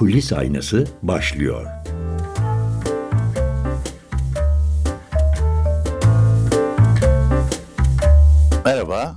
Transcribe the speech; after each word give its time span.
Kulis 0.00 0.32
Aynası 0.32 0.86
başlıyor. 1.02 1.66
Merhaba, 8.64 9.14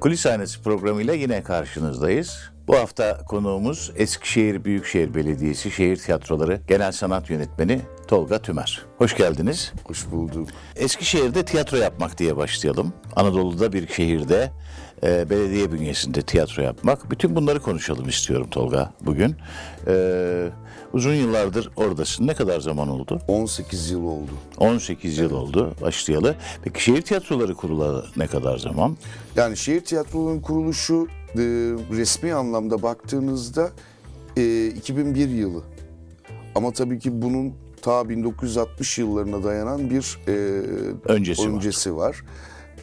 Kulis 0.00 0.26
Aynası 0.26 0.62
programıyla 0.62 1.14
yine 1.14 1.42
karşınızdayız. 1.42 2.38
Bu 2.68 2.76
hafta 2.76 3.18
konuğumuz 3.24 3.92
Eskişehir 3.96 4.64
Büyükşehir 4.64 5.14
Belediyesi 5.14 5.70
Şehir 5.70 5.96
Tiyatroları 5.96 6.60
Genel 6.68 6.92
Sanat 6.92 7.30
Yönetmeni 7.30 7.80
Tolga 8.08 8.42
Tümer. 8.42 8.82
Hoş 8.98 9.16
geldiniz. 9.16 9.72
Hoş 9.84 10.10
bulduk. 10.10 10.48
Eskişehir'de 10.76 11.44
tiyatro 11.44 11.76
yapmak 11.76 12.18
diye 12.18 12.36
başlayalım. 12.36 12.92
Anadolu'da 13.16 13.72
bir 13.72 13.88
şehirde 13.88 14.52
e, 15.02 15.30
belediye 15.30 15.72
bünyesinde 15.72 16.22
tiyatro 16.22 16.62
yapmak. 16.62 17.10
Bütün 17.10 17.36
bunları 17.36 17.60
konuşalım 17.60 18.08
istiyorum 18.08 18.46
Tolga 18.50 18.92
bugün. 19.00 19.36
E, 19.86 20.48
uzun 20.92 21.14
yıllardır 21.14 21.70
oradasın. 21.76 22.26
Ne 22.26 22.34
kadar 22.34 22.60
zaman 22.60 22.88
oldu? 22.88 23.20
18 23.28 23.90
yıl 23.90 24.04
oldu. 24.04 24.30
18 24.58 25.18
yıl 25.18 25.30
oldu 25.30 25.74
başlayalı. 25.82 26.34
Peki 26.64 26.82
şehir 26.84 27.02
tiyatroları 27.02 27.54
kurulalı 27.54 28.06
ne 28.16 28.26
kadar 28.26 28.58
zaman? 28.58 28.96
Yani 29.36 29.56
şehir 29.56 29.80
tiyatrolarının 29.80 30.40
kuruluşu 30.40 31.06
e, 31.34 31.38
resmi 31.96 32.34
anlamda 32.34 32.82
baktığınızda 32.82 33.70
e, 34.36 34.66
2001 34.66 35.28
yılı. 35.28 35.62
Ama 36.54 36.72
tabii 36.72 36.98
ki 36.98 37.22
bunun 37.22 37.54
ta 37.82 38.08
1960 38.08 38.98
yıllarına 38.98 39.44
dayanan 39.44 39.90
bir 39.90 40.18
e, 40.28 40.32
Öncesi 41.04 41.42
var. 41.42 41.48
öncesi 41.56 41.96
var. 41.96 42.16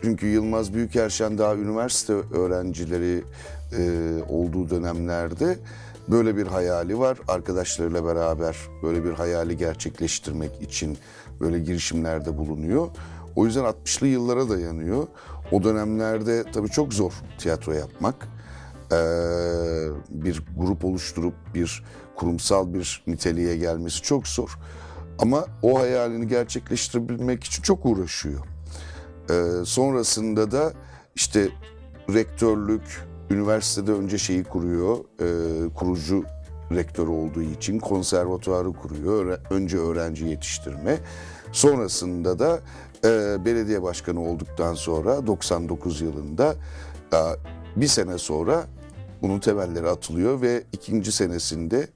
Çünkü 0.03 0.27
Yılmaz 0.27 0.73
Büyükerşen 0.73 1.37
daha 1.37 1.55
üniversite 1.55 2.13
öğrencileri 2.13 3.23
e, 3.77 3.83
olduğu 4.29 4.69
dönemlerde 4.69 5.57
böyle 6.07 6.37
bir 6.37 6.47
hayali 6.47 6.99
var. 6.99 7.17
Arkadaşlarıyla 7.27 8.05
beraber 8.05 8.57
böyle 8.83 9.03
bir 9.03 9.11
hayali 9.11 9.57
gerçekleştirmek 9.57 10.61
için 10.61 10.97
böyle 11.39 11.59
girişimlerde 11.59 12.37
bulunuyor. 12.37 12.87
O 13.35 13.45
yüzden 13.45 13.63
60'lı 13.63 14.07
yıllara 14.07 14.49
dayanıyor. 14.49 15.07
O 15.51 15.63
dönemlerde 15.63 16.43
tabii 16.53 16.69
çok 16.69 16.93
zor 16.93 17.13
tiyatro 17.37 17.73
yapmak. 17.73 18.27
Ee, 18.91 18.95
bir 20.09 20.43
grup 20.57 20.85
oluşturup 20.85 21.33
bir 21.55 21.83
kurumsal 22.15 22.73
bir 22.73 23.03
niteliğe 23.07 23.57
gelmesi 23.57 24.01
çok 24.01 24.27
zor. 24.27 24.57
Ama 25.19 25.45
o 25.61 25.79
hayalini 25.79 26.27
gerçekleştirebilmek 26.27 27.43
için 27.43 27.63
çok 27.63 27.85
uğraşıyor. 27.85 28.52
Ee, 29.29 29.65
sonrasında 29.65 30.51
da 30.51 30.73
işte 31.15 31.49
rektörlük, 32.13 33.07
üniversitede 33.29 33.91
önce 33.91 34.17
şeyi 34.17 34.43
kuruyor, 34.43 34.97
e, 34.97 35.69
kurucu 35.73 36.23
rektör 36.71 37.07
olduğu 37.07 37.41
için 37.41 37.79
konservatuarı 37.79 38.73
kuruyor, 38.73 39.39
önce 39.49 39.77
öğrenci 39.77 40.25
yetiştirme. 40.25 40.99
Sonrasında 41.51 42.39
da 42.39 42.59
e, 43.05 43.45
belediye 43.45 43.83
başkanı 43.83 44.29
olduktan 44.29 44.73
sonra 44.73 45.27
99 45.27 46.01
yılında 46.01 46.55
e, 47.13 47.17
bir 47.75 47.87
sene 47.87 48.17
sonra 48.17 48.63
bunun 49.21 49.39
temelleri 49.39 49.89
atılıyor 49.89 50.41
ve 50.41 50.63
ikinci 50.71 51.11
senesinde 51.11 51.87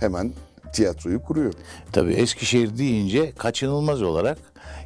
hemen 0.00 0.32
tiyatroyu 0.72 1.22
kuruyor. 1.22 1.52
Tabii 1.92 2.12
Eskişehir 2.12 2.78
deyince 2.78 3.32
kaçınılmaz 3.32 4.02
olarak 4.02 4.38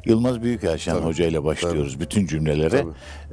Yılmaz 0.05 0.41
Büyükerşen 0.41 0.95
Hoca 0.95 1.25
ile 1.25 1.43
başlıyoruz 1.43 1.99
bütün 1.99 2.27
cümlelere. 2.27 2.85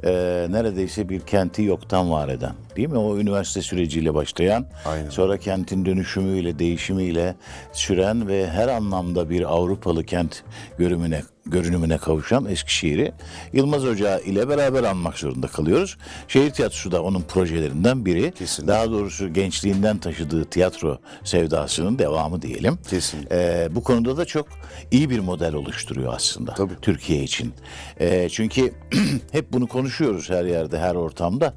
Ee, 0.03 0.47
neredeyse 0.49 1.09
bir 1.09 1.19
kenti 1.19 1.63
yoktan 1.63 2.11
var 2.11 2.29
eden 2.29 2.53
değil 2.75 2.89
mi? 2.89 2.97
O 2.97 3.17
üniversite 3.17 3.61
süreciyle 3.61 4.13
başlayan, 4.13 4.65
Aynen. 4.85 5.09
sonra 5.09 5.37
kentin 5.37 5.85
dönüşümüyle, 5.85 6.59
değişimiyle 6.59 7.35
süren 7.71 8.27
ve 8.27 8.49
her 8.49 8.67
anlamda 8.67 9.29
bir 9.29 9.53
Avrupalı 9.53 10.03
kent 10.03 10.43
görünümüne 10.77 11.21
görünümüne 11.45 11.97
kavuşan 11.97 12.45
Eskişehir'i 12.45 13.11
Yılmaz 13.53 13.83
Hoca 13.83 14.19
ile 14.19 14.49
beraber 14.49 14.83
anmak 14.83 15.17
zorunda 15.17 15.47
kalıyoruz. 15.47 15.97
Şehir 16.27 16.51
tiyatrosu 16.51 16.91
da 16.91 17.03
onun 17.03 17.21
projelerinden 17.21 18.05
biri. 18.05 18.31
Kesinlikle. 18.31 18.73
Daha 18.73 18.91
doğrusu 18.91 19.33
gençliğinden 19.33 19.97
taşıdığı 19.97 20.45
tiyatro 20.45 20.99
sevdasının 21.23 21.99
devamı 21.99 22.41
diyelim. 22.41 22.79
Kesinlikle. 22.89 23.35
Ee, 23.35 23.75
bu 23.75 23.83
konuda 23.83 24.17
da 24.17 24.25
çok 24.25 24.47
iyi 24.91 25.09
bir 25.09 25.19
model 25.19 25.53
oluşturuyor 25.53 26.13
aslında 26.13 26.53
Tabii. 26.53 26.73
Türkiye 26.81 27.23
için. 27.23 27.53
Ee, 27.99 28.29
çünkü 28.31 28.73
hep 29.31 29.53
bunu 29.53 29.67
konuşuyoruz 29.67 30.29
her 30.29 30.45
yerde, 30.45 30.79
her 30.79 30.95
ortamda. 30.95 31.53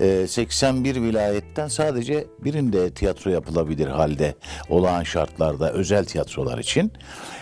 Ee, 0.00 0.26
81 0.28 0.96
vilayetten 1.02 1.68
sadece 1.68 2.26
birinde 2.44 2.90
tiyatro 2.90 3.30
yapılabilir 3.30 3.86
halde 3.86 4.34
olağan 4.68 5.02
şartlarda 5.02 5.72
özel 5.72 6.04
tiyatrolar 6.04 6.58
için. 6.58 6.92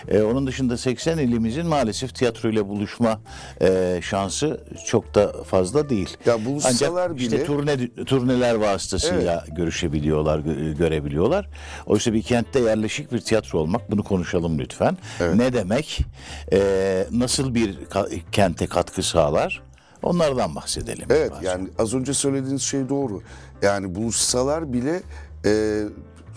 Ee, 0.07 0.21
onun 0.21 0.47
dışında 0.47 0.77
80 0.77 1.17
ilimizin 1.17 1.67
maalesef 1.67 2.15
tiyatro 2.15 2.49
ile 2.49 2.67
buluşma 2.67 3.19
e, 3.61 3.99
şansı 4.03 4.63
çok 4.85 5.15
da 5.15 5.43
fazla 5.43 5.89
değil. 5.89 6.17
Ya 6.25 6.45
buluşsalar 6.45 7.05
Ancak 7.09 7.21
işte 7.21 7.37
bile- 7.37 7.45
turne, 7.45 7.77
turneler 8.05 8.55
vasıtasıyla 8.55 9.45
görüşebiliyorlar, 9.55 10.39
gö- 10.39 10.77
görebiliyorlar. 10.77 11.49
Oysa 11.85 12.13
bir 12.13 12.21
kentte 12.21 12.59
yerleşik 12.59 13.11
bir 13.11 13.19
tiyatro 13.19 13.59
olmak, 13.59 13.91
bunu 13.91 14.03
konuşalım 14.03 14.59
lütfen. 14.59 14.97
Ne 15.35 15.53
demek, 15.53 16.01
e, 16.53 16.59
nasıl 17.11 17.55
bir 17.55 17.75
kente 18.31 18.67
katkı 18.67 19.03
sağlar, 19.03 19.61
onlardan 20.05 20.55
bahsedelim. 20.55 21.07
Evet 21.09 21.31
biraz. 21.31 21.43
yani 21.43 21.67
az 21.79 21.93
önce 21.93 22.13
söylediğiniz 22.13 22.61
şey 22.61 22.89
doğru. 22.89 23.21
Yani 23.61 23.95
buluşsalar 23.95 24.73
bile 24.73 25.01
e, 25.45 25.83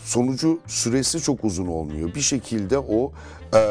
sonucu 0.04 0.58
süresi 0.66 1.20
çok 1.20 1.44
uzun 1.44 1.66
olmuyor. 1.66 2.14
Bir 2.14 2.20
şekilde 2.20 2.78
o 2.78 3.12
e, 3.54 3.62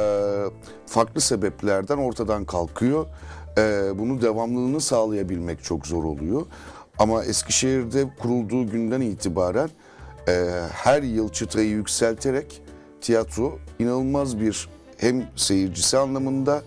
farklı 0.85 1.21
sebeplerden 1.21 1.97
ortadan 1.97 2.45
kalkıyor. 2.45 3.05
E, 3.57 3.91
bunu 3.99 4.21
devamlılığını 4.21 4.81
sağlayabilmek 4.81 5.63
çok 5.63 5.87
zor 5.87 6.03
oluyor. 6.03 6.45
Ama 6.99 7.23
Eskişehir'de 7.23 8.09
kurulduğu 8.19 8.67
günden 8.67 9.01
itibaren 9.01 9.69
e, 10.27 10.61
her 10.71 11.03
yıl 11.03 11.29
çıtayı 11.29 11.69
yükselterek 11.69 12.61
tiyatro 13.01 13.59
inanılmaz 13.79 14.39
bir 14.39 14.69
hem 14.97 15.27
seyircisi 15.35 15.97
anlamında 15.97 16.61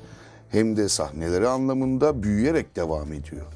hem 0.51 0.77
de 0.77 0.89
sahneleri 0.89 1.49
anlamında 1.49 2.23
büyüyerek 2.23 2.77
devam 2.77 3.13
ediyor. 3.13 3.47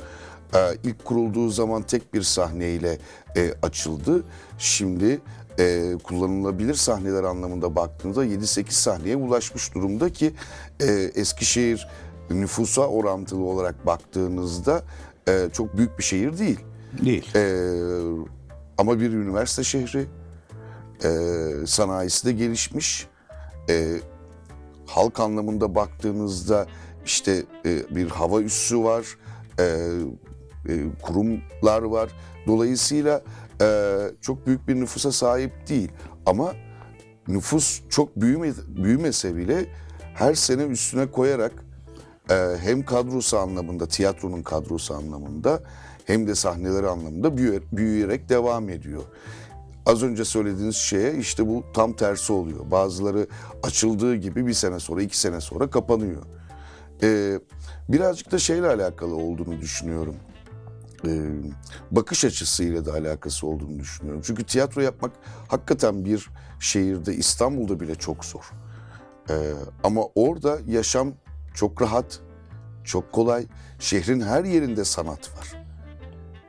Ee, 0.55 0.59
ilk 0.84 1.05
kurulduğu 1.05 1.50
zaman 1.50 1.82
tek 1.82 2.15
bir 2.15 2.22
sahneyle 2.22 2.99
e, 3.37 3.55
açıldı. 3.62 4.25
Şimdi 4.59 5.21
e, 5.59 5.94
kullanılabilir 6.05 6.75
sahneler 6.75 7.25
anlamında 7.25 7.77
baktığınızda 7.77 8.27
7-8 8.27 8.71
sahneye 8.71 9.16
ulaşmış 9.16 9.75
durumda 9.75 10.12
ki 10.12 10.32
e, 10.81 10.87
Eskişehir 11.15 11.88
nüfusa 12.31 12.87
orantılı 12.87 13.44
olarak 13.44 13.87
baktığınızda 13.87 14.82
e, 15.28 15.49
çok 15.53 15.76
büyük 15.76 15.99
bir 15.99 16.05
şehir 16.05 16.38
değil. 16.38 16.61
Değil. 17.05 17.37
E, 17.37 17.43
ama 18.78 19.00
bir 19.00 19.12
üniversite 19.12 19.65
şehri, 19.65 20.06
e, 21.05 21.66
sanayisi 21.66 22.26
de 22.26 22.32
gelişmiş. 22.32 23.06
E, 23.71 24.00
halk 24.87 25.21
anlamında 25.21 25.75
baktığınızda 25.75 26.67
işte 27.06 27.43
e, 27.67 27.95
bir 27.97 28.11
hava 28.11 28.41
üssü 28.41 28.83
var, 28.83 29.06
e, 29.59 29.65
e, 30.69 30.72
kurumlar 31.03 31.83
var. 31.83 32.09
Dolayısıyla 32.47 33.23
e, 33.62 33.99
çok 34.21 34.47
büyük 34.47 34.69
bir 34.69 34.75
nüfusa 34.75 35.12
sahip 35.12 35.69
değil. 35.69 35.93
Ama 36.27 36.53
nüfus 37.28 37.81
çok 37.89 38.17
büyüme, 38.17 38.53
büyümese 38.69 39.37
bile 39.37 39.67
her 40.15 40.34
sene 40.34 40.62
üstüne 40.62 41.11
koyarak 41.11 41.53
e, 42.31 42.34
hem 42.61 42.84
kadrosu 42.84 43.39
anlamında, 43.39 43.89
tiyatronun 43.89 44.43
kadrosu 44.43 44.94
anlamında 44.94 45.62
hem 46.05 46.27
de 46.27 46.34
sahneleri 46.34 46.89
anlamında 46.89 47.37
büyü- 47.37 47.62
büyüyerek 47.73 48.29
devam 48.29 48.69
ediyor. 48.69 49.03
Az 49.86 50.02
önce 50.02 50.25
söylediğiniz 50.25 50.76
şeye 50.76 51.14
işte 51.14 51.46
bu 51.48 51.64
tam 51.75 51.92
tersi 51.92 52.32
oluyor. 52.32 52.70
Bazıları 52.70 53.26
açıldığı 53.62 54.16
gibi 54.16 54.46
bir 54.46 54.52
sene 54.52 54.81
sonra, 54.81 55.02
iki 55.02 55.19
sene 55.19 55.40
sonra 55.40 55.70
kapanıyor. 55.70 56.22
Ee, 57.02 57.40
birazcık 57.88 58.32
da 58.32 58.38
şeyle 58.38 58.66
alakalı 58.66 59.16
olduğunu 59.16 59.60
düşünüyorum. 59.60 60.16
Ee, 61.06 61.31
bakış 61.90 62.25
açısıyla 62.25 62.84
da 62.84 62.92
alakası 62.92 63.46
olduğunu 63.46 63.78
düşünüyorum. 63.78 64.22
Çünkü 64.25 64.44
tiyatro 64.44 64.81
yapmak 64.81 65.12
hakikaten 65.48 66.04
bir 66.04 66.31
şehirde, 66.60 67.14
İstanbul'da 67.14 67.81
bile 67.81 67.94
çok 67.94 68.25
zor. 68.25 68.52
Ee, 69.31 69.52
ama 69.84 70.00
orada 70.14 70.58
yaşam 70.66 71.12
çok 71.54 71.82
rahat, 71.82 72.20
çok 72.84 73.12
kolay. 73.12 73.46
Şehrin 73.78 74.20
her 74.20 74.44
yerinde 74.44 74.84
sanat 74.84 75.38
var. 75.38 75.63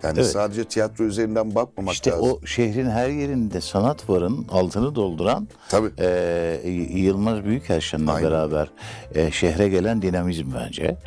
Yani 0.06 0.20
Evet. 0.20 0.32
sadece 0.32 0.64
tiyatro 0.64 1.04
üzerinden 1.04 1.56
bakmamak 1.56 1.94
İşte 1.94 2.12
lazım. 2.12 2.26
o 2.44 2.46
şehrin 2.46 2.90
her 2.90 3.10
yerinde 3.10 3.62
sanat 3.62 4.10
varın 4.10 4.46
altını 4.52 4.96
dolduran 4.96 5.48
Tabii. 5.70 5.90
e, 6.00 6.70
Yılmaz 6.94 7.44
Büyükerşen'le 7.46 8.08
beraber 8.08 8.68
e, 9.16 9.32
şehre 9.32 9.70
gelen 9.70 10.02
dinamizm 10.02 10.46
bence. 10.56 10.98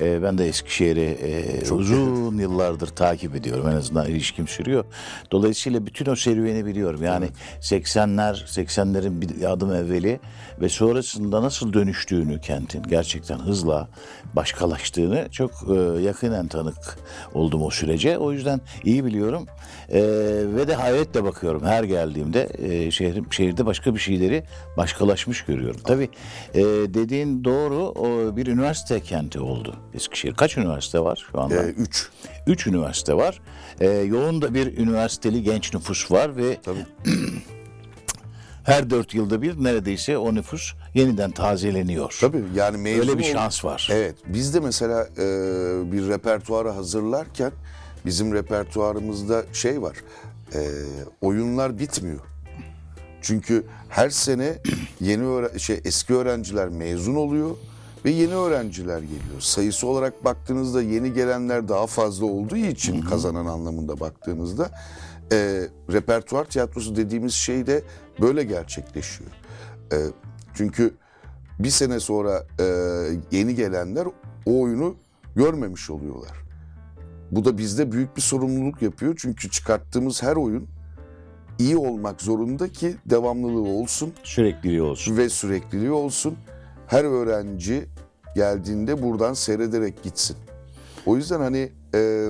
E, 0.00 0.22
ben 0.22 0.38
de 0.38 0.48
Eskişehir'i 0.48 1.00
e, 1.22 1.70
uzun 1.72 2.38
yıllardır 2.38 2.86
takip 2.88 3.34
ediyorum. 3.36 3.68
En 3.68 3.76
azından 3.76 4.06
ilişkim 4.06 4.48
sürüyor. 4.48 4.84
Dolayısıyla 5.30 5.86
bütün 5.86 6.10
o 6.10 6.16
serüveni 6.16 6.66
biliyorum. 6.66 7.02
Yani 7.02 7.28
80'ler, 7.60 8.44
80'lerin 8.44 9.20
bir 9.20 9.50
adım 9.52 9.74
evveli 9.74 10.20
ve 10.60 10.68
sonrasında 10.68 11.42
nasıl 11.42 11.72
dönüştüğünü 11.72 12.40
kentin 12.40 12.82
gerçekten 12.82 13.38
hızla 13.38 13.88
başkalaştığını 14.36 15.28
çok 15.30 15.50
e, 15.70 16.02
yakinen 16.02 16.48
tanık 16.48 16.98
oldum 17.34 17.62
o 17.62 17.70
sürece. 17.70 18.18
O 18.18 18.32
yüzden 18.32 18.43
iyi 18.84 19.04
biliyorum. 19.04 19.46
E, 19.88 20.02
ve 20.56 20.68
de 20.68 20.74
hayretle 20.74 21.24
bakıyorum 21.24 21.64
her 21.64 21.84
geldiğimde 21.84 22.48
e, 22.58 22.90
şehrim 22.90 23.32
şehirde 23.32 23.66
başka 23.66 23.94
bir 23.94 24.00
şeyleri 24.00 24.44
başkalaşmış 24.76 25.44
görüyorum. 25.44 25.80
Tabii 25.84 26.08
e, 26.54 26.62
dediğin 26.94 27.44
doğru. 27.44 27.76
O 27.76 28.36
bir 28.36 28.46
üniversite 28.46 29.00
kenti 29.00 29.40
oldu 29.40 29.76
Eskişehir. 29.94 30.34
Kaç 30.34 30.56
üniversite 30.56 31.00
var 31.00 31.24
şu 31.32 31.40
anda? 31.40 31.54
Ee, 31.54 31.66
üç. 31.66 32.08
Üç 32.46 32.66
üniversite 32.66 33.14
var. 33.14 33.40
E, 33.80 33.88
yoğun 33.88 34.42
da 34.42 34.54
bir 34.54 34.78
üniversiteli 34.78 35.42
genç 35.42 35.74
nüfus 35.74 36.10
var 36.10 36.36
ve 36.36 36.56
Tabii. 36.62 36.86
her 38.64 38.90
dört 38.90 39.14
yılda 39.14 39.42
bir 39.42 39.64
neredeyse 39.64 40.18
o 40.18 40.34
nüfus 40.34 40.72
yeniden 40.94 41.30
tazeleniyor. 41.30 42.16
Tabii 42.20 42.42
yani 42.54 42.76
mezun 42.76 43.00
Öyle 43.00 43.18
bir 43.18 43.24
şans 43.24 43.64
var. 43.64 43.88
Evet. 43.92 44.14
Biz 44.26 44.54
de 44.54 44.60
mesela 44.60 45.02
e, 45.02 45.26
bir 45.92 46.08
repertuarı 46.08 46.68
hazırlarken 46.70 47.52
bizim 48.06 48.34
repertuarımızda 48.34 49.44
şey 49.52 49.82
var. 49.82 49.96
e, 50.54 50.60
oyunlar 51.20 51.78
bitmiyor. 51.78 52.20
Çünkü 53.22 53.64
her 53.88 54.10
sene 54.10 54.58
yeni 55.00 55.60
şey 55.60 55.80
eski 55.84 56.14
öğrenciler 56.14 56.68
mezun 56.68 57.14
oluyor 57.14 57.56
ve 58.04 58.10
yeni 58.10 58.34
öğrenciler 58.34 58.98
geliyor. 58.98 59.40
Sayısı 59.40 59.86
olarak 59.86 60.24
baktığınızda 60.24 60.82
yeni 60.82 61.12
gelenler 61.12 61.68
daha 61.68 61.86
fazla 61.86 62.26
olduğu 62.26 62.56
için 62.56 63.00
kazanan 63.02 63.46
anlamında 63.46 64.00
baktığınızda 64.00 64.70
e, 65.32 65.68
repertuar 65.92 66.44
tiyatrosu 66.44 66.96
dediğimiz 66.96 67.34
şey 67.34 67.66
de 67.66 67.82
böyle 68.20 68.44
gerçekleşiyor. 68.44 69.30
E, 69.92 69.96
çünkü 70.54 70.94
bir 71.58 71.70
sene 71.70 72.00
sonra 72.00 72.46
e, 72.60 72.64
yeni 73.30 73.54
gelenler 73.54 74.06
o 74.46 74.60
oyunu 74.60 74.96
görmemiş 75.36 75.90
oluyorlar. 75.90 76.43
Bu 77.34 77.44
da 77.44 77.58
bizde 77.58 77.92
büyük 77.92 78.16
bir 78.16 78.22
sorumluluk 78.22 78.82
yapıyor. 78.82 79.14
Çünkü 79.18 79.50
çıkarttığımız 79.50 80.22
her 80.22 80.36
oyun 80.36 80.66
iyi 81.58 81.76
olmak 81.76 82.22
zorunda 82.22 82.68
ki 82.68 82.94
devamlılığı 83.06 83.68
olsun 83.68 84.12
Sürekliliği 84.22 84.82
olsun. 84.82 85.16
ve 85.16 85.28
sürekliliği 85.28 85.90
olsun. 85.90 86.36
Her 86.86 87.04
öğrenci 87.04 87.84
geldiğinde 88.34 89.02
buradan 89.02 89.34
seyrederek 89.34 90.02
gitsin. 90.02 90.36
O 91.06 91.16
yüzden 91.16 91.40
hani 91.40 91.72
e, 91.94 92.28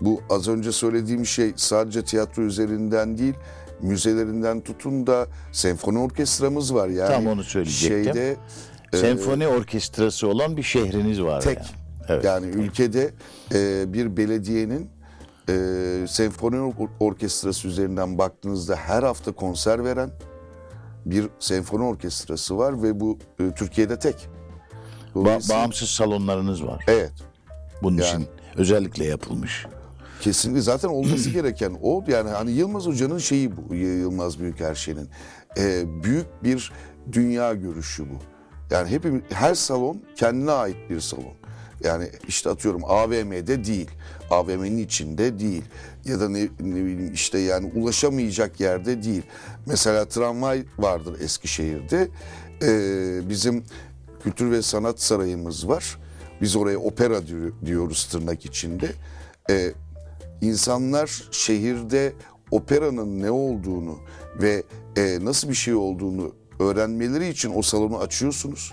bu 0.00 0.20
az 0.30 0.48
önce 0.48 0.72
söylediğim 0.72 1.26
şey 1.26 1.52
sadece 1.56 2.04
tiyatro 2.04 2.42
üzerinden 2.42 3.18
değil, 3.18 3.34
müzelerinden 3.80 4.60
tutun 4.60 5.06
da 5.06 5.26
senfoni 5.52 5.98
orkestramız 5.98 6.74
var 6.74 6.88
yani. 6.88 7.14
Tam 7.14 7.26
onu 7.26 7.44
söyleyecektim. 7.44 8.04
Şeyde 8.14 8.36
Senfoni 8.92 9.48
orkestrası 9.48 10.28
olan 10.28 10.56
bir 10.56 10.62
şehriniz 10.62 11.22
var. 11.22 11.40
tek. 11.40 11.56
yani. 11.56 11.83
Evet. 12.08 12.24
Yani 12.24 12.46
ülkede 12.46 13.10
e, 13.54 13.92
bir 13.92 14.16
belediyenin 14.16 14.90
e, 15.48 15.54
senfoni 16.08 16.56
or- 16.56 16.88
orkestrası 17.00 17.68
üzerinden 17.68 18.18
baktığınızda 18.18 18.76
her 18.76 19.02
hafta 19.02 19.32
konser 19.32 19.84
veren 19.84 20.10
bir 21.06 21.28
senfoni 21.40 21.84
orkestrası 21.84 22.58
var 22.58 22.82
ve 22.82 23.00
bu 23.00 23.18
e, 23.40 23.50
Türkiye'de 23.54 23.98
tek. 23.98 24.28
Ba- 25.14 25.50
bağımsız 25.50 25.88
salonlarınız 25.88 26.64
var. 26.66 26.84
Evet. 26.88 27.12
Bunun 27.82 27.96
Yani- 28.02 28.08
için 28.08 28.26
özellikle 28.56 29.04
yapılmış. 29.04 29.66
Kesinlikle 30.20 30.60
zaten 30.60 30.88
olması 30.88 31.30
gereken 31.34 31.76
o 31.82 32.04
yani 32.08 32.30
hani 32.30 32.50
Yılmaz 32.50 32.86
Hoca'nın 32.86 33.18
şeyi 33.18 33.50
bu 33.56 33.74
Yılmaz 33.74 34.38
Büyükerşen'in 34.40 35.08
Ee, 35.58 35.84
büyük 36.04 36.26
bir 36.44 36.72
dünya 37.12 37.54
görüşü 37.54 38.02
bu. 38.10 38.14
Yani 38.70 38.88
hepimiz 38.90 39.22
her 39.30 39.54
salon 39.54 40.02
kendine 40.16 40.50
ait 40.50 40.76
bir 40.90 41.00
salon. 41.00 41.32
Yani 41.84 42.08
işte 42.28 42.50
atıyorum 42.50 42.84
AVM'de 42.84 43.64
değil, 43.64 43.90
AVM'nin 44.30 44.78
içinde 44.78 45.38
değil 45.38 45.62
ya 46.04 46.20
da 46.20 46.28
ne, 46.28 46.42
ne 46.42 46.74
bileyim 46.84 47.12
işte 47.14 47.38
yani 47.38 47.72
ulaşamayacak 47.74 48.60
yerde 48.60 49.02
değil. 49.02 49.22
Mesela 49.66 50.04
tramvay 50.04 50.64
vardır 50.78 51.20
Eskişehir'de. 51.20 52.08
Ee, 52.62 53.28
bizim 53.28 53.64
Kültür 54.24 54.50
ve 54.50 54.62
Sanat 54.62 55.00
Sarayımız 55.00 55.68
var. 55.68 55.98
Biz 56.40 56.56
oraya 56.56 56.78
opera 56.78 57.26
diyor- 57.26 57.52
diyoruz 57.66 58.04
tırnak 58.04 58.44
içinde. 58.46 58.92
Ee, 59.50 59.72
insanlar 60.40 61.28
şehirde 61.30 62.12
operanın 62.50 63.22
ne 63.22 63.30
olduğunu 63.30 63.98
ve 64.42 64.62
e, 64.96 65.18
nasıl 65.24 65.48
bir 65.48 65.54
şey 65.54 65.74
olduğunu 65.74 66.32
öğrenmeleri 66.60 67.28
için 67.28 67.52
o 67.54 67.62
salonu 67.62 67.98
açıyorsunuz. 67.98 68.72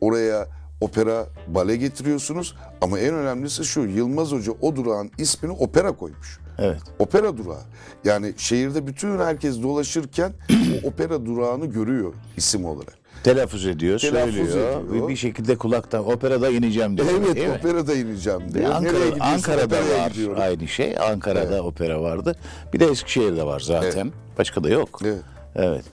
Oraya 0.00 0.48
opera, 0.80 1.26
bale 1.46 1.76
getiriyorsunuz 1.76 2.54
ama 2.80 2.98
en 2.98 3.14
önemlisi 3.14 3.64
şu 3.64 3.80
Yılmaz 3.80 4.32
Hoca 4.32 4.52
o 4.60 4.76
durağın 4.76 5.10
ismini 5.18 5.52
opera 5.52 5.92
koymuş. 5.92 6.38
Evet. 6.58 6.80
Opera 6.98 7.36
durağı. 7.36 7.62
Yani 8.04 8.34
şehirde 8.36 8.86
bütün 8.86 9.18
herkes 9.18 9.62
dolaşırken 9.62 10.32
o 10.84 10.88
opera 10.88 11.26
durağını 11.26 11.66
görüyor 11.66 12.14
isim 12.36 12.64
olarak. 12.64 13.00
Telaffuz 13.24 13.66
ediyor, 13.66 13.98
Telaffuz 13.98 14.34
söylüyor. 14.34 14.84
ediyor. 14.84 15.08
Bir, 15.08 15.16
şekilde 15.16 15.56
kulaktan 15.56 16.06
operada 16.12 16.50
ineceğim 16.50 16.96
diyor. 16.96 17.08
değil 17.08 17.20
mi? 17.20 17.26
Evet 17.36 17.58
operada 17.58 17.94
ineceğim 17.94 18.54
diyor. 18.54 18.64
Ankara, 18.64 18.80
Nereye 18.80 19.10
gidiyorsun? 19.10 19.20
Ankara'da 19.20 19.64
Operaya 19.64 20.04
var 20.04 20.10
gidiyorum. 20.10 20.36
aynı 20.40 20.68
şey. 20.68 20.96
Ankara'da 20.98 21.62
opera 21.62 22.02
vardı. 22.02 22.36
Bir 22.72 22.80
de 22.80 22.86
Eskişehir'de 22.86 23.42
var 23.46 23.60
zaten. 23.60 24.12
Başka 24.38 24.64
da 24.64 24.68
yok. 24.68 25.00
Evet. 25.04 25.22
Evet. 25.54 25.84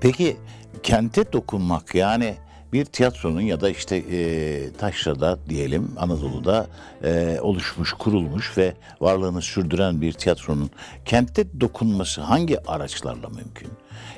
Peki 0.00 0.36
kente 0.82 1.32
dokunmak 1.32 1.94
yani 1.94 2.34
bir 2.72 2.84
tiyatronun 2.84 3.40
ya 3.40 3.60
da 3.60 3.70
işte 3.70 3.96
e, 3.96 4.72
Taşra'da 4.72 5.38
diyelim 5.48 5.90
Anadolu'da 5.96 6.66
e, 7.04 7.38
oluşmuş, 7.40 7.92
kurulmuş 7.92 8.58
ve 8.58 8.74
varlığını 9.00 9.42
sürdüren 9.42 10.00
bir 10.00 10.12
tiyatronun 10.12 10.70
kentte 11.04 11.60
dokunması 11.60 12.20
hangi 12.20 12.70
araçlarla 12.70 13.28
mümkün? 13.28 13.68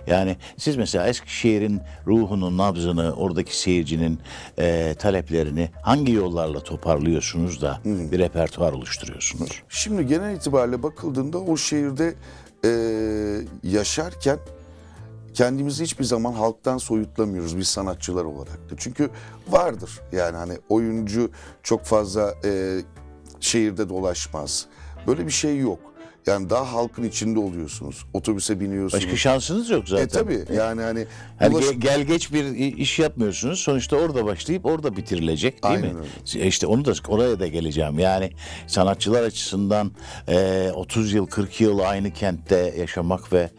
Yani 0.07 0.37
siz 0.57 0.77
mesela 0.77 1.09
Eskişehir'in 1.09 1.81
ruhunu, 2.07 2.57
nabzını, 2.57 3.13
oradaki 3.13 3.59
seyircinin 3.59 4.19
e, 4.59 4.95
taleplerini 4.99 5.71
hangi 5.83 6.13
yollarla 6.13 6.61
toparlıyorsunuz 6.61 7.63
da 7.63 7.81
bir 7.85 8.19
repertuar 8.19 8.73
oluşturuyorsunuz? 8.73 9.63
Şimdi 9.69 10.07
genel 10.07 10.37
itibariyle 10.37 10.83
bakıldığında 10.83 11.39
o 11.39 11.57
şehirde 11.57 12.15
e, 12.65 12.71
yaşarken 13.63 14.39
kendimizi 15.35 15.85
hiçbir 15.85 16.05
zaman 16.05 16.33
halktan 16.33 16.79
soyutlamıyoruz 16.79 17.59
biz 17.59 17.69
sanatçılar 17.69 18.25
olarak 18.25 18.71
da. 18.71 18.75
Çünkü 18.77 19.11
vardır 19.49 19.91
yani 20.13 20.37
hani 20.37 20.53
oyuncu 20.69 21.31
çok 21.63 21.85
fazla 21.85 22.35
e, 22.45 22.81
şehirde 23.41 23.89
dolaşmaz. 23.89 24.67
Böyle 25.07 25.27
bir 25.27 25.33
şey 25.33 25.59
yok. 25.59 25.79
Yani 26.27 26.51
daha 26.51 26.73
halkın 26.73 27.03
içinde 27.03 27.39
oluyorsunuz. 27.39 28.05
Otobüse 28.15 28.61
biniyorsunuz. 28.61 29.05
Başka 29.05 29.17
şansınız 29.17 29.71
yok 29.71 29.89
zaten. 29.89 30.05
E 30.05 30.09
tabii 30.09 30.45
yani 30.57 30.83
hani 30.83 31.07
Hani 31.39 31.55
ulaş- 31.55 31.65
ge- 31.65 31.81
gel 31.81 32.03
geç 32.03 32.33
bir 32.33 32.45
iş 32.77 32.99
yapmıyorsunuz. 32.99 33.61
Sonuçta 33.61 33.97
orada 33.97 34.25
başlayıp 34.25 34.67
orada 34.67 34.97
bitirilecek 34.97 35.65
değil 35.65 35.75
Aynen 35.75 35.95
mi? 35.97 36.07
İşte 36.35 36.67
onu 36.67 36.85
da 36.85 36.93
oraya 37.09 37.41
da 37.41 37.47
geleceğim. 37.47 37.99
Yani 37.99 38.33
sanatçılar 38.67 39.23
açısından 39.23 39.93
e, 40.29 40.71
30 40.75 41.13
yıl 41.13 41.27
40 41.27 41.61
yıl 41.61 41.79
aynı 41.79 42.11
kentte 42.13 42.75
yaşamak 42.79 43.33
ve 43.33 43.51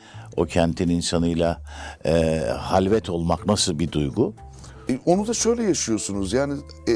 o 0.41 0.45
kentin 0.45 0.89
insanıyla 0.89 1.61
e, 2.05 2.39
halvet 2.59 3.09
olmak 3.09 3.45
nasıl 3.45 3.79
bir 3.79 3.91
duygu? 3.91 4.33
E, 4.89 4.99
onu 5.05 5.27
da 5.27 5.33
şöyle 5.33 5.63
yaşıyorsunuz 5.63 6.33
yani 6.33 6.53
e, 6.87 6.93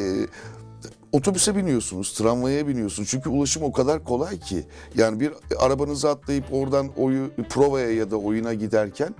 otobüse 1.11 1.55
biniyorsunuz, 1.55 2.13
tramvaya 2.13 2.67
biniyorsunuz. 2.67 3.09
Çünkü 3.09 3.29
ulaşım 3.29 3.63
o 3.63 3.71
kadar 3.71 4.03
kolay 4.03 4.39
ki. 4.39 4.65
Yani 4.95 5.19
bir 5.19 5.33
arabanızı 5.59 6.09
atlayıp 6.09 6.45
oradan 6.51 6.89
oyu 6.97 7.31
provaya 7.49 7.91
ya 7.91 8.11
da 8.11 8.17
oyuna 8.17 8.53
giderken 8.53 9.15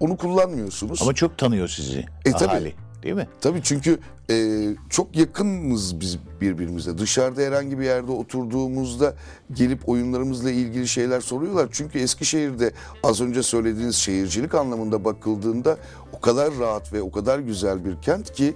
onu 0.00 0.16
kullanmıyorsunuz. 0.16 1.02
Ama 1.02 1.14
çok 1.14 1.38
tanıyor 1.38 1.68
sizi 1.68 2.06
E, 2.24 2.32
tabii. 2.32 2.74
Değil 3.02 3.14
mi? 3.14 3.28
Tabii 3.40 3.60
çünkü 3.62 3.98
e, 4.30 4.66
çok 4.90 5.16
yakınız 5.16 6.00
biz 6.00 6.18
birbirimize. 6.40 6.98
Dışarıda 6.98 7.40
herhangi 7.40 7.78
bir 7.78 7.84
yerde 7.84 8.12
oturduğumuzda 8.12 9.14
gelip 9.52 9.88
oyunlarımızla 9.88 10.50
ilgili 10.50 10.88
şeyler 10.88 11.20
soruyorlar. 11.20 11.68
Çünkü 11.72 11.98
Eskişehir'de 11.98 12.72
az 13.02 13.20
önce 13.20 13.42
söylediğiniz 13.42 13.96
şehircilik 13.96 14.54
anlamında 14.54 15.04
bakıldığında 15.04 15.76
o 16.12 16.20
kadar 16.20 16.58
rahat 16.58 16.92
ve 16.92 17.02
o 17.02 17.10
kadar 17.10 17.38
güzel 17.38 17.84
bir 17.84 18.02
kent 18.02 18.32
ki 18.32 18.54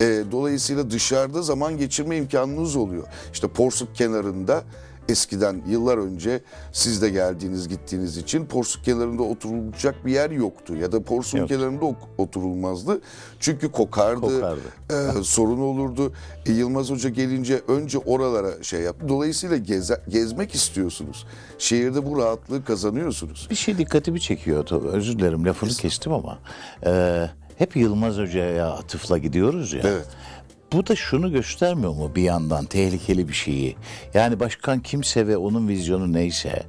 e, 0.00 0.04
dolayısıyla 0.32 0.90
dışarıda 0.90 1.42
zaman 1.42 1.78
geçirme 1.78 2.16
imkanınız 2.16 2.76
oluyor. 2.76 3.04
İşte 3.32 3.48
Porsuk 3.48 3.94
kenarında 3.94 4.64
eskiden 5.08 5.62
yıllar 5.68 5.98
önce 5.98 6.40
siz 6.72 7.02
de 7.02 7.10
geldiğiniz 7.10 7.68
gittiğiniz 7.68 8.16
için 8.16 8.46
porsuk 8.46 8.84
kenarında 8.84 9.22
oturulacak 9.22 10.06
bir 10.06 10.12
yer 10.12 10.30
yoktu 10.30 10.76
ya 10.76 10.92
da 10.92 11.02
porsuk 11.02 11.40
Yok. 11.40 11.48
kenarında 11.48 11.84
oturulmazdı. 12.18 13.00
Çünkü 13.40 13.72
kokardı, 13.72 14.20
Kokardı. 14.20 14.60
e, 15.18 15.22
sorun 15.22 15.58
olurdu. 15.60 16.12
E, 16.46 16.52
Yılmaz 16.52 16.90
Hoca 16.90 17.10
gelince 17.10 17.60
önce 17.68 17.98
oralara 17.98 18.62
şey 18.62 18.80
yaptı. 18.80 19.08
Dolayısıyla 19.08 19.56
geze- 19.56 20.00
gezmek 20.10 20.54
istiyorsunuz. 20.54 21.26
Şehirde 21.58 22.06
bu 22.10 22.18
rahatlığı 22.18 22.64
kazanıyorsunuz. 22.64 23.46
Bir 23.50 23.54
şey 23.54 23.78
dikkatimi 23.78 24.20
çekiyor. 24.20 24.70
Özür 24.92 25.18
dilerim 25.18 25.46
lafını 25.46 25.70
kestim 25.70 26.12
ama. 26.12 26.38
e, 26.86 27.26
hep 27.58 27.76
Yılmaz 27.76 28.16
Hoca'ya 28.18 28.68
atıfla 28.70 29.18
gidiyoruz 29.18 29.72
ya. 29.72 29.80
Evet. 29.84 30.06
Bu 30.72 30.86
da 30.86 30.96
şunu 30.96 31.32
göstermiyor 31.32 31.92
mu 31.92 32.12
bir 32.16 32.22
yandan 32.22 32.64
tehlikeli 32.64 33.28
bir 33.28 33.32
şeyi? 33.34 33.76
Yani 34.14 34.40
başkan 34.40 34.80
kimse 34.80 35.26
ve 35.26 35.36
onun 35.36 35.68
vizyonu 35.68 36.12
neyse 36.12 36.62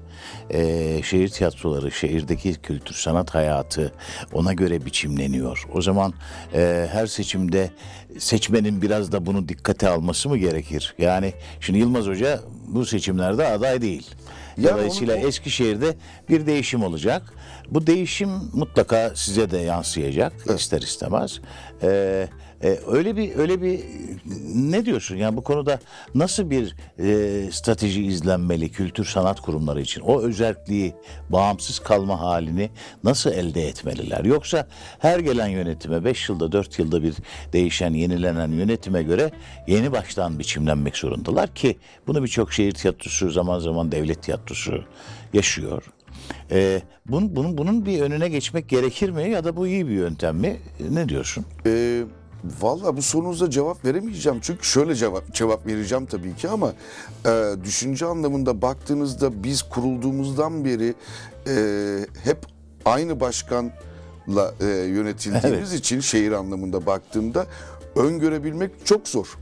e, 0.49 1.01
şehir 1.03 1.29
tiyatroları, 1.29 1.91
şehirdeki 1.91 2.53
kültür 2.55 2.95
sanat 2.95 3.35
hayatı 3.35 3.93
ona 4.33 4.53
göre 4.53 4.85
biçimleniyor. 4.85 5.67
O 5.73 5.81
zaman 5.81 6.13
e, 6.53 6.87
her 6.91 7.07
seçimde 7.07 7.71
seçmenin 8.19 8.81
biraz 8.81 9.11
da 9.11 9.25
bunu 9.25 9.49
dikkate 9.49 9.89
alması 9.89 10.29
mı 10.29 10.37
gerekir? 10.37 10.95
Yani 10.97 11.33
şimdi 11.59 11.79
Yılmaz 11.79 12.05
Hoca 12.07 12.39
bu 12.67 12.85
seçimlerde 12.85 13.47
aday 13.47 13.81
değil. 13.81 14.07
Ya 14.57 14.73
Dolayısıyla 14.73 15.15
onu- 15.17 15.27
Eskişehir'de 15.27 15.95
bir 16.29 16.45
değişim 16.45 16.83
olacak. 16.83 17.33
Bu 17.71 17.87
değişim 17.87 18.29
mutlaka 18.53 19.11
size 19.15 19.51
de 19.51 19.57
yansıyacak 19.57 20.33
ister 20.55 20.81
istemez. 20.81 21.39
Ee, 21.83 22.27
e, 22.63 22.79
öyle 22.87 23.15
bir 23.15 23.35
öyle 23.35 23.61
bir 23.61 23.79
ne 24.55 24.85
diyorsun 24.85 25.15
yani 25.15 25.37
bu 25.37 25.43
konuda 25.43 25.79
nasıl 26.15 26.49
bir 26.49 26.75
e, 26.99 27.51
strateji 27.51 28.03
izlenmeli 28.03 28.71
kültür 28.71 29.05
sanat 29.05 29.41
kurumları 29.41 29.81
için 29.81 30.01
o 30.01 30.21
özelliği 30.21 30.93
bağımsız 31.29 31.79
kalma 31.79 32.19
halini 32.19 32.69
nasıl 33.03 33.31
elde 33.31 33.67
etmeliler 33.67 34.25
yoksa 34.25 34.67
her 34.99 35.19
gelen 35.19 35.47
yönetime 35.47 36.05
5 36.05 36.29
yılda 36.29 36.51
4 36.51 36.79
yılda 36.79 37.03
bir 37.03 37.13
değişen 37.53 37.93
yenilenen 37.93 38.51
yönetime 38.51 39.03
göre 39.03 39.31
yeni 39.67 39.91
baştan 39.91 40.39
biçimlenmek 40.39 40.97
zorundalar 40.97 41.55
ki 41.55 41.77
bunu 42.07 42.23
birçok 42.23 42.53
şehir 42.53 42.71
tiyatrosu 42.71 43.31
zaman 43.31 43.59
zaman 43.59 43.91
devlet 43.91 44.23
tiyatrosu 44.23 44.83
yaşıyor. 45.33 45.83
Ee, 46.51 46.81
bunun, 47.05 47.35
bunun, 47.35 47.57
bunun 47.57 47.85
bir 47.85 48.01
önüne 48.01 48.29
geçmek 48.29 48.69
gerekir 48.69 49.09
mi 49.09 49.29
ya 49.29 49.43
da 49.43 49.55
bu 49.55 49.67
iyi 49.67 49.87
bir 49.87 49.93
yöntem 49.93 50.37
mi? 50.37 50.57
Ne 50.89 51.09
diyorsun? 51.09 51.45
Ee, 51.65 52.03
Valla 52.61 52.97
bu 52.97 53.01
sorunuza 53.01 53.49
cevap 53.49 53.85
veremeyeceğim. 53.85 54.39
Çünkü 54.41 54.63
şöyle 54.63 54.95
cevap 54.95 55.33
cevap 55.33 55.67
vereceğim 55.67 56.05
tabii 56.05 56.35
ki 56.35 56.49
ama 56.49 56.73
e, 57.25 57.55
düşünce 57.63 58.05
anlamında 58.05 58.61
baktığınızda 58.61 59.43
biz 59.43 59.61
kurulduğumuzdan 59.61 60.65
beri 60.65 60.93
e, 61.47 61.55
hep 62.23 62.37
aynı 62.85 63.19
başkanla 63.19 64.53
e, 64.61 64.65
yönetildiğimiz 64.65 65.73
için 65.73 65.99
şehir 65.99 66.31
anlamında 66.31 66.85
baktığımda 66.85 67.47
öngörebilmek 67.95 68.85
çok 68.85 69.07
zor. 69.07 69.37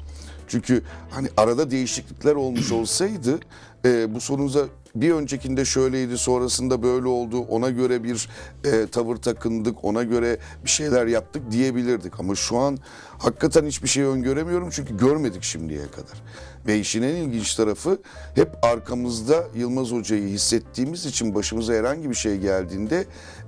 Çünkü 0.48 0.84
hani 1.10 1.28
arada 1.38 1.72
değişiklikler 1.72 2.36
olmuş 2.36 2.72
olsaydı 2.72 3.40
e, 3.86 4.14
bu 4.16 4.22
sorunuza 4.22 4.66
bir 4.96 5.12
öncekinde 5.12 5.66
şöyleydi 5.66 6.18
sonrasında 6.18 6.84
böyle 6.84 7.08
oldu 7.08 7.40
ona 7.40 7.70
göre 7.70 8.04
bir 8.04 8.30
e, 8.64 8.88
tavır 8.88 9.16
takındık 9.16 9.86
ona 9.86 10.04
göre 10.04 10.38
bir 10.66 10.70
şeyler 10.70 11.08
yaptık 11.08 11.52
diyebilirdik. 11.52 12.20
Ama 12.20 12.36
şu 12.36 12.58
an 12.58 12.78
hakikaten 13.18 13.66
hiçbir 13.66 13.88
şey 13.88 14.04
öngöremiyorum 14.04 14.70
çünkü 14.70 14.98
görmedik 14.98 15.44
şimdiye 15.44 15.88
kadar. 15.92 16.24
Ve 16.68 16.80
işin 16.80 17.02
en 17.02 17.16
ilginç 17.16 17.56
tarafı 17.56 17.98
hep 18.36 18.50
arkamızda 18.62 19.48
Yılmaz 19.56 19.92
Hoca'yı 19.92 20.28
hissettiğimiz 20.28 21.06
için 21.06 21.36
başımıza 21.36 21.74
herhangi 21.74 22.10
bir 22.10 22.16
şey 22.16 22.38
geldiğinde 22.38 23.06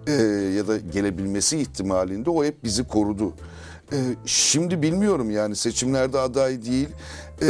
e, 0.07 0.11
ya 0.57 0.67
da 0.67 0.77
gelebilmesi 0.77 1.57
ihtimalinde 1.59 2.29
o 2.29 2.43
hep 2.43 2.63
bizi 2.63 2.87
korudu. 2.87 3.33
Ee, 3.93 3.95
şimdi 4.25 4.81
bilmiyorum 4.81 5.31
yani 5.31 5.55
seçimlerde 5.55 6.19
aday 6.19 6.65
değil 6.65 6.87
ee, 7.41 7.47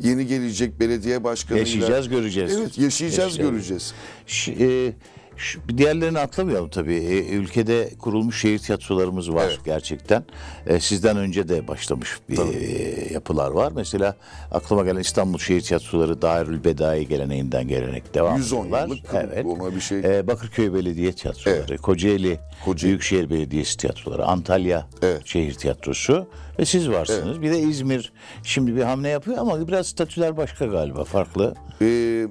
yeni 0.00 0.26
gelecek 0.26 0.80
belediye 0.80 1.24
başkanıyla. 1.24 1.68
Yaşayacağız, 1.68 2.08
göreceğiz. 2.08 2.52
Evet 2.52 2.78
yaşayacağız, 2.78 3.18
Yaşayacağız. 3.18 3.50
göreceğiz. 3.50 3.94
Ş- 4.26 4.52
e, 4.52 4.92
şu- 5.36 5.60
diğerlerini 5.78 6.18
atlamayalım 6.18 6.68
tabii. 6.70 6.94
E, 6.94 7.28
ülkede 7.28 7.90
kurulmuş 7.98 8.40
şehir 8.40 8.58
tiyatrolarımız 8.58 9.34
var 9.34 9.44
Evet. 9.48 9.58
gerçekten. 9.64 10.24
E, 10.66 10.80
sizden 10.80 11.16
önce 11.16 11.48
de 11.48 11.68
başlamış 11.68 12.18
bir 12.28 12.38
e, 12.38 13.12
yapılar 13.14 13.50
var. 13.50 13.72
Mesela 13.76 14.16
aklıma 14.52 14.82
gelen 14.84 15.00
İstanbul 15.00 15.38
Şehir 15.38 15.60
Tiyatroları 15.60 16.22
Dairül 16.22 16.64
Bedai 16.64 17.08
geleneğinden 17.08 17.68
gelenek 17.68 18.14
devam 18.14 18.36
110 18.36 18.58
ediyorlar. 18.66 18.88
yıllık 18.88 19.06
Evet. 19.14 19.46
ona 19.46 19.74
bir 19.74 19.80
şey. 19.80 19.98
E, 19.98 20.26
Bakırköy 20.26 20.74
Belediye 20.74 21.12
Tiyatroları, 21.12 21.76
Kocaeli, 21.78 22.38
Kocaeli. 22.64 22.88
Büyükşehir 22.90 23.30
Belediyesi 23.30 23.76
Tiyatroları, 23.76 24.24
Antalya 24.24 24.86
Evet. 25.02 25.22
Şehir 25.24 25.54
Tiyatrosu 25.54 26.26
ve 26.58 26.64
siz 26.64 26.90
varsınız. 26.90 27.42
Bir 27.42 27.50
de 27.52 27.60
İzmir 27.60 28.12
şimdi 28.42 28.76
bir 28.76 28.82
hamle 28.82 29.08
yapıyor 29.08 29.38
ama 29.38 29.68
biraz 29.68 29.86
statüler 29.86 30.36
başka 30.36 30.66
galiba, 30.66 31.04
farklı. 31.04 31.54
Ee, 31.82 32.26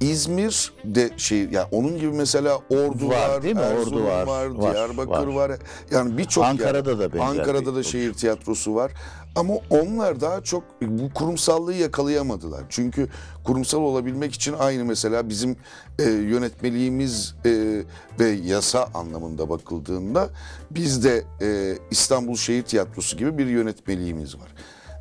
İzmir 0.00 0.72
de 0.84 1.10
şey 1.16 1.38
yani 1.38 1.66
onun 1.72 1.98
gibi 1.98 2.12
mesela 2.12 2.56
Ordu 2.70 3.08
Var, 3.08 3.28
var, 3.28 3.42
değil 3.42 3.54
mi? 3.54 3.60
Erzurum 3.60 3.96
Ordu 3.98 4.04
var, 4.04 4.26
var, 4.26 4.46
var, 4.46 4.74
Diyarbakır 4.74 5.26
var. 5.26 5.50
var. 5.50 5.58
Yani 5.90 6.18
birçok 6.18 6.44
Ankara'da 6.44 6.90
yer- 6.90 6.98
da 6.98 7.12
benzer 7.12 7.26
Ankara'da 7.26 7.74
da 7.74 7.82
şehir 7.82 8.12
tiyatrosu 8.14 8.74
var. 8.74 8.92
Ama 9.36 9.54
onlar 9.70 10.20
daha 10.20 10.40
çok 10.40 10.64
bu 10.82 11.12
kurumsallığı 11.14 11.74
yakalayamadılar. 11.74 12.62
Çünkü 12.68 13.08
kurumsal 13.44 13.78
olabilmek 13.78 14.34
için 14.34 14.54
aynı 14.58 14.84
mesela 14.84 15.28
bizim 15.28 15.56
e, 15.98 16.02
yönetmeliğimiz 16.10 17.34
e, 17.46 17.82
ve 18.20 18.28
yasa 18.28 18.88
anlamında 18.94 19.50
bakıldığında 19.50 20.28
bizde 20.70 21.24
e, 21.42 21.78
İstanbul 21.90 22.36
Şehir 22.36 22.62
Tiyatrosu 22.62 23.16
gibi 23.16 23.38
bir 23.38 23.46
yönetmeliğimiz 23.46 24.34
var. 24.36 24.48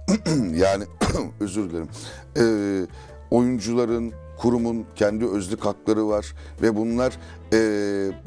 yani 0.55 0.83
özür 1.39 1.69
dilerim. 1.69 1.89
Ee, 2.37 2.85
oyuncuların, 3.31 4.13
kurumun 4.37 4.85
kendi 4.95 5.25
özlük 5.25 5.65
hakları 5.65 6.07
var 6.07 6.33
ve 6.61 6.75
bunlar 6.75 7.13
e, 7.53 7.57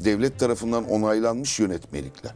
devlet 0.03 0.39
tarafından 0.39 0.89
onaylanmış 0.89 1.59
yönetmelikler. 1.59 2.31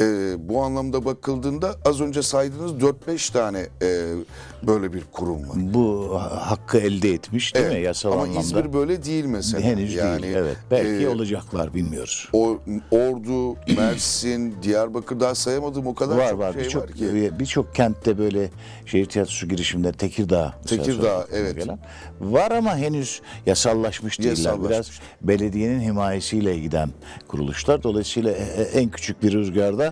E, 0.00 0.34
bu 0.48 0.62
anlamda 0.62 1.04
bakıldığında 1.04 1.76
az 1.84 2.00
önce 2.00 2.22
saydığınız 2.22 2.72
4-5 2.72 3.32
tane 3.32 3.66
e, 3.82 4.14
böyle 4.62 4.92
bir 4.92 5.02
kurum 5.12 5.48
var. 5.48 5.56
Bu 5.56 6.14
hakkı 6.20 6.78
elde 6.78 7.10
etmiş 7.10 7.54
değil 7.54 7.66
mi 7.66 7.80
yasal 7.80 8.12
Ama 8.12 8.22
anlamda? 8.22 8.40
İzmir 8.40 8.72
böyle 8.72 9.04
değil 9.04 9.24
mesela. 9.24 9.62
Henüz 9.62 9.94
yani, 9.94 10.22
değil. 10.22 10.34
Evet. 10.34 10.56
Belki 10.70 11.04
e, 11.04 11.08
olacaklar 11.08 11.74
bilmiyoruz. 11.74 12.28
o, 12.32 12.58
Ordu, 12.90 13.56
Mersin, 13.76 14.54
Diyarbakır 14.62 15.20
daha 15.20 15.34
sayamadığım 15.34 15.86
o 15.86 15.94
kadar 15.94 16.16
Var 16.16 16.30
çok 16.30 16.38
var 16.38 16.52
şey 16.52 16.62
birçok 16.62 16.82
var 16.82 16.92
ki. 16.92 17.30
birçok 17.40 17.74
kentte 17.74 18.18
böyle 18.18 18.50
şehir 18.86 19.06
tiyatrosu 19.06 19.48
girişimleri 19.48 19.96
Tekirdağ 19.96 20.54
Tekirdağ, 20.66 21.26
evet. 21.32 21.56
gelen. 21.56 21.78
Var 22.20 22.50
ama 22.50 22.76
henüz 22.76 23.22
yasallaşmış 23.46 24.18
değiller. 24.18 24.30
Yasallaşmış. 24.30 24.70
Biraz 24.70 24.90
belediyenin 25.22 25.80
himayesiyle 25.80 26.58
giden 26.58 26.90
kuruluşlar. 27.28 27.82
Dolayısıyla 27.82 28.30
e- 28.32 28.62
e- 28.62 28.80
en 28.80 28.88
küçük 28.88 29.22
bir 29.22 29.32
rüzgarda 29.32 29.85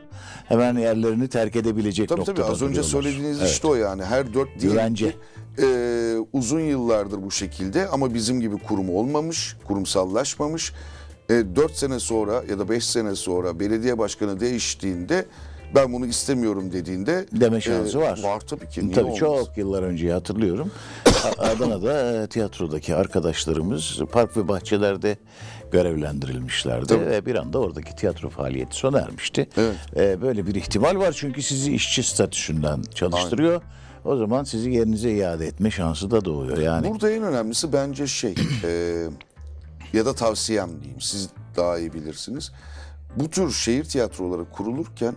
hemen 0.49 0.77
yerlerini 0.77 1.29
terk 1.29 1.57
edebilecek 1.57 2.09
Tabii 2.09 2.21
noktada 2.21 2.43
tabii 2.43 2.53
az 2.53 2.63
önce 2.63 2.83
söylediğiniz 2.83 3.39
Evet. 3.39 3.51
işte 3.51 3.67
o 3.69 3.75
yani 3.75 4.05
her 4.05 4.35
dört 4.35 4.49
değil. 4.61 4.73
Güvence. 4.73 5.17
Ee, 5.63 6.17
uzun 6.33 6.61
yıllardır 6.61 7.23
bu 7.23 7.31
şekilde 7.31 7.89
ama 7.89 8.15
bizim 8.15 8.41
gibi 8.41 8.59
kurum 8.59 8.91
olmamış, 8.91 9.57
kurumsallaşmamış. 9.65 10.73
Ee, 11.31 11.43
dört 11.57 11.77
sene 11.77 12.01
sonra 12.01 12.43
ya 12.51 12.59
da 12.59 12.69
beş 12.69 12.85
sene 12.85 13.15
sonra 13.15 13.61
belediye 13.61 13.99
başkanı 13.99 14.41
değiştiğinde 14.41 15.27
ben 15.75 15.93
bunu 15.93 16.07
istemiyorum 16.07 16.73
dediğinde 16.73 17.27
Deme 17.33 17.61
şansı 17.61 18.01
var. 18.01 18.21
Var 18.23 18.41
tabii 18.41 18.69
ki. 18.69 18.83
Niye 18.87 18.95
Tabii 18.95 19.05
olmaz? 19.05 19.19
çok 19.19 19.59
yıllar 19.59 19.83
önce 19.83 20.13
hatırlıyorum. 20.13 20.71
Adana'da 21.39 22.23
e, 22.23 22.27
tiyatrodaki 22.27 22.95
arkadaşlarımız 22.95 23.99
park 24.13 24.37
ve 24.37 24.49
bahçelerde 24.49 25.17
görevlendirilmişlerdi 25.73 26.87
Tabii. 26.87 27.06
ve 27.06 27.26
bir 27.26 27.35
anda 27.35 27.59
oradaki 27.59 27.97
tiyatro 27.97 28.28
faaliyeti 28.28 28.76
sona 28.76 28.99
ermişti. 28.99 29.49
Evet. 29.56 29.76
E, 29.97 30.23
böyle 30.23 30.47
bir 30.47 30.54
ihtimal 30.54 30.97
var 30.97 31.12
çünkü 31.12 31.42
sizi 31.42 31.75
işçi 31.75 32.02
statüsünden 32.02 32.83
çalıştırıyor. 32.94 33.62
O 34.04 34.16
zaman 34.16 34.44
sizi 34.44 34.71
yerinize 34.71 35.11
iade 35.11 35.47
etme 35.47 35.71
şansı 35.71 36.11
da 36.11 36.25
doğuyor. 36.25 36.59
Yani 36.59 36.90
Burada 36.90 37.11
en 37.11 37.23
önemlisi 37.23 37.73
bence 37.73 38.06
şey 38.06 38.35
e, 38.64 39.02
ya 39.92 40.06
da 40.06 40.14
tavsiyem 40.14 40.71
diyeyim 40.80 41.00
siz 41.00 41.28
daha 41.56 41.78
iyi 41.78 41.92
bilirsiniz. 41.92 42.52
Bu 43.16 43.30
tür 43.30 43.50
şehir 43.50 43.85
tiyatroları 43.85 44.44
kurulurken 44.50 45.14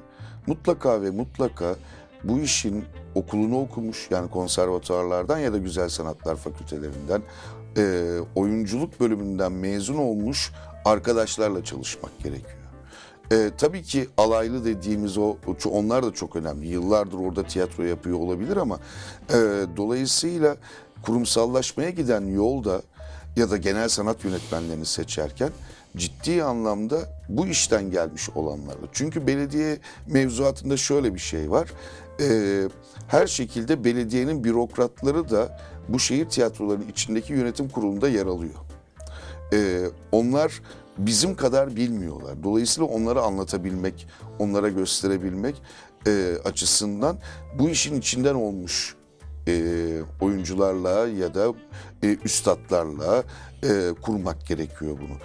mutlaka 0.48 1.02
ve 1.02 1.10
mutlaka 1.10 1.76
bu 2.24 2.40
işin 2.40 2.86
okulunu 3.16 3.60
okumuş 3.60 4.08
yani 4.12 4.30
konservatuarlardan 4.30 5.40
ya 5.40 5.54
da 5.54 5.58
güzel 5.58 5.90
sanatlar 5.90 6.36
fakültelerinden 6.36 7.22
e, 7.78 8.16
oyunculuk 8.36 9.00
bölümünden 9.00 9.52
mezun 9.52 9.98
olmuş 9.98 10.52
arkadaşlarla 10.86 11.64
çalışmak 11.64 12.20
gerekiyor. 12.20 12.58
E, 13.32 13.52
tabii 13.58 13.84
ki 13.84 14.08
alaylı 14.18 14.66
dediğimiz 14.66 15.18
o 15.18 15.36
onlar 15.72 16.04
da 16.04 16.14
çok 16.14 16.36
önemli. 16.36 16.68
Yıllardır 16.68 17.18
orada 17.18 17.44
tiyatro 17.44 17.84
yapıyor 17.84 18.20
olabilir 18.20 18.58
ama 18.58 18.80
e, 19.30 19.36
dolayısıyla 19.78 20.58
kurumsallaşmaya 21.02 21.90
giden 21.90 22.28
yolda 22.28 22.82
ya 23.36 23.50
da 23.50 23.58
genel 23.58 23.90
sanat 23.90 24.26
yönetmenlerini 24.26 24.86
seçerken 24.86 25.50
ciddi 25.98 26.44
anlamda 26.44 27.00
bu 27.30 27.48
işten 27.48 27.92
gelmiş 27.92 28.30
olanlarla. 28.36 28.88
Çünkü 28.94 29.28
belediye 29.28 29.78
mevzuatında 30.08 30.78
şöyle 30.78 31.14
bir 31.14 31.20
şey 31.20 31.52
var. 31.52 31.70
E, 32.20 32.64
her 33.08 33.28
şekilde 33.28 33.84
belediyenin 33.84 34.44
bürokratları 34.44 35.30
da 35.30 35.60
bu 35.90 36.00
şehir 36.00 36.30
tiyatrolarının 36.30 36.88
içindeki 36.88 37.34
yönetim 37.34 37.70
kurulunda 37.70 38.10
yer 38.10 38.26
alıyor. 38.26 38.56
Ee, 39.54 39.86
onlar 40.12 40.62
bizim 40.98 41.36
kadar 41.36 41.76
bilmiyorlar. 41.76 42.44
Dolayısıyla 42.44 42.90
onları 42.90 43.22
anlatabilmek, 43.22 44.08
onlara 44.40 44.70
gösterebilmek 44.70 45.62
e, 46.08 46.34
açısından 46.46 47.18
bu 47.60 47.70
işin 47.70 48.00
içinden 48.00 48.36
olmuş 48.36 48.96
e, 49.48 49.74
oyuncularla 50.22 51.08
ya 51.08 51.34
da 51.34 51.54
e, 52.04 52.18
üstadlarla 52.26 53.24
e, 53.64 53.92
kurmak 54.02 54.48
gerekiyor 54.48 54.98
bunu. 55.02 55.18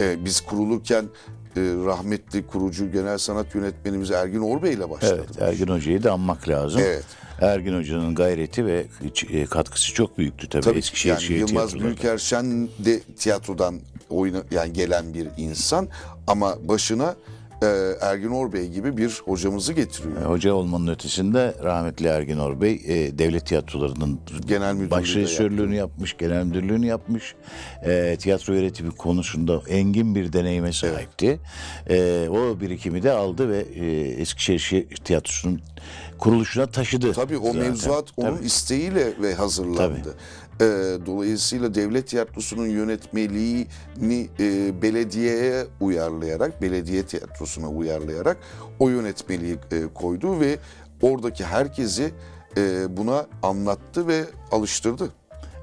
E, 0.00 0.24
biz 0.24 0.40
kurulurken 0.40 1.08
e, 1.56 1.60
rahmetli 1.60 2.46
kurucu 2.46 2.92
genel 2.92 3.18
sanat 3.18 3.54
yönetmenimiz 3.54 4.10
Ergin 4.10 4.40
Orbey 4.40 4.72
ile 4.72 4.90
başladık. 4.90 5.26
Evet, 5.28 5.42
Ergin 5.42 5.68
Hoca'yı 5.68 6.02
da 6.02 6.12
anmak 6.12 6.48
lazım. 6.48 6.80
Evet. 6.84 7.04
Ergin 7.40 7.78
Hoca'nın 7.78 8.14
gayreti 8.14 8.66
ve 8.66 8.86
e, 9.30 9.46
katkısı 9.46 9.94
çok 9.94 10.18
büyüktü 10.18 10.48
tabii. 10.48 10.62
Tabii 10.62 10.78
Eskişehir 10.78 11.12
yani 11.12 11.22
şehir 11.22 11.38
Yılmaz. 11.38 11.74
Büyükerşen 11.74 12.68
de 12.78 13.00
tiyatrodan 13.00 13.80
oyuna 14.10 14.42
yani 14.50 14.72
gelen 14.72 15.14
bir 15.14 15.28
insan 15.36 15.88
ama 16.26 16.68
başına 16.68 17.16
e, 17.62 17.66
Ergin 18.00 18.30
Orbey 18.30 18.68
gibi 18.68 18.96
bir 18.96 19.22
hocamızı 19.24 19.72
getiriyor. 19.72 20.22
E, 20.22 20.24
Hoca 20.24 20.52
olmanın 20.52 20.86
ötesinde 20.86 21.54
rahmetli 21.62 22.06
Ergin 22.06 22.38
Orbey 22.38 22.72
e, 22.86 23.18
devlet 23.18 23.46
tiyatrolarının 23.46 24.20
Genel 24.46 24.74
müdürlüğü 24.74 24.90
baş 24.90 25.14
de 25.14 25.20
rejisörlüğünü 25.20 25.74
yapmış, 25.74 26.16
genel 26.16 26.44
müdürlüğünü 26.44 26.86
yapmış. 26.86 27.34
E, 27.84 28.16
tiyatro 28.20 28.54
yönetimi 28.54 28.90
konusunda 28.90 29.62
engin 29.68 30.14
bir 30.14 30.32
deneyime 30.32 30.72
sahipti. 30.72 31.40
E, 31.90 32.28
o 32.28 32.60
birikimi 32.60 33.02
de 33.02 33.12
aldı 33.12 33.48
ve 33.48 33.58
e, 33.58 34.00
Eskişehir 34.20 34.58
Şehir 34.58 34.96
Tiyatrosu'nun 34.96 35.60
kuruluşuna 36.18 36.66
taşıdı. 36.66 37.12
Tabii 37.12 37.38
o 37.38 37.46
zaten. 37.46 37.60
mevzuat 37.60 38.04
onun 38.16 38.36
Tabii. 38.36 38.46
isteğiyle 38.46 39.22
ve 39.22 39.34
hazırlandı. 39.34 40.14
E, 40.60 40.64
dolayısıyla 41.06 41.74
devlet 41.74 42.08
tiyatrosunun 42.08 42.66
yönetmeliğini 42.66 44.28
e, 44.40 44.82
belediyeye 44.82 45.66
uyarlayarak, 45.80 46.62
belediye 46.62 47.06
tiyatrosuna 47.06 47.68
uyarlayarak 47.68 48.36
o 48.78 48.88
yönetmeliği 48.88 49.56
e, 49.72 49.82
koydu 49.94 50.40
ve 50.40 50.58
oradaki 51.02 51.44
herkesi 51.44 52.10
e, 52.56 52.96
buna 52.96 53.26
anlattı 53.42 54.08
ve 54.08 54.24
alıştırdı. 54.52 55.12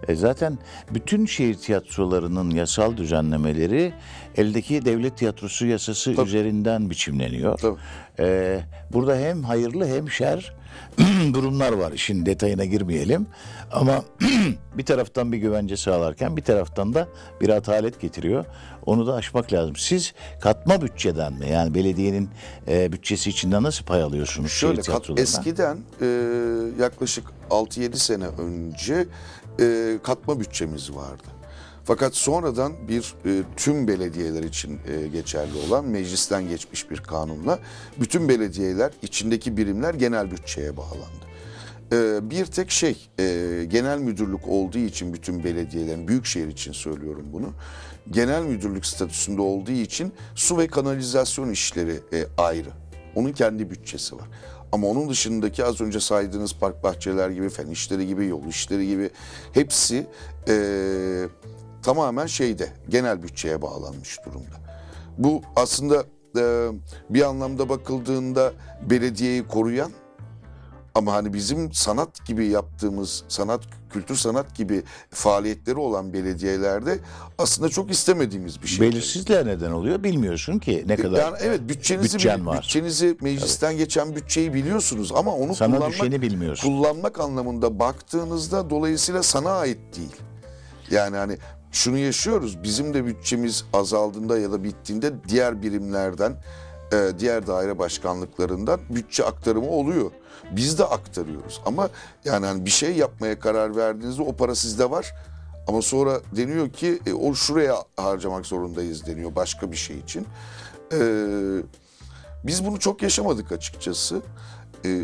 E 0.08 0.16
zaten 0.16 0.58
bütün 0.94 1.26
şehir 1.26 1.56
tiyatrolarının 1.56 2.52
yasal 2.52 2.98
düzenlemeleri 2.98 3.94
eldeki 4.38 4.86
devlet 4.86 5.18
tiyatrosu 5.18 5.66
yasası 5.66 6.12
üzerinden 6.12 6.90
biçimleniyor. 6.90 7.58
Tabii. 7.58 7.80
E, 8.20 8.60
burada 8.94 9.18
hem 9.18 9.44
hayırlı 9.44 9.88
hem 9.88 10.10
şer 10.10 10.54
durumlar 11.34 11.72
var. 11.72 11.92
İşin 11.92 12.26
detayına 12.26 12.66
girmeyelim. 12.66 13.28
Ama 13.72 14.04
bir 14.78 14.86
taraftan 14.86 15.32
bir 15.32 15.38
güvence 15.38 15.78
sağlarken 15.78 16.38
bir 16.38 16.42
taraftan 16.42 16.94
da 16.94 17.08
bir 17.42 17.50
atalet 17.50 18.02
getiriyor. 18.02 18.46
Onu 18.86 19.08
da 19.08 19.14
aşmak 19.14 19.54
lazım. 19.54 19.76
Siz 19.76 20.14
katma 20.42 20.82
bütçeden 20.82 21.34
mi? 21.34 21.50
Yani 21.50 21.76
belediyenin 21.76 22.30
e, 22.68 22.92
bütçesi 22.92 23.30
içinden 23.30 23.64
nasıl 23.64 23.86
pay 23.86 24.02
alıyorsunuz 24.02 24.52
Şöyle 24.52 24.84
şehir 24.84 24.98
kat, 24.98 25.20
eskiden 25.20 25.78
e, 26.02 26.08
yaklaşık 26.80 27.26
6-7 27.50 27.96
sene 27.96 28.26
önce 28.26 29.08
e, 29.60 29.98
katma 30.04 30.40
bütçemiz 30.40 30.96
vardı. 30.96 31.24
Fakat 31.86 32.16
sonradan 32.16 32.74
bir 32.88 33.14
e, 33.26 33.44
tüm 33.58 33.88
belediyeler 33.88 34.44
için 34.44 34.80
e, 34.88 35.08
geçerli 35.08 35.52
olan 35.68 35.86
meclisten 35.86 36.50
geçmiş 36.50 36.92
bir 36.92 36.98
kanunla 36.98 37.60
bütün 38.00 38.30
belediyeler 38.30 38.92
içindeki 39.02 39.58
birimler 39.58 39.94
genel 39.94 40.32
bütçeye 40.32 40.78
bağlandı. 40.78 41.26
E, 41.92 42.30
bir 42.30 42.46
tek 42.46 42.72
şey 42.72 43.10
e, 43.20 43.66
genel 43.68 44.00
müdürlük 44.00 44.48
olduğu 44.48 44.78
için 44.78 45.14
bütün 45.14 45.44
belediyelerin 45.44 46.08
büyükşehir 46.08 46.48
için 46.48 46.72
söylüyorum 46.72 47.26
bunu. 47.34 47.50
Genel 48.12 48.44
müdürlük 48.44 48.86
statüsünde 48.86 49.42
olduğu 49.42 49.72
için 49.72 50.14
su 50.36 50.58
ve 50.58 50.68
kanalizasyon 50.68 51.50
işleri 51.50 52.00
e, 52.14 52.26
ayrı. 52.38 52.70
Onun 53.16 53.32
kendi 53.32 53.70
bütçesi 53.70 54.16
var. 54.16 54.28
Ama 54.72 54.88
onun 54.88 55.10
dışındaki 55.10 55.66
az 55.66 55.82
önce 55.82 56.00
saydığınız 56.00 56.56
park 56.56 56.84
bahçeler 56.84 57.30
gibi, 57.30 57.50
fen 57.50 57.68
işleri 57.68 58.08
gibi, 58.08 58.26
yol 58.26 58.46
işleri 58.46 58.88
gibi 58.88 59.10
hepsi 59.54 60.08
e, 60.48 60.56
tamamen 61.86 62.26
şeyde 62.26 62.70
genel 62.90 63.24
bütçeye 63.24 63.62
bağlanmış 63.62 64.20
durumda. 64.26 64.56
Bu 65.18 65.42
aslında 65.56 66.04
e, 66.38 66.70
bir 67.10 67.22
anlamda 67.22 67.70
bakıldığında 67.70 68.54
belediyeyi 68.90 69.48
koruyan 69.48 69.92
ama 70.96 71.14
hani 71.14 71.34
bizim 71.34 71.74
sanat 71.74 72.26
gibi 72.26 72.46
yaptığımız 72.46 73.24
sanat, 73.28 73.62
kültür 73.90 74.16
sanat 74.16 74.56
gibi 74.56 74.84
faaliyetleri 75.10 75.78
olan 75.78 76.14
belediyelerde 76.14 77.00
aslında 77.38 77.70
çok 77.70 77.92
istemediğimiz 77.92 78.62
bir 78.62 78.68
şey. 78.68 78.90
Belirsizler 78.90 79.46
neden 79.46 79.72
oluyor 79.72 80.04
bilmiyorsun 80.04 80.60
ki 80.60 80.84
ne 80.88 80.96
kadar. 80.96 81.20
Yani 81.20 81.38
evet 81.42 81.62
bütçenizi 81.70 82.14
bütçen 82.14 82.46
var. 82.46 82.58
bütçenizi 82.58 83.18
meclisten 83.22 83.78
geçen 83.78 84.16
bütçeyi 84.16 84.54
biliyorsunuz 84.54 85.12
ama 85.16 85.36
onu 85.36 85.56
Sana 85.56 85.76
kullanmak 85.76 85.94
düşeni 85.94 86.22
bilmiyorsun. 86.22 86.68
kullanmak 86.70 87.20
anlamında 87.20 87.80
baktığınızda 87.80 88.70
dolayısıyla 88.70 89.24
sana 89.24 89.52
ait 89.52 89.80
değil. 89.98 90.16
Yani 90.92 91.18
hani 91.18 91.38
şunu 91.76 91.98
yaşıyoruz. 91.98 92.64
Bizim 92.64 92.94
de 92.94 93.06
bütçemiz 93.06 93.66
azaldığında 93.74 94.40
ya 94.40 94.52
da 94.52 94.64
bittiğinde 94.64 95.14
diğer 95.28 95.62
birimlerden, 95.62 96.36
e, 96.94 97.12
diğer 97.20 97.48
daire 97.48 97.80
başkanlıklarından 97.80 98.80
bütçe 98.90 99.26
aktarımı 99.26 99.70
oluyor. 99.70 100.12
Biz 100.52 100.80
de 100.80 100.86
aktarıyoruz. 100.86 101.62
Ama 101.66 101.90
yani 102.26 102.46
hani 102.46 102.66
bir 102.66 102.70
şey 102.70 102.96
yapmaya 102.96 103.40
karar 103.40 103.76
verdiğinizde 103.76 104.22
o 104.22 104.36
para 104.36 104.56
sizde 104.56 104.92
var. 104.92 105.14
Ama 105.68 105.82
sonra 105.82 106.20
deniyor 106.36 106.70
ki 106.70 107.00
e, 107.06 107.14
o 107.14 107.34
şuraya 107.34 107.76
harcamak 107.98 108.46
zorundayız 108.46 109.08
deniyor 109.08 109.36
başka 109.36 109.72
bir 109.72 109.78
şey 109.78 109.98
için. 109.98 110.28
E, 110.94 111.00
biz 112.44 112.66
bunu 112.66 112.80
çok 112.80 113.02
yaşamadık 113.02 113.52
açıkçası. 113.52 114.22
E, 114.86 115.02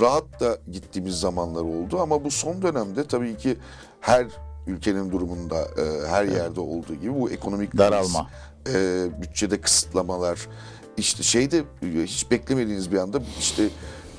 rahat 0.00 0.40
da 0.40 0.58
gittiğimiz 0.72 1.20
zamanlar 1.20 1.62
oldu 1.62 2.00
ama 2.00 2.24
bu 2.24 2.30
son 2.30 2.62
dönemde 2.62 3.06
tabii 3.06 3.36
ki 3.36 3.56
her 4.00 4.26
ülkenin 4.66 5.12
durumunda 5.12 5.60
e, 5.62 6.08
her 6.08 6.24
yerde 6.24 6.60
olduğu 6.60 6.94
gibi 6.94 7.14
bu 7.14 7.30
ekonomik 7.30 7.70
kriz, 7.70 7.78
Daralma. 7.78 8.30
e, 8.74 9.06
bütçede 9.22 9.60
kısıtlamalar 9.60 10.48
işte 10.96 11.22
şeyde 11.22 11.58
e, 11.58 11.86
hiç 12.02 12.30
beklemediğiniz 12.30 12.92
bir 12.92 12.98
anda 12.98 13.22
işte 13.38 13.68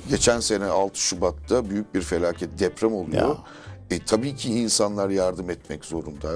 geçen 0.08 0.40
sene 0.40 0.64
6 0.64 1.00
Şubat'ta 1.00 1.70
büyük 1.70 1.94
bir 1.94 2.00
felaket 2.02 2.58
deprem 2.58 2.94
oluyor. 2.94 3.36
E, 3.90 4.04
tabii 4.04 4.36
ki 4.36 4.52
insanlar 4.52 5.10
yardım 5.10 5.50
etmek 5.50 5.84
zorunda. 5.84 6.28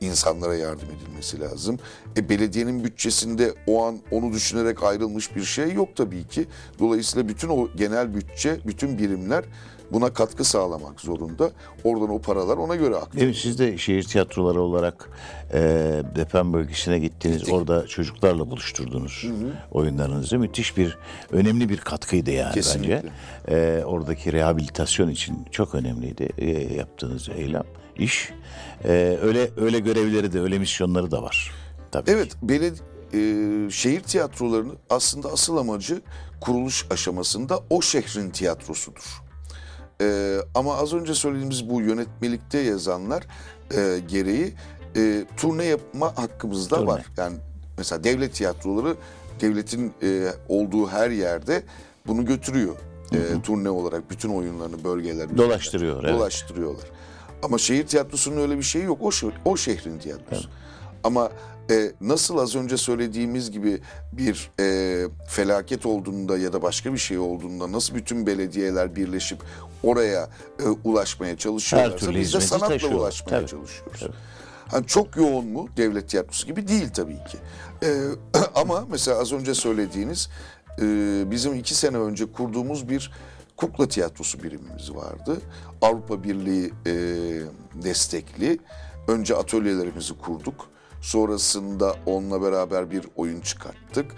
İnsanlara 0.00 0.54
yardım 0.56 0.88
edilmesi 0.96 1.40
lazım. 1.40 1.78
E, 2.16 2.28
belediyenin 2.28 2.84
bütçesinde 2.84 3.54
o 3.66 3.84
an 3.84 3.98
onu 4.10 4.32
düşünerek 4.32 4.82
ayrılmış 4.82 5.36
bir 5.36 5.44
şey 5.44 5.72
yok 5.72 5.88
tabii 5.96 6.28
ki. 6.28 6.46
Dolayısıyla 6.78 7.28
bütün 7.28 7.48
o 7.48 7.68
genel 7.76 8.14
bütçe, 8.14 8.60
bütün 8.66 8.98
birimler 8.98 9.44
buna 9.92 10.12
katkı 10.12 10.44
sağlamak 10.44 11.00
zorunda. 11.00 11.50
Oradan 11.84 12.10
o 12.10 12.18
paralar 12.20 12.56
ona 12.56 12.76
göre 12.76 12.96
akıyor. 12.96 13.24
Evet, 13.24 13.36
siz 13.36 13.58
de 13.58 13.78
şehir 13.78 14.02
tiyatroları 14.02 14.60
olarak 14.60 15.10
e, 15.52 15.58
deprem 16.16 16.52
bölgesine 16.52 16.98
gittiniz. 16.98 17.52
Orada 17.52 17.86
çocuklarla 17.86 18.50
buluşturdunuz 18.50 19.26
oyunlarınızı. 19.72 20.38
Müthiş 20.38 20.76
bir, 20.76 20.98
önemli 21.30 21.68
bir 21.68 21.78
katkıydı 21.78 22.30
yani 22.30 22.54
Kesinlikle. 22.54 23.02
bence. 23.48 23.56
E, 23.56 23.84
oradaki 23.84 24.32
rehabilitasyon 24.32 25.08
için 25.08 25.44
çok 25.50 25.74
önemliydi 25.74 26.28
e, 26.38 26.50
yaptığınız 26.74 27.28
eylem, 27.28 27.64
iş. 27.96 28.32
E, 28.84 29.18
öyle 29.22 29.50
öyle 29.56 29.78
görevleri 29.78 30.32
de, 30.32 30.40
öyle 30.40 30.58
misyonları 30.58 31.10
da 31.10 31.22
var. 31.22 31.52
Tabii 31.92 32.10
Evet, 32.10 32.30
ki. 32.30 32.36
beled 32.42 32.76
e, 33.14 33.70
şehir 33.70 34.00
tiyatrolarının 34.00 34.76
aslında 34.90 35.28
asıl 35.32 35.56
amacı 35.56 36.00
kuruluş 36.40 36.86
aşamasında 36.90 37.60
o 37.70 37.82
şehrin 37.82 38.30
tiyatrosudur. 38.30 39.22
E, 40.00 40.36
ama 40.54 40.76
az 40.76 40.92
önce 40.92 41.14
söylediğimiz 41.14 41.70
bu 41.70 41.80
yönetmelikte 41.80 42.58
yazanlar 42.58 43.26
e, 43.76 43.98
gereği 44.08 44.54
e, 44.96 45.24
turne 45.36 45.64
yapma 45.64 46.06
hakkımız 46.16 46.70
da 46.70 46.76
Turne. 46.76 46.88
var. 46.88 47.04
Yani 47.16 47.36
mesela 47.78 48.04
devlet 48.04 48.34
tiyatroları 48.34 48.96
devletin 49.40 49.92
e, 50.02 50.28
olduğu 50.48 50.88
her 50.88 51.10
yerde 51.10 51.62
bunu 52.06 52.24
götürüyor. 52.24 52.76
E, 53.12 53.42
turne 53.42 53.70
olarak 53.70 54.10
bütün 54.10 54.28
oyunlarını 54.28 54.84
bölgeler 54.84 55.38
Dolaştırıyor, 55.38 56.04
evet. 56.04 56.14
dolaştırıyorlar. 56.14 56.84
Ama 57.42 57.58
şehir 57.58 57.86
tiyatrosunun 57.86 58.40
öyle 58.40 58.58
bir 58.58 58.62
şeyi 58.62 58.84
yok. 58.84 58.98
O, 59.02 59.10
o 59.44 59.56
şehrin 59.56 59.98
tiyatrosu. 59.98 60.48
Ama 61.04 61.30
e, 61.70 61.92
nasıl 62.00 62.38
az 62.38 62.56
önce 62.56 62.76
söylediğimiz 62.76 63.50
gibi 63.50 63.80
bir 64.12 64.50
e, 64.60 65.06
felaket 65.28 65.86
olduğunda 65.86 66.38
ya 66.38 66.52
da 66.52 66.62
başka 66.62 66.92
bir 66.92 66.98
şey 66.98 67.18
olduğunda 67.18 67.72
nasıl 67.72 67.94
bütün 67.94 68.26
belediyeler 68.26 68.96
birleşip 68.96 69.42
oraya 69.82 70.28
e, 70.58 70.68
ulaşmaya 70.84 71.38
çalışıyorlarsa 71.38 72.14
biz 72.14 72.34
de 72.34 72.40
sanatla 72.40 72.68
taşıyor. 72.68 72.92
ulaşmaya 72.92 73.38
Tabii, 73.38 73.50
çalışıyoruz. 73.50 74.06
Hani 74.68 74.86
çok 74.86 75.16
yoğun 75.16 75.46
mu 75.46 75.68
devlet 75.76 76.08
tiyatrosu 76.08 76.46
gibi 76.46 76.68
değil 76.68 76.88
tabii 76.94 77.18
ki. 77.24 77.38
E, 77.82 77.88
ama 78.54 78.84
mesela 78.90 79.18
az 79.18 79.32
önce 79.32 79.54
söylediğiniz 79.54 80.28
e, 80.78 80.84
bizim 81.30 81.54
iki 81.54 81.74
sene 81.74 81.96
önce 81.96 82.32
kurduğumuz 82.32 82.88
bir 82.88 83.12
kukla 83.56 83.88
tiyatrosu 83.88 84.42
birimimiz 84.42 84.94
vardı. 84.94 85.40
Avrupa 85.82 86.24
Birliği 86.24 86.72
e, 86.86 86.92
destekli. 87.82 88.58
Önce 89.08 89.36
atölyelerimizi 89.36 90.18
kurduk. 90.18 90.70
Sonrasında 91.00 91.96
onunla 92.06 92.42
beraber 92.42 92.90
bir 92.90 93.04
oyun 93.16 93.40
çıkarttık. 93.40 94.12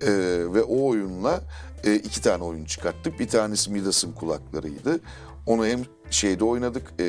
E, 0.00 0.10
ve 0.54 0.62
o 0.62 0.88
oyunla 0.88 1.40
e, 1.84 1.94
iki 1.94 2.22
tane 2.22 2.44
oyun 2.44 2.64
çıkarttık. 2.64 3.20
Bir 3.20 3.28
tanesi 3.28 3.70
Midas'ın 3.70 4.12
kulaklarıydı. 4.12 5.00
Onu 5.46 5.66
hem 5.66 5.80
şeyde 6.10 6.44
oynadık, 6.44 6.92
e, 6.98 7.04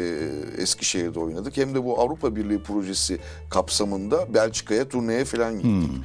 Eskişehir'de 0.58 1.20
oynadık. 1.20 1.58
Hem 1.58 1.76
de 1.76 1.84
bu 1.84 2.02
Avrupa 2.02 2.36
Birliği 2.36 2.64
projesi 2.64 3.20
kapsamında 3.50 4.34
Belçika'ya 4.34 4.90
turneye 4.90 5.26
falan 5.26 5.56
gittik. 5.56 6.04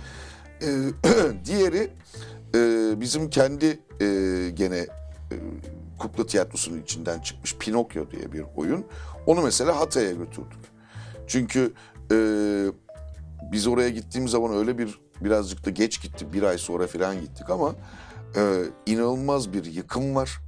E, 0.63 0.69
diğeri 1.45 1.91
e, 2.55 2.93
bizim 3.01 3.31
kendi 3.31 3.81
e, 4.01 4.07
gene 4.55 4.79
e, 4.79 4.89
kukla 5.99 6.27
tiyatrosunun 6.27 6.83
içinden 6.83 7.21
çıkmış 7.21 7.57
Pinokyo 7.57 8.11
diye 8.11 8.33
bir 8.33 8.45
oyun. 8.57 8.85
Onu 9.27 9.43
mesela 9.43 9.81
Hatay'a 9.81 10.13
götürdük. 10.13 10.65
Çünkü 11.27 11.73
e, 12.13 12.17
biz 13.53 13.67
oraya 13.67 13.89
gittiğimiz 13.89 14.31
zaman 14.31 14.57
öyle 14.57 14.79
bir 14.79 14.99
birazcık 15.21 15.67
da 15.67 15.71
geç 15.71 16.03
gittik. 16.03 16.33
Bir 16.33 16.43
ay 16.43 16.59
sonra 16.59 16.87
falan 16.87 17.21
gittik 17.21 17.51
ama 17.51 17.75
e, 18.37 18.63
inanılmaz 18.87 19.53
bir 19.53 19.65
yıkım 19.65 20.15
var 20.15 20.41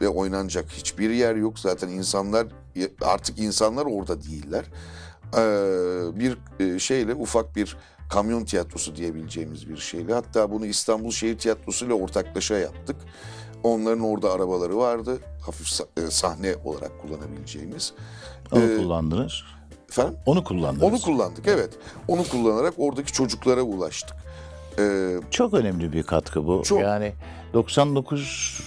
ve 0.00 0.08
oynanacak 0.08 0.70
hiçbir 0.70 1.10
yer 1.10 1.36
yok. 1.36 1.58
Zaten 1.58 1.88
insanlar 1.88 2.46
artık 3.02 3.38
insanlar 3.38 3.86
orada 3.86 4.22
değiller. 4.22 4.64
E, 5.36 5.40
bir 6.20 6.38
e, 6.60 6.78
şeyle 6.78 7.14
ufak 7.14 7.56
bir 7.56 7.76
kamyon 8.10 8.44
tiyatrosu 8.44 8.96
diyebileceğimiz 8.96 9.68
bir 9.68 9.76
şeyle. 9.76 10.14
Hatta 10.14 10.50
bunu 10.50 10.66
İstanbul 10.66 11.10
Şehir 11.10 11.38
Tiyatrosu 11.38 11.86
ile 11.86 11.94
ortaklaşa 11.94 12.58
yaptık. 12.58 12.96
Onların 13.62 14.04
orada 14.04 14.32
arabaları 14.32 14.76
vardı. 14.76 15.18
Hafif 15.46 15.80
e, 15.96 16.10
sahne 16.10 16.56
olarak 16.64 17.02
kullanabileceğimiz. 17.02 17.92
Onu 18.52 18.62
Ee, 18.62 18.76
kullandınız. 18.76 19.42
Efendim? 19.92 20.16
Onu 20.26 20.44
kullandınız. 20.44 20.82
Onu 20.82 21.00
kullandık 21.00 21.48
evet. 21.48 21.70
Onu 22.08 22.24
kullanarak 22.28 22.74
oradaki 22.78 23.12
çocuklara 23.12 23.62
ulaştık. 23.62 24.16
Ee, 24.78 25.16
Çok 25.30 25.54
önemli 25.54 25.92
bir 25.92 26.02
katkı 26.02 26.46
bu. 26.46 26.62
Çok. 26.62 26.80
Yani 26.80 27.12
99 27.54 28.60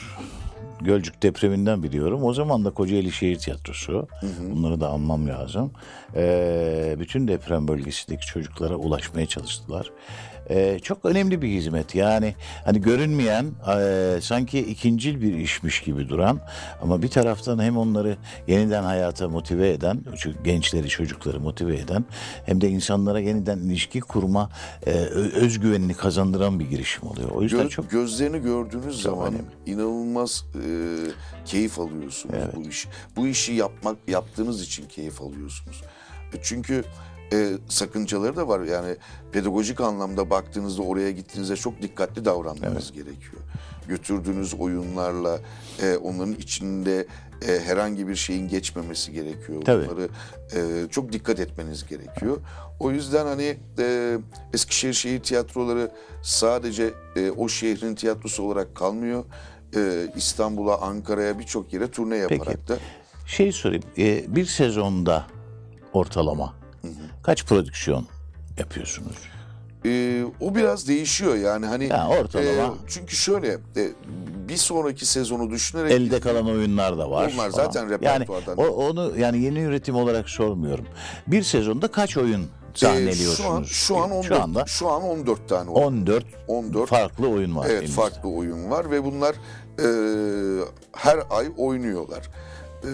Gölcük 0.82 1.24
depreminden 1.24 1.84
biliyorum. 1.84 2.24
O 2.24 2.34
zaman 2.34 2.66
da 2.66 2.70
Kocaeli 2.70 3.12
Şehir 3.12 3.40
Tiyatrosu. 3.40 4.08
Bunları 4.52 4.82
da 4.82 4.90
anmam 4.90 5.28
lazım. 5.28 5.72
Ee, 6.16 6.96
bütün 7.00 7.28
deprem 7.28 7.68
bölgesindeki 7.68 8.26
çocuklara 8.26 8.76
ulaşmaya 8.76 9.26
çalıştılar. 9.26 9.92
Ee, 10.50 10.80
çok 10.84 11.06
önemli 11.06 11.42
bir 11.42 11.48
hizmet. 11.48 11.96
Yani 11.96 12.36
hani 12.66 12.82
görünmeyen 12.82 13.46
e, 13.78 14.18
sanki 14.22 14.60
ikincil 14.60 15.22
bir 15.22 15.34
işmiş 15.38 15.82
gibi 15.82 16.10
duran 16.10 16.40
ama 16.82 17.02
bir 17.02 17.08
taraftan 17.08 17.60
hem 17.64 17.78
onları 17.78 18.18
yeniden 18.48 18.84
hayata 18.84 19.30
motive 19.30 19.70
eden, 19.70 20.02
gençleri, 20.44 20.88
çocukları 20.90 21.40
motive 21.40 21.76
eden 21.78 22.06
hem 22.46 22.62
de 22.62 22.70
insanlara 22.70 23.20
yeniden 23.20 23.58
ilişki 23.60 24.00
kurma, 24.00 24.50
e, 24.86 24.92
özgüvenini 25.36 25.94
kazandıran 25.94 26.60
bir 26.60 26.66
girişim 26.70 27.08
oluyor. 27.08 27.30
O 27.32 27.42
yüzden 27.42 27.66
gö- 27.66 27.70
çok 27.70 27.92
gözlerini 27.92 28.42
gördüğünüz 28.42 29.02
zaman 29.02 29.28
önemli. 29.34 29.46
inanılmaz 29.66 30.46
e, 30.56 30.68
keyif 31.46 31.80
alıyorsunuz 31.80 32.36
bu 32.56 32.62
iş. 32.62 32.88
Bu 33.16 33.28
işi 33.28 33.54
yapmak 33.54 33.98
yaptığınız 34.08 34.62
için 34.62 34.86
keyif 34.88 35.22
alıyorsunuz. 35.22 35.82
E, 36.34 36.38
Çünkü 36.44 36.84
e, 37.34 37.50
sakıncaları 37.70 38.36
da 38.36 38.48
var. 38.48 38.60
Yani 38.60 38.96
pedagojik 39.32 39.82
anlamda 39.82 40.30
baktığınızda 40.30 40.82
oraya 40.82 41.12
gittiğinizde 41.12 41.56
çok 41.56 41.82
dikkatli 41.82 42.26
davranmanız 42.26 42.92
gerekiyor. 42.92 43.42
Götürdüğünüz 43.88 44.54
oyunlarla 44.54 45.40
e, 45.82 45.96
onların 45.96 46.36
içinde 46.36 47.08
e, 47.48 47.60
herhangi 47.60 48.08
bir 48.08 48.16
şeyin 48.16 48.48
geçmemesi 48.48 49.12
gerekiyor. 49.12 49.62
Tabii. 49.66 49.86
Bunları 49.88 50.10
e, 50.56 50.90
çok 50.90 51.12
dikkat 51.12 51.40
etmeniz 51.40 51.88
gerekiyor. 51.88 52.38
O 52.80 52.92
yüzden 52.92 53.26
hani 53.26 53.58
e, 53.80 54.18
Eskişehir 54.54 54.94
Şehir 54.94 55.20
Tiyatroları 55.20 55.92
sadece 56.24 56.94
e, 57.16 57.32
o 57.32 57.50
şehrin 57.50 57.96
tiyatrosu 57.96 58.44
olarak 58.44 58.76
kalmıyor. 58.76 59.24
E, 59.76 60.08
İstanbul'a, 60.16 60.82
Ankara'ya 60.82 61.40
birçok 61.40 61.74
yere 61.74 61.92
turne 61.92 62.18
yaparak 62.18 62.68
da 62.68 62.78
şey 63.28 63.52
sorayım. 63.52 63.84
e, 63.98 64.36
bir 64.36 64.46
sezonda 64.46 65.28
ortalama 65.94 66.65
kaç 67.24 67.46
prodüksiyon 67.46 68.08
yapıyorsunuz? 68.60 69.16
e, 69.86 70.24
o 70.40 70.56
biraz 70.56 70.88
değişiyor 70.88 71.36
yani 71.36 71.66
hani 71.66 71.90
Ha, 71.90 72.10
ortalama. 72.10 72.74
e, 72.74 72.78
çünkü 72.88 73.16
şöyle 73.16 73.48
e, 73.54 73.92
bir 74.50 74.58
sonraki 74.58 75.06
sezonu 75.06 75.50
düşünerek 75.52 75.92
Elde 75.92 76.20
kalan 76.20 76.46
oyunlar 76.50 76.98
da 76.98 77.12
var. 77.12 77.32
Onlar 77.36 77.50
zaten 77.50 77.90
repertuardan. 77.90 78.58
Yani 78.58 78.70
o- 78.70 78.88
onu 78.90 79.14
yani 79.20 79.42
yeni 79.42 79.60
üretim 79.60 79.96
olarak 79.96 80.30
sormuyorum. 80.30 80.86
Bir 81.28 81.44
sezonda 81.44 81.88
kaç 81.88 82.18
oyun 82.18 82.48
sahneliyorsunuz? 82.74 83.38
şu 83.38 83.50
an 83.50 83.64
şu 83.64 83.98
an 83.98 84.12
14 84.12 84.26
Şu 84.28 84.42
anda 84.44 84.66
şu 84.66 84.90
an 84.90 85.04
14 85.04 85.50
tane 85.50 85.70
oyun. 85.70 85.86
14, 85.88 86.26
14 86.48 86.90
farklı 86.90 87.28
oyun 87.28 87.56
var. 87.56 87.66
Evet 87.70 87.78
elinizde. 87.82 88.02
farklı 88.02 88.30
oyun 88.30 88.70
var 88.72 88.92
ve 88.92 89.04
bunlar 89.04 89.36
e, 89.80 89.86
her 90.96 91.20
ay 91.30 91.48
oynuyorlar. 91.58 92.30
E, 92.86 92.92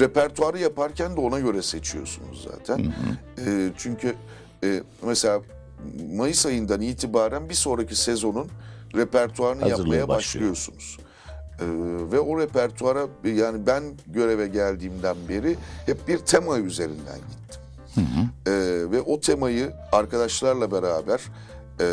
repertuarı 0.00 0.58
yaparken 0.58 1.16
de 1.16 1.20
ona 1.20 1.40
göre 1.40 1.62
seçiyorsunuz 1.62 2.48
zaten. 2.50 2.92
E, 3.46 3.70
çünkü 3.76 4.14
e, 4.64 4.82
mesela 5.02 5.40
Mayıs 6.16 6.46
ayından 6.46 6.80
itibaren 6.80 7.48
bir 7.48 7.54
sonraki 7.54 7.96
sezonun 7.96 8.48
repertuarını 8.94 9.60
Hazırlığı 9.60 9.78
yapmaya 9.78 10.08
başlıyor. 10.08 10.50
başlıyorsunuz. 10.50 10.98
E, 11.60 11.64
ve 12.12 12.20
o 12.20 12.40
repertuara 12.40 13.06
yani 13.24 13.66
ben 13.66 13.82
göreve 14.06 14.46
geldiğimden 14.46 15.16
beri 15.28 15.56
hep 15.86 16.08
bir 16.08 16.18
tema 16.18 16.58
üzerinden 16.58 17.18
gittim. 17.30 17.60
E, 18.46 18.50
ve 18.90 19.00
o 19.00 19.20
temayı 19.20 19.72
arkadaşlarla 19.92 20.70
beraber 20.72 21.20
e, 21.80 21.86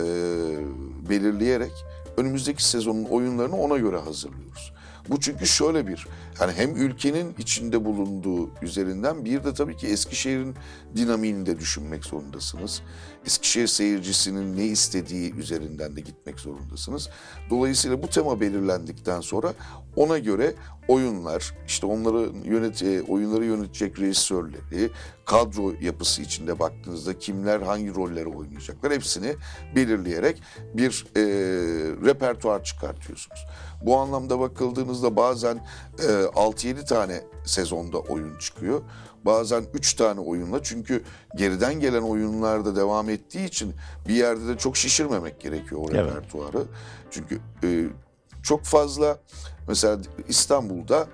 belirleyerek 1.10 1.72
önümüzdeki 2.18 2.64
sezonun 2.64 3.06
oyunlarını 3.06 3.56
ona 3.58 3.78
göre 3.78 3.98
hazırlıyoruz. 3.98 4.74
Bu 5.10 5.20
çünkü 5.20 5.48
şöyle 5.48 5.88
bir, 5.88 6.08
yani 6.41 6.54
hem 6.54 6.75
ülkenin 6.75 7.36
içinde 7.38 7.86
bulunduğu 7.86 8.49
üzerinden 8.62 9.25
bir 9.25 9.43
de 9.43 9.54
tabii 9.54 9.78
ki 9.78 9.88
Eskişehir'in 9.88 10.56
dinamiğini 10.95 11.45
de 11.45 11.60
düşünmek 11.60 12.06
zorundasınız. 12.06 12.82
Eskişehir 13.25 13.67
seyircisinin 13.67 14.58
ne 14.58 14.65
istediği 14.65 15.34
üzerinden 15.36 15.95
de 15.95 16.01
gitmek 16.01 16.39
zorundasınız. 16.39 17.10
Dolayısıyla 17.49 18.03
bu 18.03 18.08
tema 18.08 18.41
belirlendikten 18.41 19.21
sonra 19.21 19.53
ona 19.95 20.17
göre 20.17 20.55
oyunlar, 20.88 21.53
işte 21.67 21.86
onları 21.86 22.29
yönet 22.43 22.84
e, 22.84 23.01
oyunları 23.01 23.45
yönetecek 23.45 23.99
rejisörleri, 23.99 24.89
kadro 25.25 25.73
yapısı 25.82 26.21
içinde 26.21 26.60
baktığınızda 26.60 27.19
kimler 27.19 27.62
hangi 27.62 27.95
rolleri 27.95 28.27
oynayacaklar 28.27 28.93
hepsini 28.93 29.36
belirleyerek 29.75 30.41
bir 30.73 31.05
e, 31.15 31.21
repertuar 32.05 32.63
çıkartıyorsunuz. 32.63 33.45
Bu 33.82 33.97
anlamda 33.97 34.39
bakıldığınızda 34.39 35.15
bazen 35.15 35.65
e, 35.99 36.03
6-7 36.03 36.86
tane 36.86 37.21
sezonda 37.45 37.99
oyun 37.99 38.38
çıkıyor. 38.38 38.82
Bazen 39.25 39.65
3 39.73 39.93
tane 39.93 40.19
oyunla 40.19 40.63
çünkü 40.63 41.03
geriden 41.36 41.79
gelen 41.79 42.01
oyunlarda 42.01 42.75
devam 42.75 43.10
ettiği 43.10 43.45
için 43.45 43.73
bir 44.08 44.13
yerde 44.13 44.47
de 44.47 44.58
çok 44.58 44.77
şişirmemek 44.77 45.39
gerekiyor 45.39 45.82
o 45.82 45.88
Evet. 45.91 46.12
repertuarı. 46.12 46.63
Çünkü 47.12 47.39
e, 47.63 47.86
çok 48.43 48.63
fazla 48.63 49.17
mesela 49.67 49.97
İstanbul'da 50.27 51.08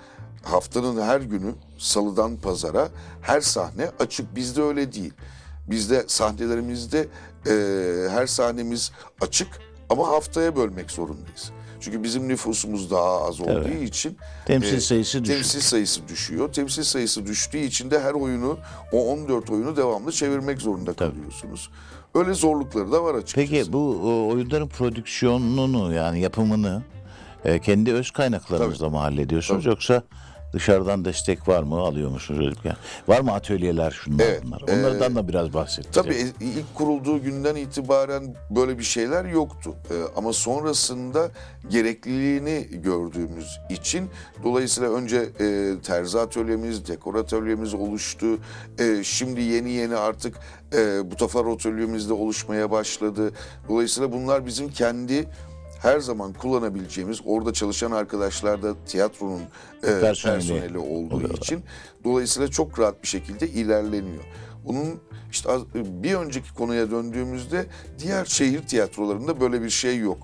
haftanın 0.43 1.01
her 1.01 1.21
günü 1.21 1.53
salıdan 1.77 2.37
pazara 2.37 2.89
her 3.21 3.41
sahne 3.41 3.91
açık. 3.99 4.35
Bizde 4.35 4.61
öyle 4.61 4.93
değil. 4.93 5.13
Bizde 5.67 6.03
sahnelerimizde 6.07 7.07
e, 7.47 7.53
her 8.09 8.27
sahnemiz 8.27 8.91
açık 9.21 9.47
ama 9.89 10.07
haftaya 10.07 10.55
bölmek 10.55 10.91
zorundayız. 10.91 11.51
Çünkü 11.85 12.03
bizim 12.03 12.27
nüfusumuz 12.27 12.91
daha 12.91 13.21
az 13.27 13.41
olduğu 13.41 13.83
için 13.83 14.17
Temsil 14.45 14.77
e, 14.77 14.79
sayısı 14.79 15.23
düşük. 15.23 15.35
temsil 15.35 15.59
sayısı 15.59 16.07
düşüyor. 16.07 16.53
Temsil 16.53 16.83
sayısı 16.83 17.25
düştüğü 17.25 17.57
için 17.57 17.91
de 17.91 17.99
her 17.99 18.13
oyunu 18.13 18.57
o 18.91 19.11
14 19.11 19.49
oyunu 19.49 19.77
devamlı 19.77 20.11
çevirmek 20.11 20.61
zorunda 20.61 20.93
kalıyorsunuz. 20.93 21.69
Öyle 22.15 22.33
zorlukları 22.33 22.91
da 22.91 23.03
var 23.03 23.15
açıkçası. 23.15 23.47
Peki 23.51 23.73
bu 23.73 23.99
oyunların 24.31 24.67
prodüksiyonunu 24.67 25.93
yani 25.93 26.19
yapımını 26.19 26.83
e, 27.45 27.59
kendi 27.59 27.93
öz 27.93 28.11
kaynaklarınızla 28.11 28.89
mı 28.89 28.97
hallediyorsunuz 28.97 29.63
Tabii. 29.63 29.69
yoksa 29.69 30.03
dışarıdan 30.55 31.05
destek 31.05 31.47
var 31.47 31.63
mı? 31.63 31.75
Alıyor 31.75 32.11
musunuz? 32.11 32.39
Özellikle? 32.39 32.75
Var 33.07 33.21
mı 33.21 33.33
atölyeler 33.33 33.91
şunlar 33.91 34.25
Evet, 34.25 34.41
bunlar? 34.45 34.61
Onlardan 34.61 35.15
da 35.15 35.27
biraz 35.27 35.53
bahsettiniz. 35.53 35.95
Tabii 35.95 36.15
e, 36.15 36.45
ilk 36.45 36.75
kurulduğu 36.75 37.21
günden 37.21 37.55
itibaren 37.55 38.35
böyle 38.49 38.77
bir 38.77 38.83
şeyler 38.83 39.25
yoktu. 39.25 39.75
Ee, 39.91 39.93
ama 40.15 40.33
sonrasında 40.33 41.31
gerekliliğini 41.69 42.67
gördüğümüz 42.71 43.59
için 43.69 44.09
dolayısıyla 44.43 44.91
önce 44.91 45.17
e, 45.39 45.75
terzi 45.83 46.19
atölyemiz, 46.19 46.87
dekor 46.87 47.15
atölyemiz 47.15 47.73
oluştu. 47.73 48.25
E, 48.79 49.03
şimdi 49.03 49.41
yeni 49.41 49.71
yeni 49.71 49.95
artık 49.95 50.35
e, 50.73 51.11
butafar 51.11 51.45
atölyemiz 51.45 52.09
de 52.09 52.13
oluşmaya 52.13 52.71
başladı. 52.71 53.31
Dolayısıyla 53.69 54.11
bunlar 54.11 54.45
bizim 54.45 54.69
kendi 54.69 55.27
her 55.85 55.99
zaman 55.99 56.33
kullanabileceğimiz 56.33 57.21
orada 57.25 57.53
çalışan 57.53 57.91
arkadaşlar 57.91 58.63
da 58.63 58.75
tiyatronun 58.85 59.41
e, 59.41 59.81
Personeli. 59.81 60.13
personeli 60.13 60.77
olduğu 60.77 61.33
için 61.33 61.63
dolayısıyla 62.03 62.47
çok 62.47 62.79
rahat 62.79 63.03
bir 63.03 63.07
şekilde 63.07 63.47
ilerleniyor. 63.47 64.23
Bunun 64.65 64.99
işte 65.31 65.49
bir 65.75 66.15
önceki 66.15 66.53
konuya 66.53 66.91
döndüğümüzde 66.91 67.65
diğer 67.99 68.25
şehir 68.25 68.67
tiyatrolarında 68.67 69.41
böyle 69.41 69.61
bir 69.61 69.69
şey 69.69 69.97
yok. 69.97 70.17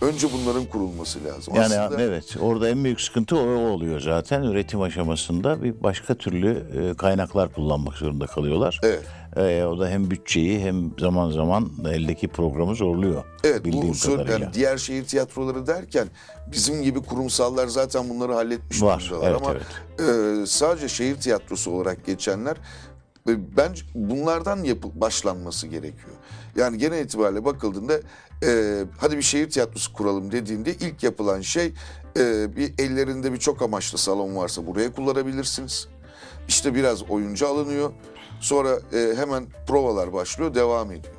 Önce 0.00 0.28
bunların 0.32 0.64
kurulması 0.64 1.24
lazım. 1.24 1.54
Yani 1.54 1.78
Aslında 1.78 2.02
evet 2.02 2.36
orada 2.40 2.68
en 2.68 2.84
büyük 2.84 3.00
sıkıntı 3.00 3.36
o 3.36 3.68
oluyor 3.68 4.00
zaten. 4.00 4.42
Üretim 4.42 4.80
aşamasında 4.80 5.62
bir 5.62 5.82
başka 5.82 6.14
türlü 6.14 6.66
e, 6.80 6.94
kaynaklar 6.94 7.52
kullanmak 7.52 7.94
zorunda 7.94 8.26
kalıyorlar. 8.26 8.80
Evet. 8.82 9.02
E, 9.36 9.64
o 9.64 9.78
da 9.78 9.88
hem 9.88 10.10
bütçeyi 10.10 10.60
hem 10.60 10.90
zaman 10.98 11.30
zaman 11.30 11.70
eldeki 11.88 12.28
programı 12.28 12.74
zorluyor. 12.74 13.24
Evet 13.44 13.64
bildiğim 13.64 13.94
bu 13.94 14.06
kadarıyla. 14.06 14.38
yani 14.38 14.54
diğer 14.54 14.78
şehir 14.78 15.04
tiyatroları 15.04 15.66
derken 15.66 16.08
bizim 16.52 16.82
gibi 16.82 17.02
kurumsallar 17.02 17.66
zaten 17.66 18.08
bunları 18.10 18.32
halletmiş 18.32 18.82
Var, 18.82 19.12
evet, 19.22 19.36
ama 19.36 19.52
evet. 19.52 20.42
e, 20.42 20.46
sadece 20.46 20.88
şehir 20.88 21.16
tiyatrosu 21.16 21.70
olarak 21.70 22.06
geçenler 22.06 22.56
e, 23.28 23.56
bence 23.56 23.82
bunlardan 23.94 24.64
yapı 24.64 25.00
başlanması 25.00 25.66
gerekiyor. 25.66 26.14
Yani 26.56 26.78
genel 26.78 27.04
itibariyle 27.04 27.44
bakıldığında 27.44 28.00
e, 28.46 28.84
hadi 28.98 29.16
bir 29.16 29.22
şehir 29.22 29.50
tiyatrosu 29.50 29.92
kuralım 29.92 30.32
dediğinde 30.32 30.74
ilk 30.74 31.02
yapılan 31.02 31.40
şey 31.40 31.72
e, 32.18 32.56
bir 32.56 32.74
ellerinde 32.78 33.32
bir 33.32 33.38
çok 33.38 33.62
amaçlı 33.62 33.98
salon 33.98 34.36
varsa 34.36 34.66
buraya 34.66 34.92
kullanabilirsiniz. 34.92 35.88
İşte 36.48 36.74
biraz 36.74 37.02
oyuncu 37.02 37.48
alınıyor. 37.48 37.92
Sonra 38.40 38.78
e, 38.92 39.14
hemen 39.16 39.46
provalar 39.66 40.12
başlıyor, 40.12 40.54
devam 40.54 40.92
ediyor. 40.92 41.14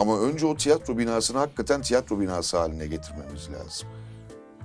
Ama 0.00 0.20
önce 0.20 0.46
o 0.46 0.56
tiyatro 0.56 0.98
binasını 0.98 1.38
hakikaten 1.38 1.82
tiyatro 1.82 2.20
binası 2.20 2.58
haline 2.58 2.86
getirmemiz 2.86 3.48
lazım. 3.50 3.88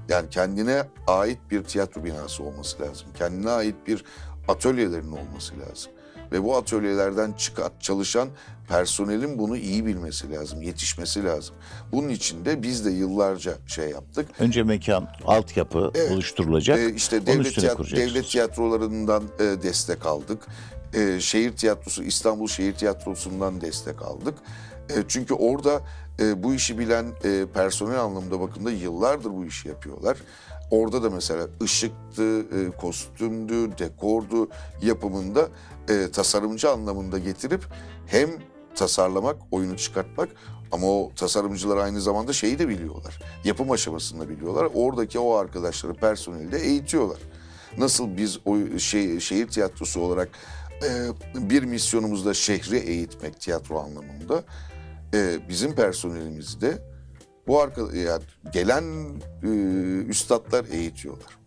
Yani 0.09 0.29
kendine 0.29 0.83
ait 1.07 1.39
bir 1.51 1.63
tiyatro 1.63 2.03
binası 2.03 2.43
olması 2.43 2.81
lazım. 2.81 3.07
Kendine 3.17 3.49
ait 3.49 3.75
bir 3.87 4.05
atölyelerin 4.47 5.11
olması 5.11 5.53
lazım. 5.59 5.91
Ve 6.31 6.43
bu 6.43 6.57
atölyelerden 6.57 7.33
çıkan, 7.33 7.71
çalışan 7.79 8.29
personelin 8.67 9.37
bunu 9.37 9.57
iyi 9.57 9.85
bilmesi 9.85 10.31
lazım, 10.31 10.61
yetişmesi 10.61 11.23
lazım. 11.25 11.55
Bunun 11.91 12.09
için 12.09 12.45
de 12.45 12.63
biz 12.63 12.85
de 12.85 12.91
yıllarca 12.91 13.53
şey 13.67 13.89
yaptık. 13.89 14.29
Önce 14.39 14.63
mekan, 14.63 15.07
altyapı 15.25 15.91
oluşturulacak. 16.11 16.79
Ee, 16.79 16.93
işte 16.93 17.25
devlet, 17.25 17.45
üstüne 17.47 17.65
tiyat- 17.65 17.77
kuracaksınız. 17.77 18.13
devlet 18.15 18.29
tiyatrolarından 18.29 19.23
e, 19.39 19.43
destek 19.43 20.05
aldık. 20.05 20.47
E, 20.93 21.19
şehir 21.19 21.51
tiyatrosu, 21.51 22.03
İstanbul 22.03 22.47
Şehir 22.47 22.73
Tiyatrosu'ndan 22.73 23.61
destek 23.61 24.01
aldık. 24.01 24.33
E, 24.89 24.93
çünkü 25.07 25.33
orada 25.33 25.81
e, 26.19 26.43
bu 26.43 26.53
işi 26.53 26.79
bilen 26.79 27.05
e, 27.23 27.45
personel 27.53 27.99
anlamında 27.99 28.39
bakımda 28.39 28.71
yıllardır 28.71 29.31
bu 29.31 29.45
işi 29.45 29.67
yapıyorlar. 29.67 30.17
Orada 30.71 31.03
da 31.03 31.09
mesela 31.09 31.47
ışıktı, 31.63 32.39
e, 32.39 32.71
kostümdü, 32.77 33.77
dekordu 33.77 34.49
yapımında 34.81 35.49
e, 35.89 36.11
tasarımcı 36.11 36.69
anlamında 36.69 37.19
getirip 37.19 37.65
hem 38.05 38.29
tasarlamak, 38.75 39.35
oyunu 39.51 39.77
çıkartmak 39.77 40.29
ama 40.71 40.87
o 40.87 41.11
tasarımcılar 41.15 41.77
aynı 41.77 42.01
zamanda 42.01 42.33
şeyi 42.33 42.59
de 42.59 42.69
biliyorlar. 42.69 43.21
Yapım 43.43 43.71
aşamasını 43.71 44.29
biliyorlar. 44.29 44.67
Oradaki 44.73 45.19
o 45.19 45.33
arkadaşları, 45.33 45.93
personeli 45.93 46.51
de 46.51 46.59
eğitiyorlar. 46.59 47.19
Nasıl 47.77 48.17
biz 48.17 48.39
o 48.45 48.79
şey, 48.79 49.19
şehir 49.19 49.47
tiyatrosu 49.47 50.01
olarak 50.01 50.29
e, 50.83 50.89
bir 51.49 51.63
misyonumuz 51.63 52.25
da 52.25 52.33
şehri 52.33 52.77
eğitmek 52.77 53.39
tiyatro 53.39 53.79
anlamında. 53.79 54.43
E, 55.13 55.49
bizim 55.49 55.75
personelimizi 55.75 56.61
de 56.61 56.94
bu 57.47 57.61
arka, 57.61 57.81
yani 57.81 58.23
gelen 58.53 58.83
e, 59.43 59.47
üstadlar 60.07 60.65
eğitiyorlar. 60.71 61.45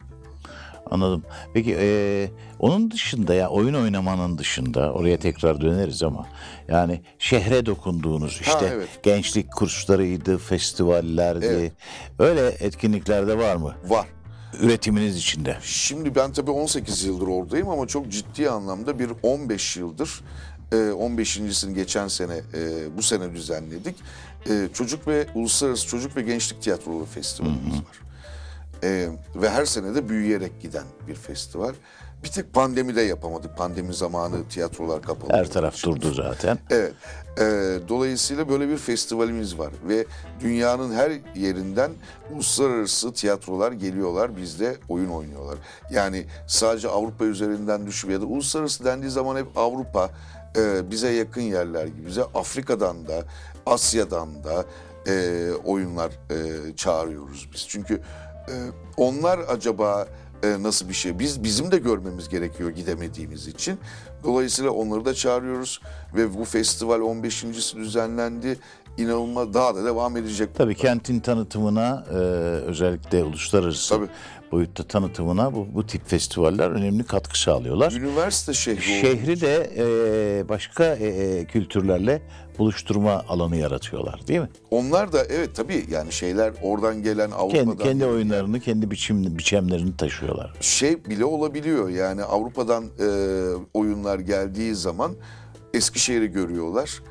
Anladım. 0.90 1.24
Peki 1.54 1.76
e, 1.78 2.30
onun 2.58 2.90
dışında 2.90 3.34
ya 3.34 3.48
oyun 3.48 3.74
oynamanın 3.74 4.38
dışında 4.38 4.92
oraya 4.92 5.18
tekrar 5.18 5.60
döneriz 5.60 6.02
ama 6.02 6.26
yani 6.68 7.02
şehre 7.18 7.66
dokunduğunuz 7.66 8.40
işte 8.40 8.72
evet. 8.74 8.88
gençlik 9.02 9.52
kurslarıydı, 9.52 10.38
festivallerdi. 10.38 11.46
Evet. 11.46 11.72
Öyle 12.18 12.46
etkinliklerde 12.46 13.38
var 13.38 13.56
mı? 13.56 13.74
Var. 13.88 14.06
Üretiminiz 14.60 15.16
içinde. 15.16 15.56
Şimdi 15.62 16.14
ben 16.14 16.32
tabii 16.32 16.50
18 16.50 17.04
yıldır 17.04 17.26
oradayım 17.26 17.68
ama 17.68 17.86
çok 17.86 18.08
ciddi 18.08 18.50
anlamda 18.50 18.98
bir 18.98 19.10
15 19.22 19.76
yıldır 19.76 20.20
e, 20.72 20.76
15.sini 20.76 21.74
geçen 21.74 22.08
sene 22.08 22.34
e, 22.54 22.96
bu 22.96 23.02
sene 23.02 23.32
düzenledik. 23.32 23.96
E, 24.46 24.68
Çocuk 24.74 25.08
ve 25.08 25.26
Uluslararası 25.34 25.86
Çocuk 25.86 26.16
ve 26.16 26.22
Gençlik 26.22 26.62
Tiyatroları 26.62 27.04
Festivalimiz 27.04 27.74
var. 27.74 27.98
E, 28.84 29.08
ve 29.34 29.50
her 29.50 29.64
sene 29.64 29.94
de 29.94 30.08
büyüyerek 30.08 30.60
giden 30.60 30.84
bir 31.08 31.14
festival. 31.14 31.74
Bir 32.24 32.28
tek 32.28 32.52
pandemide 32.52 33.02
yapamadık. 33.02 33.56
Pandemi 33.56 33.94
zamanı 33.94 34.48
tiyatrolar 34.48 35.02
kapalı. 35.02 35.32
Her 35.32 35.50
taraf 35.50 35.74
için. 35.74 35.92
durdu 35.92 36.14
zaten. 36.14 36.58
Evet. 36.70 36.92
Ee, 37.40 37.78
dolayısıyla 37.88 38.48
böyle 38.48 38.68
bir 38.68 38.76
festivalimiz 38.76 39.58
var 39.58 39.72
ve 39.88 40.06
dünyanın 40.40 40.92
her 40.92 41.12
yerinden 41.34 41.90
uluslararası 42.32 43.12
tiyatrolar 43.12 43.72
geliyorlar 43.72 44.36
bizde 44.36 44.76
oyun 44.88 45.10
oynuyorlar. 45.10 45.58
Yani 45.90 46.26
sadece 46.46 46.88
Avrupa 46.88 47.24
üzerinden 47.24 47.86
düşüyor 47.86 48.14
ya 48.14 48.20
da 48.20 48.26
uluslararası 48.26 48.84
dendiği 48.84 49.10
zaman 49.10 49.36
hep 49.36 49.58
Avrupa 49.58 50.10
e, 50.56 50.90
bize 50.90 51.10
yakın 51.10 51.40
yerler 51.40 51.86
gibi 51.86 52.06
bize 52.06 52.22
Afrika'dan 52.22 53.08
da 53.08 53.24
Asya'dan 53.66 54.44
da 54.44 54.64
e, 55.06 55.46
oyunlar 55.64 56.10
e, 56.30 56.76
çağırıyoruz 56.76 57.48
biz. 57.54 57.68
Çünkü 57.68 57.94
e, 58.48 58.54
onlar 58.96 59.38
acaba 59.38 60.06
e, 60.42 60.62
nasıl 60.62 60.88
bir 60.88 60.94
şey? 60.94 61.18
Biz 61.18 61.44
bizim 61.44 61.72
de 61.72 61.78
görmemiz 61.78 62.28
gerekiyor 62.28 62.70
gidemediğimiz 62.70 63.48
için. 63.48 63.78
Dolayısıyla 64.24 64.70
onları 64.70 65.04
da 65.04 65.14
çağırıyoruz 65.14 65.80
ve 66.14 66.38
bu 66.38 66.44
festival 66.44 67.00
15.si 67.00 67.76
düzenlendi. 67.76 68.58
İnanılmaz 68.98 69.54
daha 69.54 69.74
da 69.74 69.84
devam 69.84 70.16
edecek. 70.16 70.54
Tabii 70.54 70.74
kentin 70.74 71.20
tanıtımına 71.20 72.04
e, 72.10 72.14
özellikle 72.66 73.24
uluslararası 73.24 73.94
Tabii. 73.94 74.08
Boyutta 74.52 74.82
tanıtımına 74.82 75.54
bu, 75.54 75.66
bu 75.74 75.86
tip 75.86 76.08
festivaller 76.08 76.70
önemli 76.70 77.04
katkı 77.04 77.40
sağlıyorlar. 77.40 77.92
Üniversite 77.92 78.52
şehri 78.54 78.82
Şehri 78.82 79.40
de 79.40 79.70
e, 79.76 80.48
başka 80.48 80.84
e, 80.84 81.06
e, 81.06 81.44
kültürlerle 81.44 82.22
buluşturma 82.58 83.24
alanı 83.28 83.56
yaratıyorlar 83.56 84.20
değil 84.28 84.40
mi? 84.40 84.48
Onlar 84.70 85.12
da 85.12 85.24
evet 85.24 85.50
tabii 85.54 85.84
yani 85.90 86.12
şeyler 86.12 86.52
oradan 86.62 87.02
gelen 87.02 87.30
Avrupa'dan 87.30 87.64
Kendi, 87.66 87.82
kendi 87.82 87.98
gelen 87.98 88.12
oyunlarını, 88.12 88.60
kendi 88.60 88.90
biçim, 88.90 89.38
biçemlerini 89.38 89.96
taşıyorlar. 89.96 90.52
şey 90.60 91.04
bile 91.04 91.24
olabiliyor. 91.24 91.88
Yani 91.88 92.22
Avrupa'dan 92.22 92.84
e, 92.84 93.08
oyunlar 93.74 94.18
geldiği 94.18 94.74
zaman 94.74 95.12
Eskişehir'i 95.74 96.26
görüyorlar. 96.26 97.02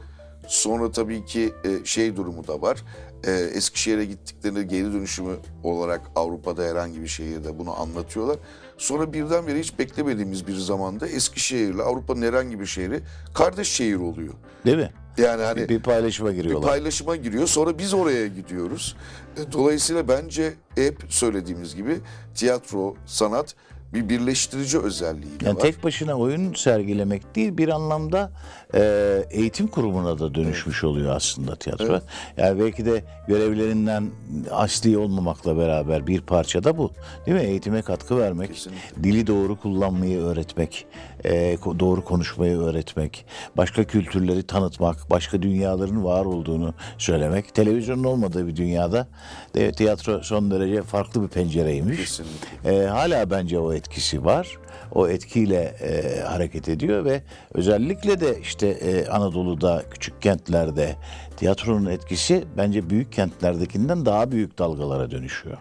Sonra 0.48 0.92
tabii 0.92 1.26
ki 1.26 1.54
e, 1.64 1.86
şey 1.86 2.16
durumu 2.16 2.48
da 2.48 2.62
var. 2.62 2.84
E, 3.24 3.32
Eskişehir'e 3.32 4.06
gittiklerinde 4.06 4.64
geri 4.64 4.94
dönüşümü 4.94 5.36
olarak 5.64 6.02
Avrupa'da 6.16 6.64
herhangi 6.64 7.02
bir 7.02 7.08
şehirde 7.08 7.60
bunu 7.60 7.80
anlatıyorlar. 7.82 8.38
Sonra 8.78 9.14
birdenbire 9.14 9.60
hiç 9.60 9.80
beklemediğimiz 9.80 10.48
bir 10.48 10.56
zamanda 10.56 11.08
Eskişehir'le 11.08 11.80
Avrupa'nın 11.80 12.22
herhangi 12.22 12.60
bir 12.60 12.66
şehri 12.66 13.00
kardeş 13.34 13.68
şehir 13.68 13.96
oluyor. 13.96 14.34
Değil 14.66 14.78
mi? 14.78 14.92
Yani 15.18 15.44
hani 15.44 15.60
Bir, 15.62 15.70
bir 15.70 15.80
paylaşıma 15.82 16.30
bir 16.30 16.36
giriyorlar. 16.36 16.70
paylaşıma 16.70 17.16
giriyor. 17.16 17.48
Sonra 17.48 17.78
biz 17.80 17.94
oraya 17.94 18.28
gidiyoruz. 18.28 18.96
E, 19.38 19.52
Dolayısıyla 19.52 20.08
bence 20.08 20.54
hep 20.76 21.04
söylediğimiz 21.10 21.76
gibi 21.76 21.98
tiyatro, 22.36 22.96
sanat 23.06 23.56
bir 23.94 24.10
birleştirici 24.10 24.80
özelliği 24.80 25.32
Yani 25.42 25.56
var. 25.56 25.62
tek 25.62 25.84
başına 25.84 26.16
oyun 26.18 26.54
sergilemek 26.54 27.36
değil 27.36 27.58
bir 27.58 27.70
anlamda 27.70 28.32
e, 28.76 29.24
eğitim 29.32 29.68
kurumuna 29.68 30.20
da 30.20 30.36
dönüşmüş 30.36 30.84
oluyor 30.84 31.16
aslında 31.16 31.56
tiyatro. 31.56 32.02
Yani 32.38 32.60
belki 32.60 32.86
de 32.86 33.04
görevlerinden 33.28 34.10
asli 34.52 34.98
olmamakla 34.98 35.58
beraber 35.58 36.08
bir 36.08 36.22
parça 36.22 36.64
da 36.64 36.78
bu. 36.78 36.92
Değil 37.26 37.38
mi? 37.38 37.44
Eğitime 37.44 37.82
katkı 37.82 38.18
vermek, 38.18 38.54
Kesinlikle. 38.54 39.04
dili 39.04 39.28
doğru 39.28 39.56
kullanmayı 39.60 40.20
öğretmek, 40.20 40.86
e, 41.26 41.58
doğru 41.80 42.06
konuşmayı 42.06 42.58
öğretmek, 42.58 43.26
başka 43.58 43.84
kültürleri 43.84 44.44
tanıtmak, 44.44 45.10
başka 45.10 45.42
dünyaların 45.42 46.04
var 46.04 46.26
olduğunu 46.26 46.74
söylemek. 46.98 47.56
Televizyonun 47.56 48.04
olmadığı 48.04 48.48
bir 48.48 48.56
dünyada 48.56 49.08
de, 49.56 49.72
tiyatro 49.72 50.24
son 50.24 50.52
derece 50.52 50.84
farklı 50.84 51.24
bir 51.24 51.28
pencereymiş. 51.28 52.20
E, 52.66 52.76
hala 52.84 53.30
bence 53.30 53.60
o 53.60 53.74
etkisi 53.74 54.26
var. 54.26 54.58
O 54.92 55.08
etkiyle 55.08 55.76
e, 55.82 56.22
hareket 56.22 56.70
ediyor 56.70 57.06
ve 57.06 57.22
özellikle 57.54 58.20
de 58.20 58.40
işte 58.42 58.68
e, 58.68 59.08
Anadolu'da 59.08 59.84
küçük 59.92 60.22
kentlerde 60.22 60.96
tiyatronun 61.38 61.86
etkisi 61.86 62.44
bence 62.58 62.90
büyük 62.90 63.12
kentlerdekinden 63.12 64.06
daha 64.06 64.32
büyük 64.32 64.60
dalgalara 64.60 65.12
dönüşüyor. 65.12 65.58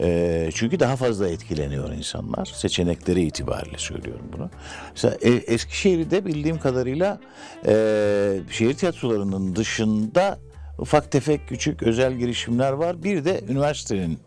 E, 0.00 0.50
çünkü 0.54 0.80
daha 0.80 0.96
fazla 0.96 1.28
etkileniyor 1.28 1.92
insanlar. 1.92 2.44
Seçenekleri 2.44 3.22
itibariyle 3.22 3.78
söylüyorum 3.78 4.26
bunu. 4.36 4.50
Mesela 4.90 5.16
e, 5.22 5.30
Eskişehir'de 5.30 6.26
bildiğim 6.26 6.58
kadarıyla 6.58 7.20
e, 7.66 7.74
şehir 8.50 8.74
tiyatrolarının 8.74 9.56
dışında 9.56 10.38
ufak 10.78 11.12
tefek 11.12 11.48
küçük 11.48 11.82
özel 11.82 12.12
girişimler 12.12 12.72
var. 12.72 13.02
Bir 13.02 13.24
de 13.24 13.40
üniversitenin 13.48 14.18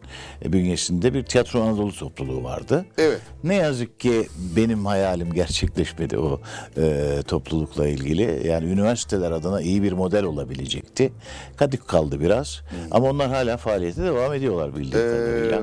bünyesinde 0.45 1.13
bir 1.13 1.23
tiyatro 1.23 1.61
Anadolu 1.61 1.93
topluluğu 1.93 2.43
vardı. 2.43 2.85
Evet. 2.97 3.21
Ne 3.43 3.55
yazık 3.55 3.99
ki 3.99 4.27
benim 4.55 4.85
hayalim 4.85 5.33
gerçekleşmedi 5.33 6.17
o 6.17 6.41
e, 6.77 7.17
toplulukla 7.27 7.87
ilgili. 7.87 8.47
Yani 8.47 8.65
üniversiteler 8.65 9.31
adına 9.31 9.61
iyi 9.61 9.83
bir 9.83 9.91
model 9.91 10.23
olabilecekti. 10.23 11.11
Kadük 11.57 11.87
kaldı 11.87 12.19
biraz. 12.19 12.61
Ama 12.91 13.09
onlar 13.09 13.29
hala 13.29 13.57
faaliyete 13.57 14.03
devam 14.03 14.33
ediyorlar 14.33 14.75
bildiğim 14.75 14.91
kadarıyla. 14.91 15.59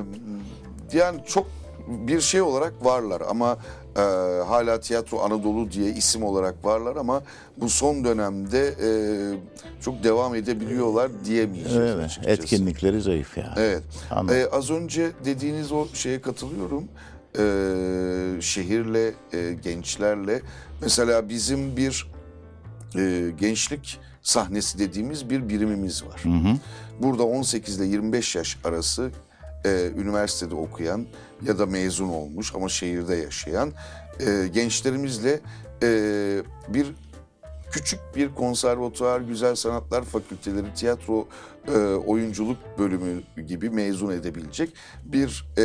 Ee, 0.93 0.97
yani 0.97 1.19
çok 1.27 1.58
bir 1.89 2.21
şey 2.21 2.41
olarak 2.41 2.85
varlar 2.85 3.21
ama 3.29 3.57
e, 3.95 4.01
hala 4.47 4.79
Tiyatro 4.79 5.19
Anadolu 5.19 5.71
diye 5.71 5.89
isim 5.91 6.23
olarak 6.23 6.65
varlar 6.65 6.95
ama 6.95 7.23
bu 7.57 7.69
son 7.69 8.03
dönemde 8.05 8.67
e, 8.67 8.91
çok 9.81 10.03
devam 10.03 10.35
edebiliyorlar 10.35 11.11
diyemeyeceğiz 11.25 11.77
Evet, 11.77 12.05
açıkçası. 12.05 12.29
etkinlikleri 12.41 13.01
zayıf 13.01 13.37
yani. 13.37 13.53
Evet. 13.57 13.83
Anladım. 14.11 14.37
Ee, 14.37 14.45
az 14.45 14.69
önce 14.71 15.11
dediğiniz 15.25 15.71
o 15.71 15.87
şeye 15.93 16.21
katılıyorum. 16.21 16.83
Ee, 17.39 18.41
şehirle, 18.41 19.13
e, 19.33 19.53
gençlerle. 19.63 20.41
Mesela 20.81 21.29
bizim 21.29 21.77
bir 21.77 22.07
e, 22.97 23.31
gençlik 23.39 23.99
sahnesi 24.21 24.79
dediğimiz 24.79 25.29
bir 25.29 25.49
birimimiz 25.49 26.03
var. 26.05 26.23
Burada 26.99 27.23
18 27.23 27.79
ile 27.79 27.85
25 27.85 28.35
yaş 28.35 28.57
arası 28.63 29.11
e, 29.65 29.91
üniversitede 29.97 30.55
okuyan 30.55 31.05
ya 31.45 31.59
da 31.59 31.65
mezun 31.65 32.09
olmuş 32.09 32.55
ama 32.55 32.69
şehirde 32.69 33.15
yaşayan 33.15 33.73
e, 34.19 34.47
gençlerimizle 34.47 35.39
e, 35.83 35.89
bir 36.67 36.87
küçük 37.71 37.99
bir 38.15 38.35
konservatuvar, 38.35 39.21
güzel 39.21 39.55
sanatlar 39.55 40.03
fakülteleri, 40.03 40.73
tiyatro, 40.73 41.27
e, 41.67 41.77
oyunculuk 41.81 42.57
bölümü 42.77 43.21
gibi 43.47 43.69
mezun 43.69 44.11
edebilecek 44.11 44.73
bir 45.03 45.45
e, 45.57 45.63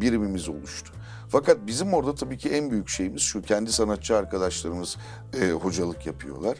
birimimiz 0.00 0.48
oluştu. 0.48 0.92
Fakat 1.28 1.66
bizim 1.66 1.94
orada 1.94 2.14
tabii 2.14 2.38
ki 2.38 2.48
en 2.48 2.70
büyük 2.70 2.88
şeyimiz 2.88 3.22
şu, 3.22 3.42
kendi 3.42 3.72
sanatçı 3.72 4.16
arkadaşlarımız 4.16 4.96
e, 5.40 5.50
hocalık 5.50 6.06
yapıyorlar. 6.06 6.58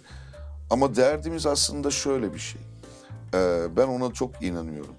Ama 0.70 0.96
derdimiz 0.96 1.46
aslında 1.46 1.90
şöyle 1.90 2.34
bir 2.34 2.38
şey. 2.38 2.60
E, 3.34 3.66
ben 3.76 3.86
ona 3.86 4.12
çok 4.12 4.42
inanıyorum. 4.42 4.94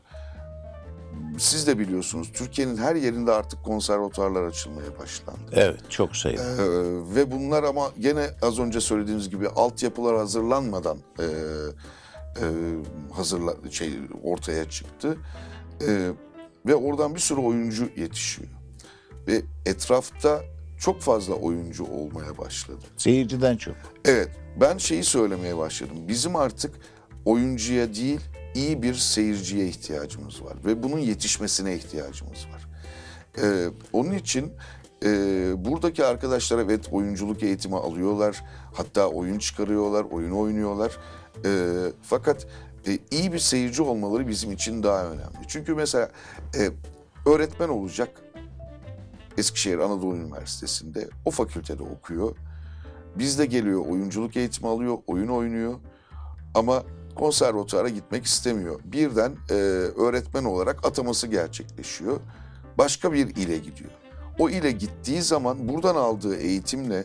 Siz 1.38 1.67
de 1.67 1.80
biliyorsunuz 1.80 2.32
Türkiye'nin 2.34 2.78
her 2.78 2.95
yerinde 2.95 3.32
artık 3.32 3.63
konservatuarlar 3.63 4.43
açılmaya 4.43 5.00
başlandı. 5.00 5.39
Evet, 5.52 5.80
çok 5.89 6.15
sayıda. 6.15 6.41
Ee, 6.43 7.15
ve 7.15 7.32
bunlar 7.32 7.63
ama 7.63 7.91
gene 8.00 8.30
az 8.41 8.60
önce 8.60 8.82
söylediğiniz 8.82 9.30
gibi 9.30 9.47
altyapılar 9.50 10.17
hazırlanmadan 10.17 10.97
e, 11.19 11.23
e, 11.23 12.45
hazırla 13.13 13.56
şey 13.71 13.93
ortaya 14.23 14.69
çıktı 14.69 15.17
E, 15.88 16.10
ve 16.65 16.76
oradan 16.76 17.15
bir 17.15 17.19
sürü 17.19 17.39
oyuncu 17.39 17.89
yetişiyor 17.97 18.50
ve 19.28 19.41
etrafta 19.65 20.41
çok 20.80 21.02
fazla 21.02 21.34
oyuncu 21.34 21.86
olmaya 21.86 22.38
başladı. 22.38 22.80
Seyirciden 22.97 23.58
çok. 23.58 23.76
Evet, 24.06 24.30
ben 24.62 24.78
şeyi 24.78 25.04
söylemeye 25.04 25.58
başladım. 25.58 25.97
Bizim 26.08 26.36
artık 26.36 26.76
oyuncuya 27.26 27.95
değil, 27.95 28.19
iyi 28.58 28.82
bir 28.82 28.93
seyirciye 28.93 29.67
ihtiyacımız 29.67 30.43
var 30.43 30.54
ve 30.65 30.84
bunun 30.84 31.00
yetişmesine 31.00 31.76
ihtiyacımız 31.76 32.48
var. 32.54 32.67
Ee, 33.41 33.67
onun 33.93 34.12
için 34.12 34.54
e, 35.04 35.10
buradaki 35.65 36.06
arkadaşlar 36.06 36.60
evet 36.60 36.89
oyunculuk 36.91 37.43
eğitimi 37.43 37.76
alıyorlar, 37.76 38.43
hatta 38.74 39.08
oyun 39.08 39.39
çıkarıyorlar, 39.39 40.04
oyun 40.04 40.32
oynuyorlar. 40.32 40.98
Ee, 41.46 41.76
fakat 42.02 42.48
e, 42.88 43.00
iyi 43.12 43.34
bir 43.34 43.39
seyirci 43.39 43.82
olmaları 43.82 44.28
bizim 44.28 44.52
için 44.52 44.84
daha 44.84 45.06
önemli. 45.06 45.48
Çünkü 45.48 45.74
mesela 45.74 46.12
e, 46.58 46.70
öğretmen 47.30 47.70
olacak 47.70 48.10
Eskişehir 49.38 49.80
Anadolu 49.80 50.15
Üniversitesi'nde 50.15 51.10
o 51.26 51.32
fakültede 51.32 51.84
okuyor. 51.84 52.36
Bizde 53.15 53.46
geliyor 53.46 53.86
oyunculuk 53.86 54.38
eğitimi 54.38 54.70
alıyor, 54.70 54.98
oyun 55.08 55.28
oynuyor 55.28 55.76
ama 56.54 56.84
konservatuara 57.17 57.89
gitmek 57.89 58.25
istemiyor. 58.25 58.80
Birden 58.86 59.32
e, 59.49 59.53
öğretmen 60.01 60.43
olarak 60.43 60.86
ataması 60.88 61.27
gerçekleşiyor. 61.27 62.19
Başka 62.77 63.13
bir 63.13 63.36
ile 63.36 63.58
gidiyor. 63.58 63.89
O 64.39 64.49
ile 64.49 64.71
gittiği 64.71 65.21
zaman 65.21 65.67
buradan 65.67 65.95
aldığı 65.95 66.36
eğitimle 66.38 67.03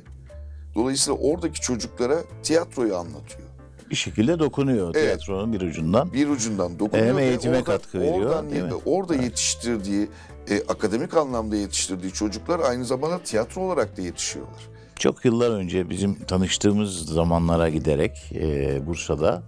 dolayısıyla 0.74 1.18
oradaki 1.20 1.60
çocuklara 1.60 2.16
tiyatroyu 2.42 2.96
anlatıyor. 2.96 3.48
Bir 3.90 3.96
şekilde 3.96 4.38
dokunuyor 4.38 4.94
Evet. 4.94 5.04
tiyatronun 5.04 5.52
bir 5.52 5.60
ucundan. 5.60 6.12
Bir 6.12 6.28
ucundan 6.28 6.78
dokunuyor. 6.78 7.08
Hem 7.08 7.18
eğitime 7.18 7.56
oradan- 7.56 7.64
katkı 7.64 8.00
veriyor, 8.00 8.18
Oradan, 8.18 8.50
değil 8.50 8.62
mi? 8.62 8.72
Orada 8.84 9.14
yetiştirdiği, 9.14 10.08
e, 10.50 10.62
akademik 10.68 11.16
anlamda 11.16 11.56
yetiştirdiği 11.56 12.12
çocuklar 12.12 12.60
aynı 12.60 12.84
zamanda 12.84 13.18
tiyatro 13.18 13.60
olarak 13.60 13.96
da 13.96 14.02
yetişiyorlar. 14.02 14.68
Çok 14.96 15.24
yıllar 15.24 15.50
önce 15.50 15.90
bizim 15.90 16.14
tanıştığımız 16.14 17.06
zamanlara 17.06 17.68
giderek 17.68 18.32
e, 18.34 18.86
Bursa'da 18.86 19.42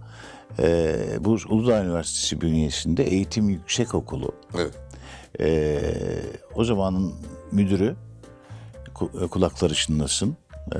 e, 0.59 0.95
bu 1.19 1.37
Uludağ 1.49 1.83
Üniversitesi 1.83 2.41
bünyesinde 2.41 3.03
Eğitim 3.03 3.49
Yüksekokulu 3.49 4.35
Evet. 4.55 4.73
e, 5.39 5.81
o 6.55 6.63
zamanın 6.63 7.13
müdürü 7.51 7.95
ku- 8.95 9.27
kulakları 9.29 9.73
çınlasın 9.73 10.37
e, 10.75 10.79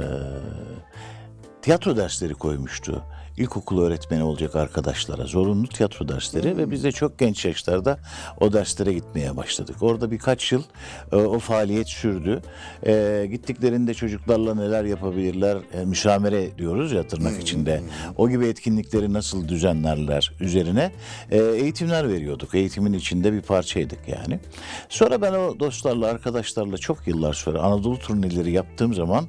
tiyatro 1.61 1.97
dersleri 1.97 2.33
koymuştu. 2.33 3.03
İlkokul 3.37 3.81
öğretmeni 3.81 4.23
olacak 4.23 4.55
arkadaşlara 4.55 5.23
zorunlu 5.23 5.67
tiyatro 5.67 6.07
dersleri 6.07 6.57
ve 6.57 6.71
biz 6.71 6.83
de 6.83 6.91
çok 6.91 7.19
genç 7.19 7.45
yaşlarda 7.45 7.99
o 8.39 8.53
derslere 8.53 8.93
gitmeye 8.93 9.37
başladık. 9.37 9.75
Orada 9.81 10.11
birkaç 10.11 10.51
yıl 10.51 10.63
e, 11.11 11.15
o 11.15 11.39
faaliyet 11.39 11.87
sürdü. 11.87 12.41
E, 12.85 13.25
gittiklerinde 13.31 13.93
çocuklarla 13.93 14.55
neler 14.55 14.83
yapabilirler, 14.83 15.57
e, 15.73 15.85
müşamere 15.85 16.57
diyoruz 16.57 16.91
ya 16.91 17.07
tırnak 17.07 17.41
içinde. 17.41 17.81
O 18.17 18.29
gibi 18.29 18.47
etkinlikleri 18.47 19.13
nasıl 19.13 19.47
düzenlerler 19.47 20.31
üzerine 20.39 20.91
e, 21.31 21.37
eğitimler 21.39 22.09
veriyorduk. 22.09 22.55
Eğitimin 22.55 22.93
içinde 22.93 23.33
bir 23.33 23.41
parçaydık 23.41 23.99
yani. 24.07 24.39
Sonra 24.89 25.21
ben 25.21 25.33
o 25.33 25.59
dostlarla, 25.59 26.07
arkadaşlarla 26.07 26.77
çok 26.77 27.07
yıllar 27.07 27.33
sonra 27.33 27.59
Anadolu 27.59 27.99
turneleri 27.99 28.51
yaptığım 28.51 28.93
zaman 28.93 29.25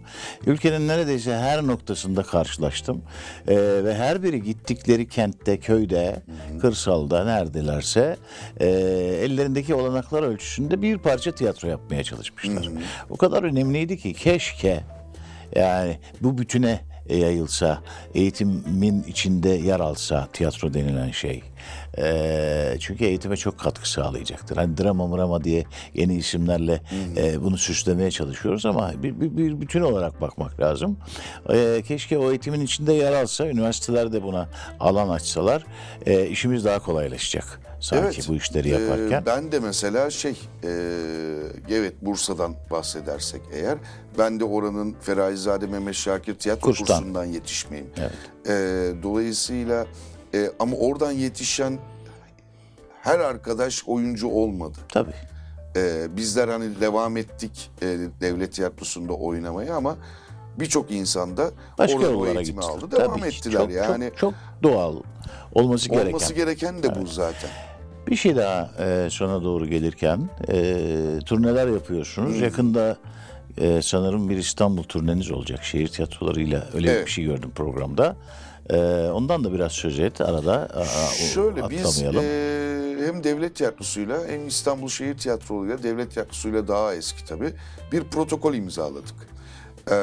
ülkenin 0.46 0.88
neredeyse 0.88 1.36
her 1.36 1.66
noktasında 1.66 2.22
karşılaştım. 2.22 3.02
E, 3.48 3.56
ve 3.56 3.95
her 3.96 4.22
biri 4.22 4.42
gittikleri 4.42 5.08
kentte, 5.08 5.56
köyde, 5.60 6.22
kırsalda 6.60 7.24
neredelerse 7.24 8.16
e, 8.60 8.66
ellerindeki 9.22 9.74
olanaklar 9.74 10.22
ölçüsünde 10.22 10.82
bir 10.82 10.98
parça 10.98 11.32
tiyatro 11.32 11.68
yapmaya 11.68 12.04
çalışmışlar. 12.04 12.68
O 13.10 13.16
kadar 13.16 13.42
önemliydi 13.42 13.98
ki 13.98 14.12
keşke 14.12 14.84
yani 15.56 15.98
bu 16.20 16.38
bütüne 16.38 16.80
yayılsa, 17.08 17.82
eğitimin 18.14 19.02
içinde 19.02 19.48
yer 19.48 19.80
alsa 19.80 20.28
tiyatro 20.32 20.74
denilen 20.74 21.10
şey. 21.10 21.42
Ee, 21.98 22.76
çünkü 22.80 23.04
eğitime 23.04 23.36
çok 23.36 23.58
katkı 23.58 23.90
sağlayacaktır. 23.90 24.56
Hani 24.56 24.76
drama 24.76 25.06
mrama 25.06 25.44
diye 25.44 25.64
yeni 25.94 26.14
isimlerle 26.16 26.80
e, 27.16 27.42
bunu 27.42 27.58
süslemeye 27.58 28.10
çalışıyoruz 28.10 28.66
ama 28.66 28.92
bir, 29.02 29.20
bir, 29.20 29.36
bir 29.36 29.60
bütün 29.60 29.80
olarak 29.80 30.20
bakmak 30.20 30.60
lazım. 30.60 30.96
Ee, 31.50 31.82
keşke 31.88 32.18
o 32.18 32.30
eğitimin 32.30 32.60
içinde 32.60 32.92
yer 32.92 33.12
alsa, 33.12 33.46
üniversiteler 33.46 34.12
de 34.12 34.22
buna 34.22 34.48
alan 34.80 35.08
açsalar 35.08 35.64
e, 36.06 36.26
işimiz 36.26 36.64
daha 36.64 36.78
kolaylaşacak 36.78 37.60
sanki 37.80 38.28
bu 38.28 38.34
işleri 38.34 38.68
yaparken. 38.68 39.22
ben 39.26 39.52
de 39.52 39.60
mesela 39.60 40.10
şey, 40.10 40.32
e, 40.64 40.70
evet 41.70 41.94
Bursa'dan 42.02 42.54
bahsedersek 42.70 43.40
eğer, 43.52 43.78
ben 44.18 44.40
de 44.40 44.44
oranın 44.44 44.96
Ferahizade 45.00 45.66
Mehmet 45.66 45.94
Şakir 45.94 46.34
Tiyatro 46.34 46.60
Kurstan. 46.60 46.98
Kursu'ndan 46.98 47.24
yetişmeyim. 47.24 47.86
Evet. 47.98 48.12
Ee, 48.48 49.02
dolayısıyla 49.02 49.86
e, 50.34 50.50
ama 50.58 50.76
oradan 50.76 51.12
yetişen 51.12 51.78
her 53.02 53.18
arkadaş 53.18 53.84
oyuncu 53.86 54.28
olmadı. 54.28 54.78
Tabii. 54.88 55.14
Ee, 55.76 56.16
bizler 56.16 56.48
hani 56.48 56.80
devam 56.80 57.16
ettik 57.16 57.70
e, 57.82 57.86
devlet 58.20 58.52
tiyatrosunda 58.52 59.12
oynamaya 59.12 59.76
ama 59.76 59.96
birçok 60.60 60.90
insan 60.90 61.36
da 61.36 61.50
Başka 61.78 61.98
orada 61.98 62.16
o 62.18 62.26
eğitimi 62.26 62.44
gitti. 62.44 62.66
aldı. 62.66 62.90
Devam 62.90 63.18
Tabii 63.18 63.28
ettiler 63.28 63.60
çok, 63.60 63.72
yani. 63.72 64.10
Çok, 64.10 64.18
çok 64.18 64.34
doğal 64.62 64.96
olması 65.54 65.88
gereken. 65.88 66.06
Olması 66.06 66.34
gereken 66.34 66.82
de 66.82 67.00
bu 67.00 67.06
zaten. 67.06 67.50
Bir 68.06 68.16
şey 68.16 68.36
daha 68.36 68.70
e, 68.78 69.10
sona 69.10 69.44
doğru 69.44 69.66
gelirken 69.66 70.28
e, 70.48 71.18
turneler 71.26 71.66
yapıyorsunuz. 71.68 72.40
Yakında 72.40 72.96
e, 73.58 73.82
sanırım 73.82 74.28
bir 74.28 74.36
İstanbul 74.36 74.82
turneniz 74.82 75.30
olacak 75.30 75.64
şehir 75.64 75.88
tiyatrolarıyla. 75.88 76.66
Öyle 76.74 76.90
Evet. 76.90 77.06
bir 77.06 77.10
şey 77.10 77.24
gördüm 77.24 77.50
programda. 77.54 78.16
E, 78.70 78.76
ondan 79.10 79.44
da 79.44 79.52
biraz 79.52 79.72
söz 79.72 79.98
et 79.98 80.20
arada. 80.20 80.68
Şöyle 81.34 81.70
biz 81.70 82.02
e, 82.02 83.06
hem 83.06 83.24
devlet 83.24 83.56
tiyatrosuyla 83.56 84.26
hem 84.28 84.48
İstanbul 84.48 84.88
Şehir 84.88 85.18
Tiyatrosu'yla 85.18 85.82
devlet 85.82 86.10
tiyatrosuyla 86.12 86.68
daha 86.68 86.94
eski 86.94 87.24
tabii 87.24 87.52
bir 87.92 88.04
protokol 88.04 88.54
imzaladık. 88.54 89.14
E, 89.90 89.96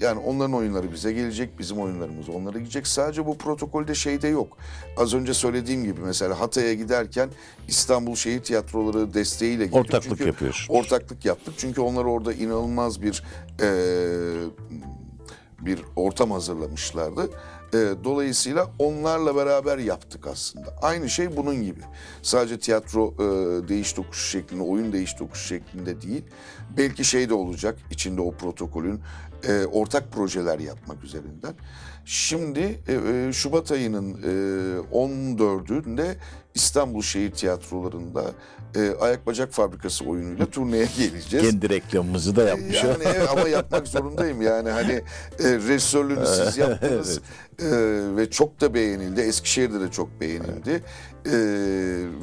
yani 0.00 0.20
onların 0.26 0.54
oyunları 0.54 0.92
bize 0.92 1.12
gelecek, 1.12 1.58
bizim 1.58 1.78
oyunlarımız 1.78 2.28
onlara 2.28 2.58
gidecek. 2.58 2.86
Sadece 2.86 3.26
bu 3.26 3.38
protokolde 3.38 3.94
şey 3.94 4.22
de 4.22 4.28
yok. 4.28 4.56
Az 4.96 5.14
önce 5.14 5.34
söylediğim 5.34 5.84
gibi 5.84 6.00
mesela 6.00 6.40
Hatay'a 6.40 6.74
giderken 6.74 7.30
İstanbul 7.68 8.14
Şehir 8.14 8.42
Tiyatroları 8.42 9.14
desteğiyle 9.14 9.64
gittik. 9.64 9.80
Ortaklık 9.80 10.08
Çünkü 10.08 10.26
yapıyorsunuz. 10.26 10.80
Ortaklık 10.80 11.24
yaptık 11.24 11.54
çünkü 11.56 11.80
onlar 11.80 12.04
orada 12.04 12.32
inanılmaz 12.32 13.02
bir 13.02 13.22
e, 13.60 13.68
bir 15.60 15.80
ortam 15.96 16.30
hazırlamışlardı. 16.30 17.30
E, 17.74 18.04
dolayısıyla 18.04 18.70
onlarla 18.78 19.36
beraber 19.36 19.78
yaptık 19.78 20.26
aslında. 20.26 20.74
Aynı 20.82 21.10
şey 21.10 21.36
bunun 21.36 21.62
gibi. 21.62 21.80
Sadece 22.22 22.58
tiyatro 22.58 23.14
e, 23.14 23.68
değiş 23.68 23.92
tokuş 23.92 24.30
şeklinde, 24.30 24.62
oyun 24.62 24.92
değiş 24.92 25.14
tokuş 25.14 25.46
şeklinde 25.46 26.02
değil. 26.02 26.24
Belki 26.76 27.04
şey 27.04 27.28
de 27.28 27.34
olacak 27.34 27.78
içinde 27.90 28.20
o 28.20 28.32
protokolün 28.32 29.00
e, 29.48 29.66
ortak 29.66 30.12
projeler 30.12 30.58
yapmak 30.58 31.04
üzerinden. 31.04 31.54
Şimdi 32.04 32.80
e, 32.88 32.92
e, 33.28 33.32
Şubat 33.32 33.72
ayının 33.72 34.12
e, 34.12 34.96
14'ünde 34.96 36.14
İstanbul 36.54 37.02
Şehir 37.02 37.30
Tiyatroları'nda 37.30 38.24
e, 38.76 38.94
Ayak 39.00 39.26
Bacak 39.26 39.52
Fabrikası 39.52 40.04
oyunuyla 40.04 40.46
turneye 40.46 40.88
geleceğiz. 40.98 41.50
Kendi 41.50 41.68
reklamımızı 41.68 42.36
da 42.36 42.42
yapmış. 42.48 42.84
o. 42.84 42.86
Yani 42.86 43.04
evet, 43.04 43.28
ama 43.30 43.48
yapmak 43.48 43.88
zorundayım 43.88 44.42
yani 44.42 44.70
hani 44.70 44.92
e, 44.92 45.44
rejisörlüğünü 45.68 46.26
siz 46.26 46.58
yaptınız 46.58 47.20
E, 47.60 47.66
ve 48.16 48.30
çok 48.30 48.60
da 48.60 48.74
beğenildi. 48.74 49.20
Eskişehir'de 49.20 49.80
de 49.80 49.90
çok 49.90 50.20
beğenildi. 50.20 50.82
E, 51.26 51.32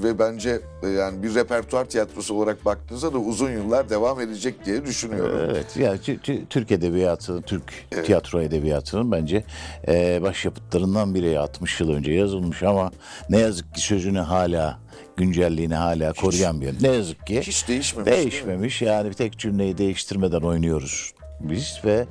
ve 0.04 0.20
bence 0.20 0.60
e, 0.84 0.88
yani 0.88 1.24
bir 1.24 1.36
repertuar 1.36 1.86
tiyatrosu 1.86 2.34
olarak 2.34 2.66
baktığınızda 2.66 3.14
da 3.14 3.18
uzun 3.18 3.52
yıllar 3.52 3.90
devam 3.90 4.22
edecek 4.22 4.66
diye 4.66 4.86
düşünüyorum. 4.86 5.50
Evet, 5.52 5.78
yani 5.78 5.98
Tü- 5.98 6.20
Tü- 6.20 6.46
Türk 6.50 6.72
edebiyatı, 6.72 7.42
Türk 7.42 7.64
tiyatro 8.06 8.42
edebiyatının 8.42 9.12
bence 9.12 9.44
e, 9.88 10.22
başyapıtlarından 10.22 11.16
biri 11.16 11.40
60 11.40 11.80
yıl 11.82 11.90
önce 11.90 12.12
yazılmış 12.12 12.64
ama 12.64 12.92
ne 13.30 13.40
yazık 13.40 13.76
ki 13.76 13.82
sözünü 13.82 14.20
hala 14.20 14.80
güncelliğini 15.18 15.76
hala 15.76 16.14
koruyan 16.14 16.62
bir 16.62 16.84
Ne 16.84 16.88
yazık 16.88 17.28
ki 17.28 17.42
Hiç 17.42 17.68
değişmemiş, 17.68 18.12
değil? 18.12 18.22
Değişmemiş. 18.22 18.82
Yani 18.82 19.10
bir 19.10 19.14
tek 19.14 19.38
cümleyi 19.38 19.78
değiştirmeden 19.78 20.42
oynuyoruz 20.42 21.14
biz 21.40 21.80
ve 21.86 22.06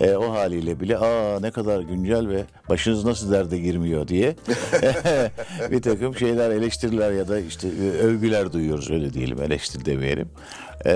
e, 0.00 0.10
o 0.16 0.32
haliyle 0.32 0.80
bile 0.80 0.98
aa 0.98 1.40
ne 1.40 1.50
kadar 1.50 1.80
güncel 1.80 2.28
ve 2.28 2.44
başınız 2.68 3.04
nasıl 3.04 3.32
derde 3.32 3.58
girmiyor 3.58 4.08
diye 4.08 4.36
bir 5.70 5.82
takım 5.82 6.16
şeyler 6.16 6.50
eleştiriler 6.50 7.12
ya 7.12 7.28
da 7.28 7.38
işte 7.40 7.68
e, 7.68 7.90
övgüler 8.02 8.52
duyuyoruz 8.52 8.90
öyle 8.90 9.12
diyelim 9.12 9.42
eleştiri 9.42 9.84
demeyelim. 9.84 10.28
E, 10.86 10.90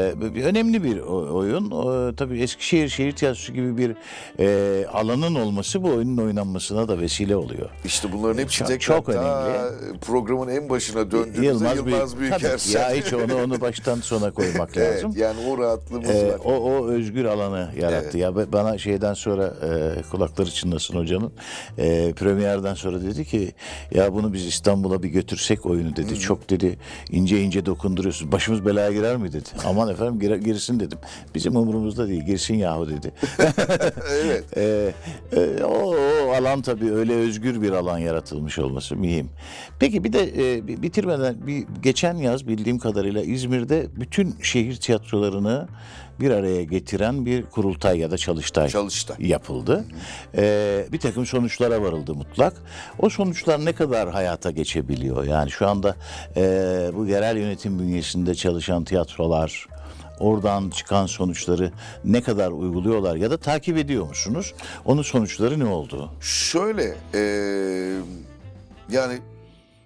önemli 0.44 0.84
bir 0.84 0.98
oyun. 1.08 1.70
O, 1.70 2.12
tabii 2.16 2.40
Eskişehir 2.40 2.88
Şehir 2.88 3.12
Tiyatrosu 3.12 3.52
gibi 3.52 3.76
bir 3.76 3.96
e, 4.40 4.86
alanın 4.86 5.34
olması 5.34 5.82
bu 5.82 5.88
oyunun 5.88 6.16
oynanmasına 6.26 6.88
da 6.88 7.00
vesile 7.00 7.36
oluyor. 7.36 7.70
İşte 7.84 8.12
bunların 8.12 8.38
hepsi 8.42 8.58
Çok- 8.58 8.68
tekrar 8.68 8.96
çok 8.96 9.08
daha 9.14 9.58
programın 10.00 10.48
en 10.48 10.68
başına 10.68 11.10
döndüğümüzde 11.10 11.46
Yılmaz, 11.46 11.86
Büyük- 11.86 12.20
Büyükersen. 12.20 12.80
Ya 12.80 12.90
hiç 13.04 13.12
onu 13.12 13.42
onu 13.44 13.60
baştan 13.60 13.96
sona 14.00 14.30
koymak 14.30 14.70
evet, 14.76 14.94
lazım. 14.94 15.14
yani 15.16 15.36
o 15.50 15.58
rahatlığımız 15.58 16.10
Ee, 16.10 16.28
var. 16.28 16.38
o, 16.44 16.52
o 16.52 16.86
özgür 16.88 17.24
alanı 17.24 17.70
yarattı. 17.80 18.18
Ya 18.18 18.28
ba- 18.28 18.52
bana 18.52 18.78
şeyden 18.78 19.14
sonra 19.14 19.44
e, 19.46 20.02
kulakları 20.10 20.50
çınlasın 20.50 20.94
hocanın. 20.94 21.32
E, 21.78 22.12
premierden 22.12 22.74
sonra 22.74 23.02
dedi 23.02 23.24
ki 23.24 23.52
ya 23.94 24.14
bunu 24.14 24.32
biz 24.32 24.46
İstanbul'a 24.46 25.02
bir 25.02 25.08
götürsek 25.08 25.66
oyunu 25.66 25.96
dedi. 25.96 26.18
Çok 26.18 26.50
dedi 26.50 26.78
ince 27.10 27.40
ince 27.42 27.66
dokunduruyorsun. 27.66 28.32
Başımız 28.32 28.66
belaya 28.66 28.92
girer 28.92 29.16
mi 29.16 29.32
dedi. 29.32 29.48
Aman 29.66 29.88
efendim 29.88 30.20
gire- 30.20 30.38
girsin 30.44 30.80
dedim. 30.80 30.98
Bizim 31.34 31.56
umurumuzda 31.56 32.08
değil 32.08 32.22
girsin 32.22 32.54
yahu 32.54 32.88
dedi. 32.88 33.12
evet. 34.24 34.44
Ee, 34.56 34.92
e, 35.36 35.64
o, 35.64 35.94
o 36.26 36.32
alan 36.32 36.62
tabii 36.62 36.92
öyle 36.92 37.14
özgür 37.14 37.62
bir 37.62 37.70
alan 37.72 37.98
yaratılmış 37.98 38.58
olması 38.58 38.96
mühim. 38.96 39.28
Peki 39.78 40.04
bir 40.04 40.12
de 40.12 40.54
e, 40.56 40.68
bi- 40.68 40.82
bitirmeden 40.82 41.46
bir 41.46 41.64
geçen 41.82 42.14
yaz 42.16 42.48
bildiğim 42.48 42.78
kadarıyla 42.78 43.22
İzmir'de 43.22 43.86
bütün 43.96 44.34
şehir 44.42 44.76
tiyatrolarını 44.76 45.68
bir 46.20 46.30
araya 46.30 46.62
getiren 46.64 47.26
bir 47.26 47.42
kurultay 47.46 47.98
ya 47.98 48.10
da 48.10 48.18
çalıştay, 48.18 48.68
Çalıştay. 48.68 49.16
yapıldı. 49.20 49.84
Ee, 50.36 50.86
bir 50.92 50.98
takım 51.00 51.26
sonuçlara 51.26 51.82
varıldı 51.82 52.14
mutlak. 52.14 52.54
O 52.98 53.08
sonuçlar 53.10 53.64
ne 53.64 53.72
kadar 53.72 54.10
hayata 54.10 54.50
geçebiliyor? 54.50 55.24
Yani 55.24 55.50
şu 55.50 55.68
anda 55.68 55.96
e, 56.36 56.42
bu 56.94 57.06
yerel 57.06 57.36
yönetim 57.36 57.78
bünyesinde 57.78 58.34
çalışan 58.34 58.84
tiyatrolar 58.84 59.66
oradan 60.20 60.70
çıkan 60.70 61.06
sonuçları 61.06 61.72
ne 62.04 62.22
kadar 62.22 62.50
uyguluyorlar 62.50 63.16
ya 63.16 63.30
da 63.30 63.36
takip 63.36 63.76
ediyor 63.78 64.08
musunuz? 64.08 64.54
Onun 64.84 65.02
sonuçları 65.02 65.58
ne 65.58 65.64
oldu? 65.66 66.10
Şöyle 66.20 66.96
e, 67.14 67.20
yani 68.90 69.18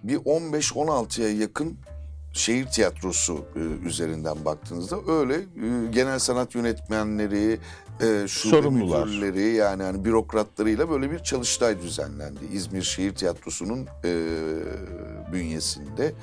bir 0.03 0.17
15-16'ya 0.17 1.29
yakın 1.29 1.77
şehir 2.33 2.65
tiyatrosu 2.65 3.45
e, 3.55 3.59
üzerinden 3.59 4.45
baktığınızda 4.45 4.97
öyle 5.07 5.35
e, 5.35 5.91
genel 5.91 6.19
sanat 6.19 6.55
yönetmenleri, 6.55 7.59
e, 8.01 8.27
şube 8.27 8.69
müdürleri 8.69 9.53
yani 9.53 9.83
hani 9.83 10.05
bürokratlarıyla 10.05 10.89
böyle 10.89 11.11
bir 11.11 11.19
çalıştay 11.19 11.81
düzenlendi. 11.81 12.39
İzmir 12.53 12.81
Şehir 12.81 13.15
Tiyatrosu'nun 13.15 13.87
e, 14.05 14.27
bünyesinde. 15.33 16.13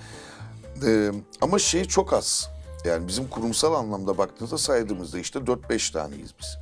E, 0.86 1.10
ama 1.40 1.58
şey 1.58 1.84
çok 1.84 2.12
az. 2.12 2.50
Yani 2.84 3.08
bizim 3.08 3.28
kurumsal 3.28 3.74
anlamda 3.74 4.18
baktığınızda 4.18 4.58
saydığımızda 4.58 5.18
işte 5.18 5.38
4-5 5.38 5.92
taneyiz 5.92 6.30
biz. 6.40 6.58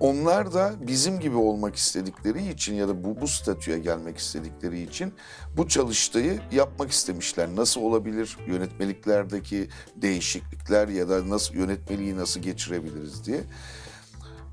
Onlar 0.00 0.54
da 0.54 0.74
bizim 0.80 1.20
gibi 1.20 1.36
olmak 1.36 1.76
istedikleri 1.76 2.48
için 2.48 2.74
ya 2.74 2.88
da 2.88 3.04
bu, 3.04 3.20
bu 3.20 3.28
statüye 3.28 3.78
gelmek 3.78 4.18
istedikleri 4.18 4.82
için 4.82 5.14
bu 5.56 5.68
çalıştayı 5.68 6.40
yapmak 6.52 6.90
istemişler. 6.90 7.48
Nasıl 7.56 7.80
olabilir 7.80 8.38
yönetmeliklerdeki 8.46 9.68
değişiklikler 9.96 10.88
ya 10.88 11.08
da 11.08 11.28
nasıl 11.28 11.54
yönetmeliği 11.54 12.16
nasıl 12.16 12.40
geçirebiliriz 12.40 13.26
diye. 13.26 13.40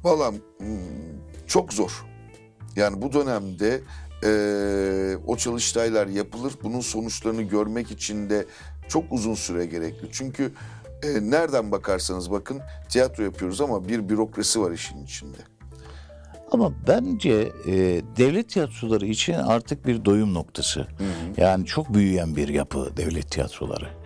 Valla 0.03 0.31
hmm, 0.31 0.67
çok 1.47 1.73
zor. 1.73 2.05
Yani 2.75 3.01
bu 3.01 3.13
dönemde 3.13 3.81
eee, 4.23 5.17
o 5.27 5.37
çalıştaylar 5.37 6.07
yapılır. 6.07 6.53
Bunun 6.63 6.81
sonuçlarını 6.81 7.41
görmek 7.41 7.91
için 7.91 8.29
de 8.29 8.45
çok 8.87 9.03
uzun 9.11 9.33
süre 9.33 9.65
gerekli. 9.65 10.07
Çünkü 10.11 10.51
e, 11.03 11.31
nereden 11.31 11.71
bakarsanız 11.71 12.31
bakın 12.31 12.61
tiyatro 12.89 13.23
yapıyoruz 13.23 13.61
ama 13.61 13.87
bir 13.87 14.09
bürokrasi 14.09 14.61
var 14.61 14.71
işin 14.71 15.03
içinde. 15.03 15.37
Ama 16.51 16.73
bence 16.87 17.51
e, 17.67 17.73
devlet 18.17 18.49
tiyatroları 18.49 19.05
için 19.05 19.33
artık 19.33 19.87
bir 19.87 20.05
doyum 20.05 20.33
noktası. 20.33 20.87
Yani 21.37 21.65
çok 21.65 21.93
büyüyen 21.93 22.35
bir 22.35 22.47
yapı 22.47 22.97
devlet 22.97 23.31
tiyatroları. 23.31 23.98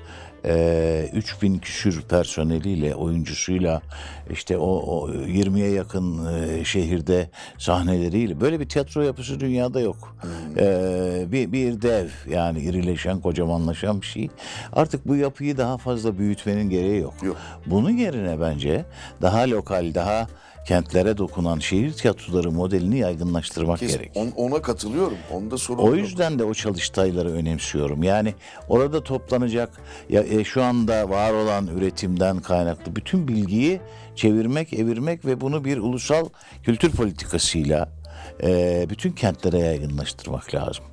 E, 0.45 1.09
3000 1.13 1.59
küsür 1.59 2.01
personeliyle, 2.01 2.95
oyuncusuyla 2.95 3.81
işte 4.31 4.57
o, 4.57 4.67
o 4.67 5.09
20'ye 5.09 5.69
yakın 5.69 6.35
e, 6.35 6.65
şehirde 6.65 7.29
sahneleriyle 7.57 8.41
böyle 8.41 8.59
bir 8.59 8.69
tiyatro 8.69 9.01
yapısı 9.01 9.39
dünyada 9.39 9.79
yok. 9.79 10.17
E, 10.57 11.25
bir, 11.31 11.51
bir 11.51 11.81
dev 11.81 12.07
yani 12.29 12.59
irileşen, 12.59 13.19
kocamanlaşan 13.19 14.01
bir 14.01 14.05
şey. 14.05 14.29
Artık 14.73 15.07
bu 15.07 15.15
yapıyı 15.15 15.57
daha 15.57 15.77
fazla 15.77 16.17
büyütmenin 16.17 16.69
gereği 16.69 17.01
yok. 17.01 17.13
Yok. 17.23 17.37
Bunun 17.65 17.89
yerine 17.89 18.41
bence 18.41 18.85
daha 19.21 19.49
lokal, 19.49 19.93
daha 19.95 20.27
kentlere 20.65 21.17
dokunan 21.17 21.59
şehir 21.59 21.93
tiyatroları 21.93 22.51
modelini 22.51 22.97
yaygınlaştırmak 22.99 23.79
Kes- 23.79 23.97
gerek. 23.97 24.11
on- 24.15 24.31
ona 24.35 24.61
katılıyorum. 24.61 25.17
Onda 25.31 25.57
sorun 25.57 25.83
O 25.83 25.87
yok. 25.87 25.97
yüzden 25.97 26.39
de 26.39 26.43
o 26.43 26.53
çalıştayları 26.53 27.31
önemsiyorum. 27.31 28.03
Yani 28.03 28.33
orada 28.69 29.03
toplanacak 29.03 29.69
ya 30.09 30.23
e, 30.23 30.43
şu 30.43 30.63
anda 30.63 31.09
var 31.09 31.33
olan 31.33 31.67
üretimden 31.67 32.39
kaynaklı 32.39 32.95
bütün 32.95 33.27
bilgiyi 33.27 33.81
çevirmek, 34.15 34.73
evirmek 34.73 35.25
ve 35.25 35.41
bunu 35.41 35.65
bir 35.65 35.77
ulusal 35.77 36.29
kültür 36.63 36.91
politikasıyla 36.91 37.89
e, 38.43 38.85
bütün 38.89 39.11
kentlere 39.11 39.59
yaygınlaştırmak 39.59 40.55
lazım. 40.55 40.83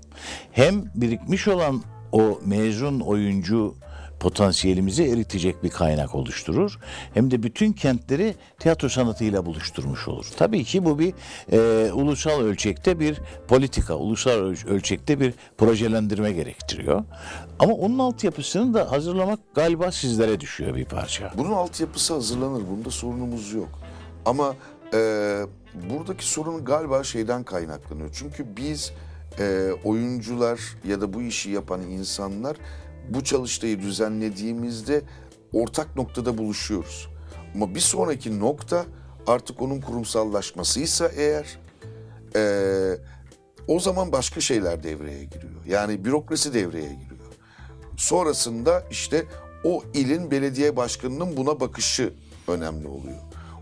Hem 0.53 0.85
birikmiş 0.95 1.49
olan 1.49 1.83
o 2.13 2.41
mezun 2.45 3.01
oyuncu 3.01 3.75
potansiyelimizi 4.21 5.05
eritecek 5.05 5.63
bir 5.63 5.71
kaynak 5.71 6.15
oluşturur. 6.15 6.79
Hem 7.15 7.31
de 7.31 7.43
bütün 7.43 7.73
kentleri 7.73 8.35
tiyatro 8.59 8.89
sanatıyla 8.89 9.47
buluşturmuş 9.47 10.09
olur. 10.09 10.27
Tabii 10.37 10.65
ki 10.65 10.85
bu 10.85 10.99
bir 10.99 11.15
e, 11.53 11.93
ulusal 11.93 12.41
ölçekte 12.41 13.01
bir 13.01 13.21
politika, 13.49 13.95
ulusal 13.95 14.31
öl- 14.31 14.69
ölçekte 14.69 15.21
bir 15.21 15.35
projelendirme 15.59 16.33
gerektiriyor. 16.33 17.05
Ama 17.59 17.75
onun 17.75 17.99
altyapısını 17.99 18.75
da 18.75 18.91
hazırlamak 18.93 19.41
galiba 19.55 19.93
sizlere 19.93 20.41
düşüyor 20.41 20.75
bir 20.75 20.85
parça. 20.85 21.33
Bunun 21.39 21.53
altyapısı 21.53 22.15
hazırlanır. 22.15 22.63
Bunda 22.71 22.91
sorunumuz 22.91 23.53
yok. 23.53 23.69
Ama 24.27 24.55
e, 24.95 24.99
buradaki 25.91 26.27
sorun 26.27 26.65
galiba 26.65 27.05
şeyden 27.05 27.45
kaynaklanıyor. 27.45 28.11
Çünkü 28.13 28.57
biz 28.57 28.93
e, 29.39 29.71
oyuncular 29.85 30.61
ya 30.89 31.01
da 31.01 31.13
bu 31.13 31.23
işi 31.23 31.51
yapan 31.51 31.81
insanlar 31.81 32.57
bu 33.11 33.25
çalıştayı 33.25 33.81
düzenlediğimizde 33.81 35.03
ortak 35.53 35.97
noktada 35.97 36.39
buluşuyoruz. 36.39 37.09
Ama 37.55 37.75
bir 37.75 37.81
sonraki 37.81 38.41
nokta 38.41 38.87
artık 39.27 39.63
onun 39.63 39.81
kurumsallaşmasıysa 39.81 41.09
eğer 41.09 41.59
e, 42.37 42.43
o 43.69 43.81
zaman 43.81 44.13
başka 44.13 44.41
şeyler 44.41 44.83
devreye 44.83 45.25
giriyor. 45.25 45.65
Yani 45.67 46.05
bürokrasi 46.05 46.55
devreye 46.55 46.95
giriyor. 46.95 47.21
Sonrasında 47.97 48.85
işte 48.91 49.27
o 49.65 49.83
ilin 49.95 50.31
belediye 50.31 50.77
başkanının 50.77 51.37
buna 51.37 51.61
bakışı 51.61 52.13
önemli 52.49 52.89
oluyor. 52.89 53.19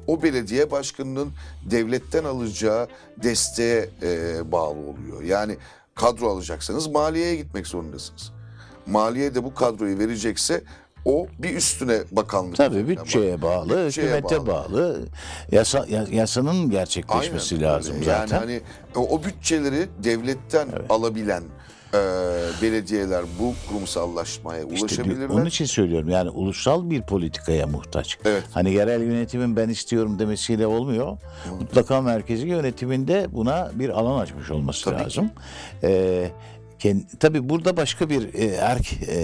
O 0.06 0.22
belediye 0.22 0.70
başkanının 0.70 1.32
devletten 1.70 2.24
alacağı 2.24 2.88
desteğe 3.22 3.90
e, 4.02 4.52
bağlı 4.52 4.78
oluyor. 4.78 5.22
Yani 5.22 5.56
kadro 5.94 6.28
alacaksanız 6.28 6.86
maliyeye 6.86 7.36
gitmek 7.36 7.66
zorundasınız. 7.66 8.37
Maliye 8.88 9.34
de 9.34 9.44
bu 9.44 9.54
kadroyu 9.54 9.98
verecekse 9.98 10.62
o 11.04 11.26
bir 11.38 11.54
üstüne 11.54 11.98
bakanlık. 12.12 12.56
Tabii 12.56 12.88
bütçeye 12.88 13.42
bağlı, 13.42 13.86
bütçeye 13.86 14.06
hükümete 14.06 14.46
bağlı. 14.46 15.00
Yasa, 15.52 15.86
ya- 15.88 16.06
yasanın 16.12 16.70
gerçekleşmesi 16.70 17.54
Aynen 17.54 17.68
lazım 17.68 17.94
öyle. 17.94 18.04
zaten. 18.04 18.36
Yani 18.36 18.44
hani 18.44 18.60
o, 18.96 19.08
o 19.16 19.24
bütçeleri 19.24 19.88
devletten 20.04 20.68
alabilen 20.90 21.42
e, 21.94 21.98
belediyeler 22.62 23.24
bu 23.40 23.54
kurumsallaşmaya 23.68 24.62
İşte 24.64 24.80
ulaşabilirler. 24.84 25.28
onun 25.28 25.44
için 25.46 25.64
söylüyorum 25.64 26.08
yani 26.08 26.30
ulusal 26.30 26.90
bir 26.90 27.02
politikaya 27.02 27.66
muhtaç. 27.66 28.18
Evet. 28.24 28.42
Hani 28.52 28.72
yerel 28.74 29.02
yönetimin 29.02 29.56
ben 29.56 29.68
istiyorum 29.68 30.18
demesiyle 30.18 30.66
olmuyor. 30.66 31.16
Mutlaka 31.60 32.00
merkezi 32.02 32.46
yönetiminde 32.48 33.26
buna 33.32 33.70
bir 33.74 33.88
alan 33.88 34.18
açmış 34.20 34.50
olması 34.50 34.84
Tabii 34.84 34.96
ki. 34.98 35.04
lazım. 35.04 35.30
Ee, 35.82 36.30
kend- 36.78 37.18
tabii 37.20 37.48
burada 37.48 37.76
başka 37.76 38.10
bir 38.10 38.34
e, 38.34 38.44
erk 38.46 38.92
e, 39.08 39.18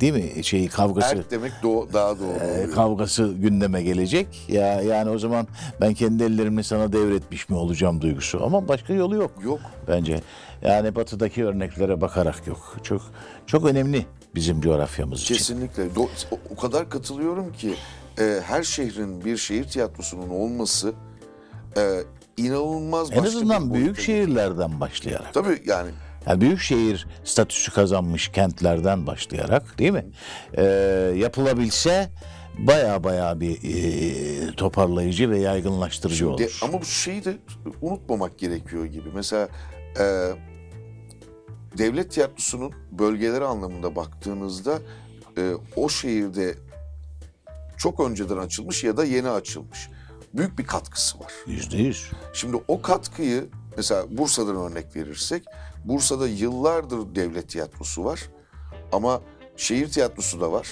değil 0.00 0.12
mi 0.12 0.44
şeyi 0.44 0.68
kavgası 0.68 1.16
Erk 1.16 1.30
demek 1.30 1.52
doğ- 1.62 1.92
daha 1.92 2.18
doğru 2.18 2.36
e, 2.44 2.70
kavgası 2.70 3.34
gündeme 3.38 3.82
gelecek. 3.82 4.28
Ya 4.48 4.82
yani 4.82 5.10
o 5.10 5.18
zaman 5.18 5.46
ben 5.80 5.94
kendi 5.94 6.22
ellerimle 6.24 6.62
sana 6.62 6.92
devretmiş 6.92 7.48
mi 7.48 7.56
olacağım 7.56 8.00
duygusu. 8.00 8.44
Ama 8.44 8.68
başka 8.68 8.92
yolu 8.92 9.16
yok. 9.16 9.30
Yok. 9.44 9.60
Bence. 9.88 10.20
Yani 10.62 10.94
batıdaki 10.94 11.44
örneklere 11.44 12.00
bakarak 12.00 12.46
yok. 12.46 12.76
Çok 12.82 13.02
çok 13.46 13.64
önemli 13.64 14.06
bizim 14.34 14.60
coğrafyamız 14.60 15.20
için. 15.22 15.34
Kesinlikle. 15.34 15.82
O- 16.50 16.60
kadar 16.60 16.90
katılıyorum 16.90 17.52
ki 17.52 17.74
e, 18.20 18.40
her 18.46 18.62
şehrin 18.62 19.24
bir 19.24 19.36
şehir 19.36 19.64
tiyatrosunun 19.64 20.28
olması 20.28 20.92
e, 21.76 21.82
inanılmaz 22.36 23.12
En 23.12 23.22
azından 23.24 23.74
büyük 23.74 24.00
şehirlerden 24.00 24.80
başlayarak. 24.80 25.34
Tabii 25.34 25.62
yani 25.66 25.90
Yani 26.28 26.40
büyük 26.40 26.60
şehir 26.60 27.06
statüsü 27.24 27.72
kazanmış 27.72 28.28
kentlerden 28.28 29.06
başlayarak 29.06 29.78
değil 29.78 29.92
mi? 29.92 30.06
Ee, 30.54 30.62
yapılabilse 31.16 32.10
baya 32.58 33.04
baya 33.04 33.40
bir 33.40 33.58
e, 33.62 34.52
toparlayıcı 34.56 35.30
ve 35.30 35.38
yaygınlaştırıcı 35.38 36.24
de- 36.24 36.28
olur. 36.28 36.58
ama 36.62 36.80
bu 36.80 36.84
şeyi 36.84 37.24
de 37.24 37.36
unutmamak 37.82 38.38
gerekiyor 38.38 38.84
gibi. 38.84 39.08
Mesela 39.14 39.48
e, 40.00 40.04
devlet 41.78 42.10
tiyatrosunun 42.12 42.72
bölgeleri 42.92 43.44
anlamında 43.44 43.96
baktığınızda 43.96 44.78
e, 45.38 45.52
o 45.76 45.88
şehirde 45.88 46.54
çok 47.76 48.00
önceden 48.00 48.36
açılmış 48.36 48.84
ya 48.84 48.96
da 48.96 49.04
yeni 49.04 49.28
açılmış. 49.28 49.88
Büyük 50.34 50.58
bir 50.58 50.64
katkısı 50.64 51.20
var. 51.20 51.32
Yüzde 51.46 51.76
yüz. 51.76 52.10
Şimdi 52.34 52.56
o 52.68 52.82
katkıyı 52.82 53.46
mesela 53.78 54.04
Bursa'dan 54.10 54.56
örnek 54.56 54.96
verirsek 54.96 55.42
Bursa'da 55.84 56.28
yıllardır 56.28 57.14
devlet 57.14 57.48
tiyatrosu 57.48 58.04
var 58.04 58.20
ama 58.92 59.20
şehir 59.56 59.88
tiyatrosu 59.88 60.40
da 60.40 60.52
var. 60.52 60.68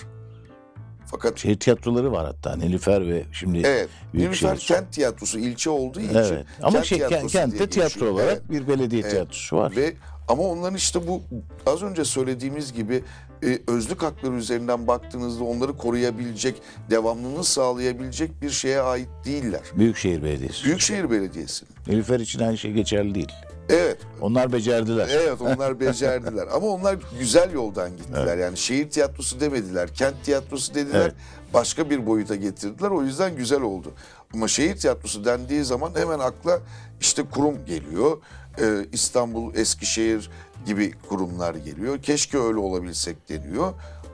Fakat 1.10 1.38
Şehir 1.38 1.58
tiyatroları 1.60 2.12
var 2.12 2.26
hatta 2.26 2.56
Nilüfer 2.56 3.08
ve 3.08 3.24
şimdi 3.32 3.58
evet 3.64 3.88
Nilüfer 4.14 4.56
şehir. 4.56 4.68
kent 4.78 4.92
tiyatrosu 4.92 5.38
ilçe 5.38 5.70
olduğu 5.70 6.00
için 6.00 6.14
Evet. 6.14 6.46
Ama 6.62 6.72
kent 6.72 6.84
şey, 6.86 6.98
tiyatrosu 6.98 7.32
kentte 7.38 7.68
tiyatro 7.70 7.94
geçiyor. 7.94 8.12
olarak 8.12 8.32
Evet. 8.32 8.50
bir 8.50 8.68
belediye 8.68 9.00
Evet. 9.00 9.10
tiyatrosu 9.10 9.56
var. 9.56 9.76
Ve 9.76 9.94
ama 10.28 10.42
onların 10.42 10.76
işte 10.76 11.06
bu 11.06 11.22
az 11.66 11.82
önce 11.82 12.04
söylediğimiz 12.04 12.72
gibi 12.72 13.02
e, 13.44 13.58
özlük 13.66 14.02
hakları 14.02 14.34
üzerinden 14.34 14.86
baktığınızda 14.86 15.44
onları 15.44 15.76
koruyabilecek, 15.76 16.62
devamlılığını 16.90 17.44
sağlayabilecek 17.44 18.42
bir 18.42 18.50
şeye 18.50 18.80
ait 18.80 19.08
değiller. 19.24 19.60
Büyükşehir 19.76 20.22
Belediyesi. 20.22 20.64
Büyükşehir 20.64 21.10
Belediyesi. 21.10 21.66
Nilüfer 21.86 22.20
için 22.20 22.40
aynı 22.40 22.58
şey 22.58 22.72
geçerli 22.72 23.14
değil. 23.14 23.32
Evet, 23.68 23.98
Onlar 24.20 24.52
becerdiler. 24.52 25.08
evet 25.12 25.40
onlar 25.40 25.80
becerdiler. 25.80 26.46
Ama 26.52 26.66
onlar 26.66 26.96
güzel 27.18 27.52
yoldan 27.52 27.96
gittiler. 27.96 28.36
Yani 28.38 28.56
şehir 28.56 28.90
tiyatrosu 28.90 29.40
demediler, 29.40 29.94
kent 29.94 30.24
tiyatrosu 30.24 30.74
dediler. 30.74 31.00
Evet. 31.00 31.14
Başka 31.54 31.90
bir 31.90 32.06
boyuta 32.06 32.34
getirdiler. 32.36 32.90
O 32.90 33.02
yüzden 33.02 33.36
güzel 33.36 33.60
oldu. 33.60 33.92
Ama 34.34 34.48
şehir 34.48 34.76
tiyatrosu 34.76 35.24
dendiği 35.24 35.64
zaman 35.64 35.92
hemen 35.96 36.18
akla 36.18 36.60
işte 37.00 37.22
kurum 37.30 37.64
geliyor. 37.66 38.18
Ee, 38.60 38.86
İstanbul, 38.92 39.54
Eskişehir 39.54 40.30
gibi 40.66 40.92
kurumlar 41.08 41.54
geliyor. 41.54 42.02
Keşke 42.02 42.38
öyle 42.38 42.58
olabilsek 42.58 43.28
deniyor. 43.28 43.72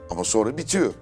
Ama 0.09 0.23
sonra 0.23 0.57
bitiyor. 0.57 0.93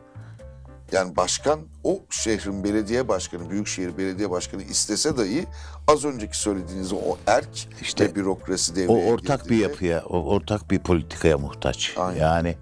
Yani 0.92 1.16
başkan 1.16 1.60
o 1.84 2.00
şehrin 2.10 2.64
belediye 2.64 3.08
başkanı, 3.08 3.50
büyükşehir 3.50 3.98
belediye 3.98 4.30
başkanı 4.32 4.64
istese 4.64 5.18
dahi 5.18 5.46
az 5.88 6.06
önceki 6.06 6.38
söylediğiniz 6.38 6.94
o 6.94 7.18
erk 7.28 7.68
İşte 7.82 8.06
ve 8.06 8.16
bürokrasi 8.16 8.72
O 8.72 8.76
devreye 8.76 9.12
ortak 9.14 9.50
bir 9.50 9.56
girdiğinde- 9.56 9.62
yapıya, 9.64 10.04
o 10.10 10.24
ortak 10.24 10.72
bir 10.72 10.80
politikaya 10.80 11.38
muhtaç. 11.38 11.94
Aynen. 11.98 12.20
Yani 12.22 12.56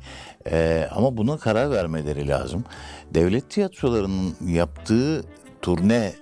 e, 0.52 0.88
ama 0.92 1.18
buna 1.18 1.38
karar 1.38 1.72
vermeleri 1.72 2.28
lazım. 2.28 2.64
Devlet 3.14 3.50
tiyatrolarının 3.50 4.36
yaptığı 4.46 5.24
turne 5.62 6.14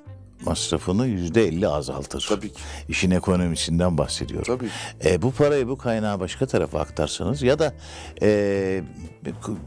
masrafını 0.45 1.07
yüzde 1.07 1.47
elli 1.47 1.67
azaltır. 1.67 2.25
Tabii 2.29 2.53
ki. 2.53 2.61
İşin 2.89 3.11
ekonomisinden 3.11 3.97
bahsediyorum. 3.97 4.57
Tabii. 4.57 4.69
E, 5.09 5.21
bu 5.21 5.31
parayı 5.31 5.67
bu 5.67 5.77
kaynağı 5.77 6.19
başka 6.19 6.45
tarafa 6.45 6.79
aktarsanız 6.79 7.41
ya 7.41 7.59
da 7.59 7.73
e, 8.21 8.83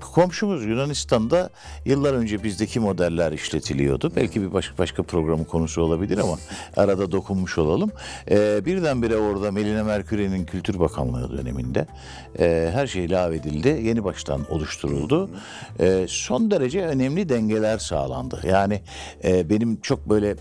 komşumuz 0.01 0.65
Yunanistan'da 0.65 1.51
yıllar 1.85 2.15
önce 2.15 2.45
bizdeki 2.45 2.81
modeller 2.81 3.33
işletiliyordu. 3.33 4.13
Belki 4.17 4.43
bir 4.43 4.53
başka 4.53 4.79
başka 4.79 5.03
programın 5.03 5.45
konusu 5.45 5.83
olabilir 5.83 6.19
ama 6.19 6.39
arada 6.77 7.13
dokunmuş 7.13 7.59
olalım. 7.59 7.91
E, 8.31 8.65
birdenbire 8.65 9.17
orada 9.17 9.53
Melina 9.53 9.85
Merkür'ün 9.85 10.45
Kültür 10.45 10.79
Bakanlığı 10.79 11.39
döneminde 11.39 11.87
e, 12.39 12.71
her 12.75 12.87
şey 12.87 13.11
lağvedildi. 13.11 13.69
Yeni 13.69 14.05
baştan 14.05 14.51
oluşturuldu. 14.51 15.31
E, 15.81 16.07
son 16.09 16.51
derece 16.51 16.87
önemli 16.87 17.29
dengeler 17.29 17.79
sağlandı. 17.79 18.41
Yani 18.49 18.81
e, 19.25 19.51
benim 19.51 19.81
çok 19.81 20.09
böyle 20.09 20.37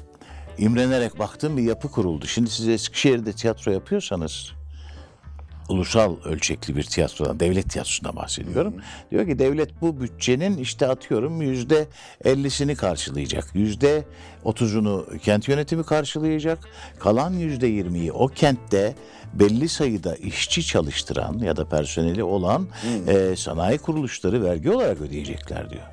imrenerek 0.59 1.19
baktığım 1.19 1.57
bir 1.57 1.63
yapı 1.63 1.91
kuruldu. 1.91 2.27
Şimdi 2.27 2.49
siz 2.49 2.67
Eskişehir'de 2.67 3.33
tiyatro 3.33 3.71
yapıyorsanız 3.71 4.51
ulusal 5.69 6.15
ölçekli 6.25 6.75
bir 6.75 6.83
tiyatrodan, 6.83 7.39
devlet 7.39 7.69
tiyatrosundan 7.69 8.15
bahsediyorum. 8.15 8.73
Diyor 9.11 9.25
ki 9.27 9.39
devlet 9.39 9.81
bu 9.81 10.01
bütçenin 10.01 10.57
işte 10.57 10.87
atıyorum 10.87 11.41
yüzde 11.41 11.87
ellisini 12.23 12.75
karşılayacak. 12.75 13.49
Yüzde 13.53 14.05
otuzunu 14.43 15.05
kent 15.23 15.47
yönetimi 15.47 15.83
karşılayacak. 15.83 16.59
Kalan 16.99 17.33
yüzde 17.33 17.67
yirmiyi 17.67 18.11
o 18.11 18.27
kentte 18.27 18.95
belli 19.33 19.69
sayıda 19.69 20.15
işçi 20.15 20.65
çalıştıran 20.65 21.37
ya 21.37 21.55
da 21.57 21.69
personeli 21.69 22.23
olan 22.23 22.67
e, 23.07 23.35
sanayi 23.35 23.77
kuruluşları 23.77 24.43
vergi 24.43 24.71
olarak 24.71 25.01
ödeyecekler 25.01 25.69
diyor. 25.69 25.83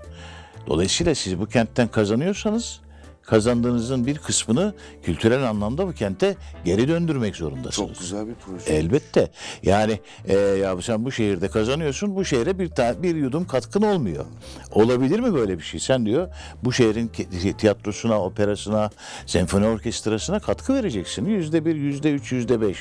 Dolayısıyla 0.66 1.14
siz 1.14 1.38
bu 1.38 1.46
kentten 1.46 1.88
kazanıyorsanız 1.88 2.80
kazandığınızın 3.26 4.06
bir 4.06 4.18
kısmını 4.18 4.74
kültürel 5.02 5.48
anlamda 5.50 5.88
bu 5.88 5.92
kente 5.92 6.36
geri 6.64 6.88
döndürmek 6.88 7.36
zorundasınız. 7.36 7.88
Çok 7.88 7.98
güzel 7.98 8.26
bir 8.28 8.34
proje. 8.34 8.72
Elbette. 8.74 9.30
Yani 9.62 10.00
e, 10.24 10.34
ya 10.38 10.82
sen 10.82 11.04
bu 11.04 11.12
şehirde 11.12 11.48
kazanıyorsun, 11.48 12.16
bu 12.16 12.24
şehre 12.24 12.58
bir 12.58 12.68
ta- 12.68 13.02
bir 13.02 13.16
yudum 13.16 13.46
katkın 13.46 13.82
olmuyor. 13.82 14.24
Olabilir 14.72 15.20
mi 15.20 15.34
böyle 15.34 15.58
bir 15.58 15.62
şey? 15.64 15.80
Sen 15.80 16.06
diyor 16.06 16.28
bu 16.64 16.72
şehrin 16.72 17.10
tiyatrosuna, 17.58 18.22
operasına, 18.22 18.90
senfoni 19.26 19.66
orkestrasına 19.66 20.40
katkı 20.40 20.74
vereceksin. 20.74 21.24
Yüzde 21.26 21.64
bir, 21.64 21.76
yüzde 21.76 22.10
üç, 22.12 22.32
yüzde 22.32 22.60
beş. 22.60 22.78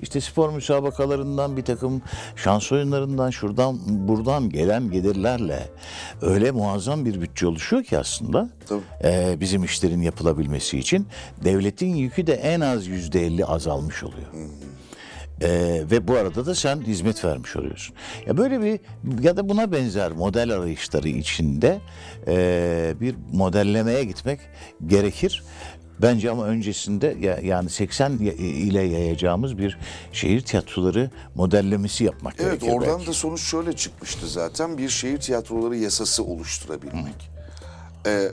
İşte 0.00 0.20
spor 0.20 0.52
müsabakalarından 0.52 1.56
bir 1.56 1.64
takım 1.64 2.02
şans 2.36 2.72
oyunlarından 2.72 3.30
şuradan 3.30 3.78
buradan 4.08 4.50
gelen 4.50 4.90
gelirlerle 4.90 5.68
öyle 6.22 6.50
muazzam 6.50 7.04
bir 7.04 7.20
bütçe 7.20 7.46
oluşuyor 7.46 7.84
ki 7.84 7.98
aslında 7.98 8.50
Tabii. 8.68 8.80
e, 9.04 9.36
bizim 9.40 9.64
işlerin 9.86 10.02
yapılabilmesi 10.02 10.78
için 10.78 11.06
devletin 11.44 11.94
yükü 11.94 12.26
de 12.26 12.34
en 12.34 12.60
az 12.60 12.86
yüzde 12.86 13.26
elli 13.26 13.44
azalmış 13.44 14.02
oluyor. 14.02 14.26
Ee, 15.42 15.82
ve 15.90 16.08
bu 16.08 16.14
arada 16.16 16.46
da 16.46 16.54
sen 16.54 16.80
hizmet 16.80 17.24
vermiş 17.24 17.56
oluyorsun. 17.56 17.94
Ya 18.26 18.36
böyle 18.36 18.62
bir 18.62 18.80
ya 19.24 19.36
da 19.36 19.48
buna 19.48 19.72
benzer 19.72 20.12
model 20.12 20.50
arayışları 20.54 21.08
içinde 21.08 21.78
e, 22.26 22.94
bir 23.00 23.14
modellemeye 23.32 24.04
gitmek 24.04 24.40
gerekir. 24.86 25.42
Bence 26.02 26.30
ama 26.30 26.44
öncesinde 26.44 27.16
ya, 27.20 27.38
yani 27.42 27.70
80 27.70 28.18
ya- 28.20 28.32
ile 28.32 28.82
yayacağımız 28.82 29.58
bir 29.58 29.78
şehir 30.12 30.40
tiyatroları 30.40 31.10
modellemesi 31.34 32.04
yapmak 32.04 32.34
Evet 32.38 32.60
gerekir. 32.60 32.76
oradan 32.78 32.98
belki. 32.98 33.06
da 33.10 33.12
sonuç 33.12 33.40
şöyle 33.40 33.72
çıkmıştı 33.72 34.28
zaten 34.28 34.78
bir 34.78 34.88
şehir 34.88 35.18
tiyatroları 35.20 35.76
yasası 35.76 36.24
oluşturabilmek. 36.24 37.30
Ee, 38.06 38.28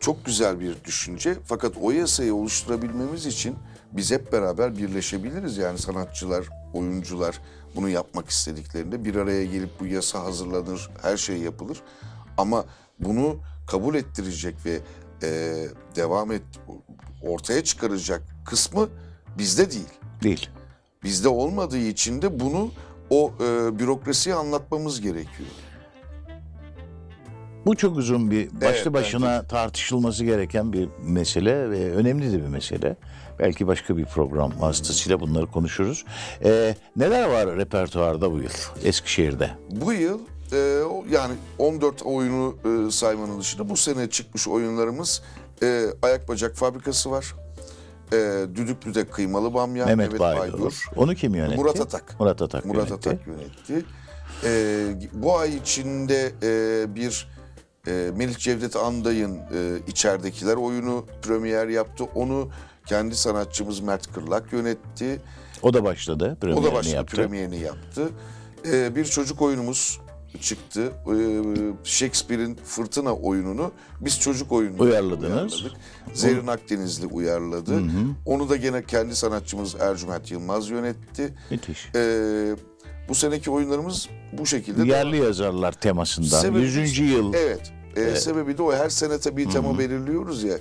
çok 0.00 0.24
güzel 0.24 0.60
bir 0.60 0.84
düşünce 0.84 1.36
fakat 1.44 1.76
o 1.82 1.90
yasayı 1.90 2.34
oluşturabilmemiz 2.34 3.26
için 3.26 3.56
biz 3.92 4.10
hep 4.10 4.32
beraber 4.32 4.78
birleşebiliriz. 4.78 5.56
Yani 5.56 5.78
sanatçılar, 5.78 6.46
oyuncular 6.74 7.40
bunu 7.76 7.88
yapmak 7.88 8.30
istediklerinde 8.30 9.04
bir 9.04 9.14
araya 9.14 9.44
gelip 9.44 9.80
bu 9.80 9.86
yasa 9.86 10.24
hazırlanır, 10.24 10.90
her 11.02 11.16
şey 11.16 11.36
yapılır. 11.36 11.82
Ama 12.38 12.64
bunu 12.98 13.40
kabul 13.66 13.94
ettirecek 13.94 14.54
ve 14.64 14.80
e, 15.22 15.64
devam 15.96 16.32
et 16.32 16.42
ortaya 17.22 17.64
çıkaracak 17.64 18.22
kısmı 18.44 18.88
bizde 19.38 19.70
değil. 19.70 19.88
değil. 20.22 20.48
Bizde 21.04 21.28
olmadığı 21.28 21.78
için 21.78 22.22
de 22.22 22.40
bunu 22.40 22.70
o 23.10 23.32
e, 23.40 23.78
bürokrasiye 23.78 24.34
anlatmamız 24.34 25.00
gerekiyor. 25.00 25.48
Bu 27.66 27.76
çok 27.76 27.96
uzun 27.96 28.30
bir 28.30 28.46
başlı 28.52 28.68
Evet, 28.68 28.92
başına 28.92 29.42
tartışılması 29.42 30.24
gereken 30.24 30.72
bir 30.72 30.88
mesele 31.02 31.70
ve 31.70 31.92
önemli 31.92 32.32
de 32.32 32.38
bir 32.38 32.48
mesele. 32.48 32.96
Belki 33.38 33.66
başka 33.66 33.96
bir 33.96 34.04
program 34.04 34.52
vasıtasıyla 34.60 35.20
bunları 35.20 35.46
konuşuruz. 35.46 36.04
Ee, 36.44 36.74
neler 36.96 37.28
var 37.28 37.56
repertuarda 37.56 38.32
bu 38.32 38.38
yıl 38.38 38.50
Eskişehir'de? 38.84 39.50
Bu 39.70 39.92
yıl 39.92 40.18
e, 40.52 40.82
yani 41.10 41.34
14 41.58 42.02
oyunu 42.02 42.56
e, 42.64 42.90
saymanın 42.90 43.40
dışında 43.40 43.68
bu 43.68 43.76
sene 43.76 44.10
çıkmış 44.10 44.48
oyunlarımız 44.48 45.22
e, 45.62 45.86
Ayak 46.02 46.28
Bacak 46.28 46.56
Fabrikası 46.56 47.10
var. 47.10 47.34
E, 48.12 48.16
Düdüklü'de 48.54 49.04
Kıymalı 49.04 49.54
Bamya, 49.54 49.86
Mehmet, 49.86 50.20
Baydur. 50.20 50.84
Onu 50.96 51.14
kim 51.14 51.34
yönetti? 51.34 51.56
Murat 51.56 51.80
Atak. 51.80 52.20
Murat 52.20 52.42
Atak 52.42 52.64
Murat 52.64 52.90
yönetti. 52.90 53.08
Atak 53.10 53.26
yönetti. 53.26 53.86
E, 54.44 55.10
bu 55.12 55.38
ay 55.38 55.56
içinde 55.56 56.32
e, 56.42 56.94
bir 56.94 57.28
e, 57.90 58.10
Melih 58.16 58.38
Cevdet 58.38 58.76
Anday'ın 58.76 59.34
e, 59.36 59.40
içeridekiler 59.88 60.56
oyunu 60.56 61.06
premier 61.22 61.68
yaptı. 61.68 62.04
Onu 62.14 62.48
kendi 62.86 63.14
sanatçımız 63.16 63.80
Mert 63.80 64.12
Kırlak 64.12 64.52
yönetti. 64.52 65.20
O 65.62 65.74
da 65.74 65.84
başladı. 65.84 66.36
O 66.36 66.40
Premierini 66.40 66.64
da 66.66 66.72
başladı 66.74 66.94
yaptı. 66.96 67.16
premierini 67.16 67.58
yaptı. 67.58 68.08
Ee, 68.66 68.96
bir 68.96 69.04
çocuk 69.04 69.42
oyunumuz 69.42 70.00
çıktı. 70.40 70.92
Ee, 71.06 71.42
Shakespeare'in 71.84 72.54
Fırtına 72.64 73.14
oyununu 73.14 73.72
biz 74.00 74.20
çocuk 74.20 74.52
oyunu 74.52 74.82
Uyarladınız. 74.82 75.52
uyarladık. 75.62 75.72
Zerrin 76.14 76.46
Akdenizli 76.46 77.06
uyarladı. 77.06 77.82
Onu 78.26 78.48
da 78.48 78.56
gene 78.56 78.84
kendi 78.84 79.16
sanatçımız 79.16 79.74
Ercüment 79.80 80.30
Yılmaz 80.30 80.70
yönetti. 80.70 81.34
Müthiş. 81.50 81.88
Ee, 81.94 82.56
bu 83.08 83.14
seneki 83.14 83.50
oyunlarımız 83.50 84.08
bu 84.32 84.46
şekilde. 84.46 84.88
Yerli 84.88 85.16
yazarlar 85.16 85.72
temasından. 85.72 86.40
Sebebi- 86.42 86.60
100. 86.60 86.98
yıl. 86.98 87.34
Evet. 87.34 87.72
Ee, 87.96 88.16
Sebebi 88.16 88.58
de 88.58 88.62
o. 88.62 88.72
Her 88.72 88.88
sene 88.88 89.18
tabii 89.18 89.48
tema 89.48 89.78
belirliyoruz 89.78 90.42
ya. 90.44 90.54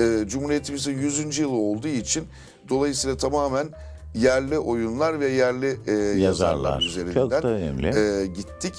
Ee, 0.00 0.24
Cumhuriyetimizin 0.26 0.98
100. 0.98 1.38
yılı 1.38 1.56
olduğu 1.56 1.88
için 1.88 2.24
dolayısıyla 2.68 3.16
tamamen 3.16 3.68
yerli 4.14 4.58
oyunlar 4.58 5.20
ve 5.20 5.28
yerli 5.28 5.66
e, 5.86 5.92
yazarlar, 5.92 6.18
Yazarlar. 6.18 6.82
üzerinden 6.82 7.14
Çok 7.14 7.30
da 7.32 7.48
önemli. 7.48 7.86
e, 7.86 8.26
gittik. 8.26 8.74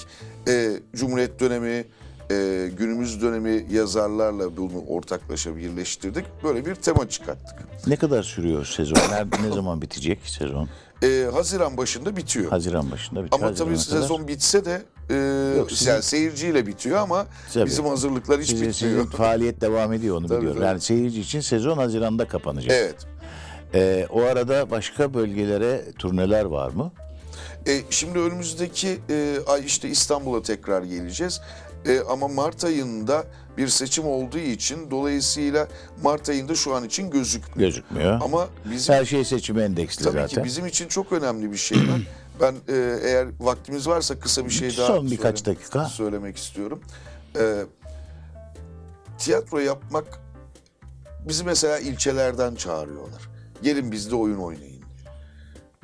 E, 0.48 0.70
Cumhuriyet 0.96 1.40
dönemi, 1.40 1.84
e, 2.30 2.68
günümüz 2.78 3.22
dönemi 3.22 3.66
yazarlarla 3.70 4.56
bunu 4.56 4.84
ortaklaşa 4.88 5.56
birleştirdik. 5.56 6.24
Böyle 6.44 6.66
bir 6.66 6.74
tema 6.74 7.08
çıkarttık. 7.08 7.58
Ne 7.86 7.96
kadar 7.96 8.22
sürüyor 8.22 8.64
sezon? 8.64 8.96
Ne 9.42 9.52
zaman 9.54 9.82
bitecek 9.82 10.18
sezon? 10.24 10.68
E, 11.02 11.28
Haziran 11.32 11.76
başında 11.76 12.16
bitiyor. 12.16 12.50
Haziran 12.50 12.90
başında 12.90 13.24
bitiyor. 13.24 13.42
Ama 13.42 13.54
tabii 13.54 13.70
Haziran'a 13.70 13.96
kadar. 13.96 14.00
sezon 14.08 14.28
bitse 14.28 14.64
de 14.64 14.82
e, 15.10 15.14
Yok, 15.58 15.70
sizin- 15.72 15.90
yani 15.90 16.02
seyirciyle 16.02 16.66
bitiyor 16.66 16.98
ama 16.98 17.26
Tabii. 17.54 17.66
bizim 17.66 17.84
hazırlıklar 17.86 18.40
hiç 18.40 18.48
Sizin, 18.50 18.68
bitmiyor. 18.68 18.94
sizin 19.02 19.16
faaliyet 19.16 19.60
devam 19.60 19.92
ediyor 19.92 20.16
onu 20.16 20.26
Tabii, 20.26 20.38
biliyorum. 20.38 20.60
tabii. 20.60 20.68
Yani 20.68 20.80
seyirci 20.80 21.20
için 21.20 21.40
sezon 21.40 21.76
Haziran'da 21.78 22.28
kapanacak. 22.28 22.70
Evet. 22.72 22.94
Ee, 23.74 24.06
o 24.10 24.22
arada 24.22 24.70
başka 24.70 25.14
bölgelere 25.14 25.84
turneler 25.98 26.44
var 26.44 26.70
mı? 26.70 26.92
E, 27.66 27.80
şimdi 27.90 28.18
önümüzdeki 28.18 28.98
e, 29.10 29.36
ay 29.46 29.62
işte 29.66 29.88
İstanbul'a 29.88 30.42
tekrar 30.42 30.82
geleceğiz. 30.82 31.40
E, 31.86 32.00
ama 32.00 32.28
Mart 32.28 32.64
ayında 32.64 33.24
bir 33.58 33.68
seçim 33.68 34.06
olduğu 34.06 34.38
için 34.38 34.90
dolayısıyla 34.90 35.68
Mart 36.02 36.28
ayında 36.28 36.54
şu 36.54 36.74
an 36.74 36.84
için 36.84 37.10
gözükmüyor. 37.10 37.68
Gözükmüyor. 37.70 38.20
Ama 38.24 38.48
bizim 38.70 38.94
Her 38.94 39.04
şey 39.04 39.24
seçim 39.24 39.58
endeksli 39.58 40.04
tabii 40.04 40.12
zaten. 40.20 40.42
ki 40.42 40.44
bizim 40.44 40.66
için 40.66 40.88
çok 40.88 41.12
önemli 41.12 41.52
bir 41.52 41.56
şey 41.56 41.78
var. 41.78 41.84
ben 42.40 42.54
e, 42.68 42.98
eğer 43.02 43.28
vaktimiz 43.40 43.88
varsa 43.88 44.18
kısa 44.18 44.44
bir 44.44 44.50
şey 44.50 44.76
daha 44.76 44.86
Son 44.86 45.10
birkaç 45.10 45.38
söyle- 45.44 45.58
dakika. 45.58 45.84
söylemek 45.84 46.36
istiyorum. 46.36 46.80
E, 47.38 47.64
tiyatro 49.18 49.58
yapmak 49.58 50.04
bizi 51.28 51.44
mesela 51.44 51.78
ilçelerden 51.78 52.54
çağırıyorlar. 52.54 53.28
Gelin 53.62 53.92
bizde 53.92 54.14
oyun 54.16 54.38
oynayın. 54.38 54.82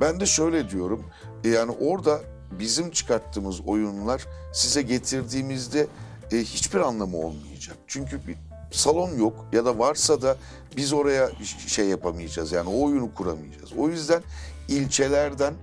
Ben 0.01 0.21
de 0.21 0.27
şöyle 0.27 0.71
diyorum. 0.71 1.05
e, 1.45 1.49
Yani 1.49 1.71
orada 1.81 2.21
bizim 2.59 2.91
çıkarttığımız 2.91 3.61
oyunlar 3.61 4.27
size 4.53 4.83
getirdiğimizde 4.83 5.87
e, 6.33 6.37
hiçbir 6.39 6.79
anlamı 6.81 7.17
olmayacak. 7.17 7.77
Çünkü 7.87 8.27
bir 8.27 8.37
salon 8.73 9.19
yok 9.19 9.45
ya 9.53 9.65
da 9.65 9.79
varsa 9.79 10.23
da 10.23 10.37
biz 10.77 10.93
oraya 10.93 11.31
şey 11.67 11.87
yapamayacağız. 11.89 12.53
Yani 12.53 12.69
o 12.71 12.85
oyunu 12.87 13.15
kuramayacağız. 13.15 13.73
O 13.79 13.89
yüzden 13.89 14.23
ilçelerden 14.69 15.55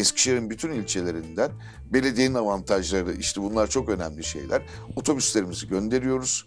Eskişehir'in 0.00 0.50
bütün 0.50 0.72
ilçelerinden 0.72 1.50
belediyenin 1.92 2.34
avantajları 2.34 3.12
işte 3.12 3.42
bunlar 3.42 3.66
çok 3.66 3.88
önemli 3.88 4.24
şeyler. 4.24 4.62
Otobüslerimizi 4.96 5.68
gönderiyoruz. 5.68 6.46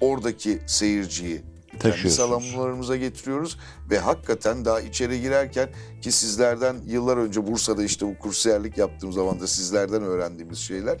Oradaki 0.00 0.58
seyirciyi 0.66 1.42
kendi 1.80 2.10
salonlarımıza 2.10 2.96
getiriyoruz 2.96 3.58
ve 3.90 3.98
hakikaten 3.98 4.64
daha 4.64 4.80
içeri 4.80 5.20
girerken 5.20 5.68
ki 6.02 6.12
sizlerden 6.12 6.76
yıllar 6.86 7.16
önce 7.16 7.46
Bursa'da 7.46 7.84
işte 7.84 8.06
bu 8.06 8.18
kursiyerlik 8.18 8.78
yaptığım 8.78 9.12
zaman 9.12 9.40
da 9.40 9.46
sizlerden 9.46 10.02
öğrendiğimiz 10.02 10.58
şeyler 10.58 10.98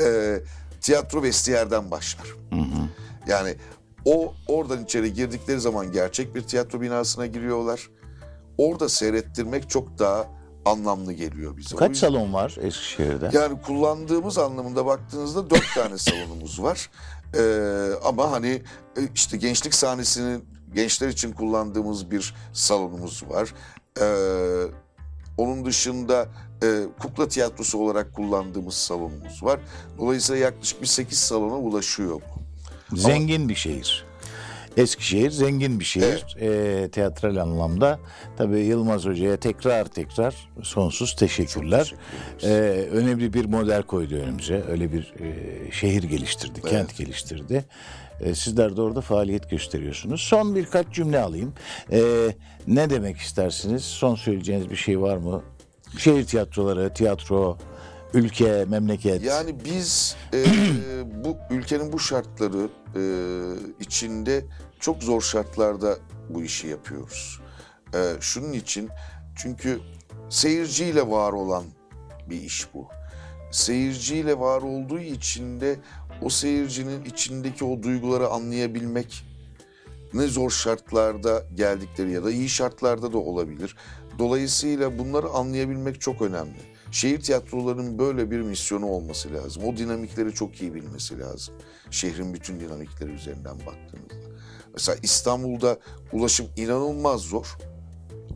e, 0.00 0.38
tiyatro 0.80 1.22
vestiyerden 1.22 1.90
başlar. 1.90 2.26
Yani 3.28 3.54
o 4.04 4.34
oradan 4.46 4.84
içeri 4.84 5.12
girdikleri 5.12 5.60
zaman 5.60 5.92
gerçek 5.92 6.34
bir 6.34 6.42
tiyatro 6.42 6.80
binasına 6.80 7.26
giriyorlar. 7.26 7.90
Orada 8.58 8.88
seyrettirmek 8.88 9.70
çok 9.70 9.98
daha 9.98 10.37
anlamlı 10.68 11.12
geliyor 11.12 11.56
bize. 11.56 11.76
Kaç 11.76 11.90
yüzden- 11.90 12.08
salon 12.08 12.32
var 12.32 12.56
Eskişehir'de? 12.60 13.30
yani 13.32 13.62
kullandığımız 13.62 14.38
anlamında 14.38 14.86
baktığınızda 14.86 15.50
dört 15.50 15.74
tane 15.74 15.98
salonumuz 15.98 16.62
var. 16.62 16.90
Ee, 17.34 17.90
ama 18.04 18.30
hani 18.32 18.62
e, 18.96 19.00
işte 19.14 19.36
gençlik 19.36 19.74
sahnesinin 19.74 20.44
gençler 20.74 21.08
için 21.08 21.32
kullandığımız 21.32 22.10
bir 22.10 22.34
salonumuz 22.52 23.22
var. 23.28 23.54
Ee, 24.00 24.64
onun 25.38 25.64
dışında 25.64 26.28
e, 26.62 26.82
kukla 26.98 27.28
tiyatrosu 27.28 27.78
olarak 27.78 28.14
kullandığımız 28.14 28.74
salonumuz 28.74 29.42
var. 29.42 29.60
Dolayısıyla 29.98 30.42
yaklaşık 30.44 30.82
bir 30.82 30.86
sekiz 30.86 31.18
salona 31.18 31.54
ulaşıyor 31.58 32.20
bu. 32.90 32.96
Zengin 32.96 33.48
bir 33.48 33.54
şehir. 33.54 34.06
Eskişehir 34.78 35.30
zengin 35.30 35.80
bir 35.80 35.84
şehir 35.84 36.36
e, 36.40 36.88
teatral 36.88 37.36
anlamda. 37.36 37.98
Tabii 38.36 38.60
Yılmaz 38.60 39.06
Hoca'ya 39.06 39.36
tekrar 39.36 39.84
tekrar 39.84 40.50
sonsuz 40.62 41.16
teşekkürler. 41.16 41.94
E, 42.42 42.48
önemli 42.92 43.32
bir 43.32 43.44
model 43.44 43.82
koydu 43.82 44.14
önümüze. 44.14 44.64
Öyle 44.68 44.92
bir 44.92 45.14
e, 45.20 45.70
şehir 45.72 46.02
geliştirdi, 46.02 46.60
kent 46.60 46.96
geliştirdi. 46.96 47.64
E, 48.20 48.34
sizler 48.34 48.76
de 48.76 48.82
orada 48.82 49.00
faaliyet 49.00 49.50
gösteriyorsunuz. 49.50 50.20
Son 50.20 50.54
birkaç 50.54 50.86
cümle 50.90 51.20
alayım. 51.20 51.52
E, 51.92 52.00
ne 52.66 52.90
demek 52.90 53.16
istersiniz? 53.16 53.84
Son 53.84 54.14
söyleyeceğiniz 54.14 54.70
bir 54.70 54.76
şey 54.76 55.00
var 55.00 55.16
mı? 55.16 55.42
Şehir 55.98 56.26
tiyatroları, 56.26 56.94
tiyatro, 56.94 57.58
ülke, 58.14 58.64
memleket. 58.68 59.24
Yani 59.24 59.54
biz 59.64 60.16
e, 60.34 60.44
bu 61.24 61.36
ülkenin 61.50 61.92
bu 61.92 61.98
şartları 61.98 62.68
e, 62.96 63.02
içinde 63.80 64.44
çok 64.80 65.02
zor 65.02 65.20
şartlarda 65.20 65.98
bu 66.28 66.42
işi 66.42 66.66
yapıyoruz. 66.66 67.40
E, 67.94 67.98
şunun 68.20 68.52
için 68.52 68.88
çünkü 69.36 69.80
seyirciyle 70.28 71.10
var 71.10 71.32
olan 71.32 71.64
bir 72.30 72.42
iş 72.42 72.74
bu. 72.74 72.88
Seyirciyle 73.52 74.38
var 74.38 74.62
olduğu 74.62 74.98
için 74.98 75.60
de 75.60 75.76
o 76.22 76.28
seyircinin 76.28 77.04
içindeki 77.04 77.64
o 77.64 77.82
duyguları 77.82 78.28
anlayabilmek 78.28 79.24
ne 80.12 80.26
zor 80.26 80.50
şartlarda 80.50 81.44
geldikleri 81.54 82.12
ya 82.12 82.24
da 82.24 82.30
iyi 82.30 82.48
şartlarda 82.48 83.12
da 83.12 83.18
olabilir. 83.18 83.76
Dolayısıyla 84.18 84.98
bunları 84.98 85.28
anlayabilmek 85.28 86.00
çok 86.00 86.22
önemli. 86.22 86.58
Şehir 86.90 87.20
tiyatrolarının 87.20 87.98
böyle 87.98 88.30
bir 88.30 88.40
misyonu 88.40 88.86
olması 88.86 89.34
lazım. 89.34 89.64
O 89.64 89.76
dinamikleri 89.76 90.34
çok 90.34 90.62
iyi 90.62 90.74
bilmesi 90.74 91.18
lazım. 91.18 91.54
Şehrin 91.90 92.34
bütün 92.34 92.60
dinamikleri 92.60 93.10
üzerinden 93.10 93.56
baktığınızda. 93.66 94.27
Mesela 94.78 94.98
İstanbul'da 95.02 95.78
ulaşım 96.12 96.46
inanılmaz 96.56 97.20
zor 97.20 97.56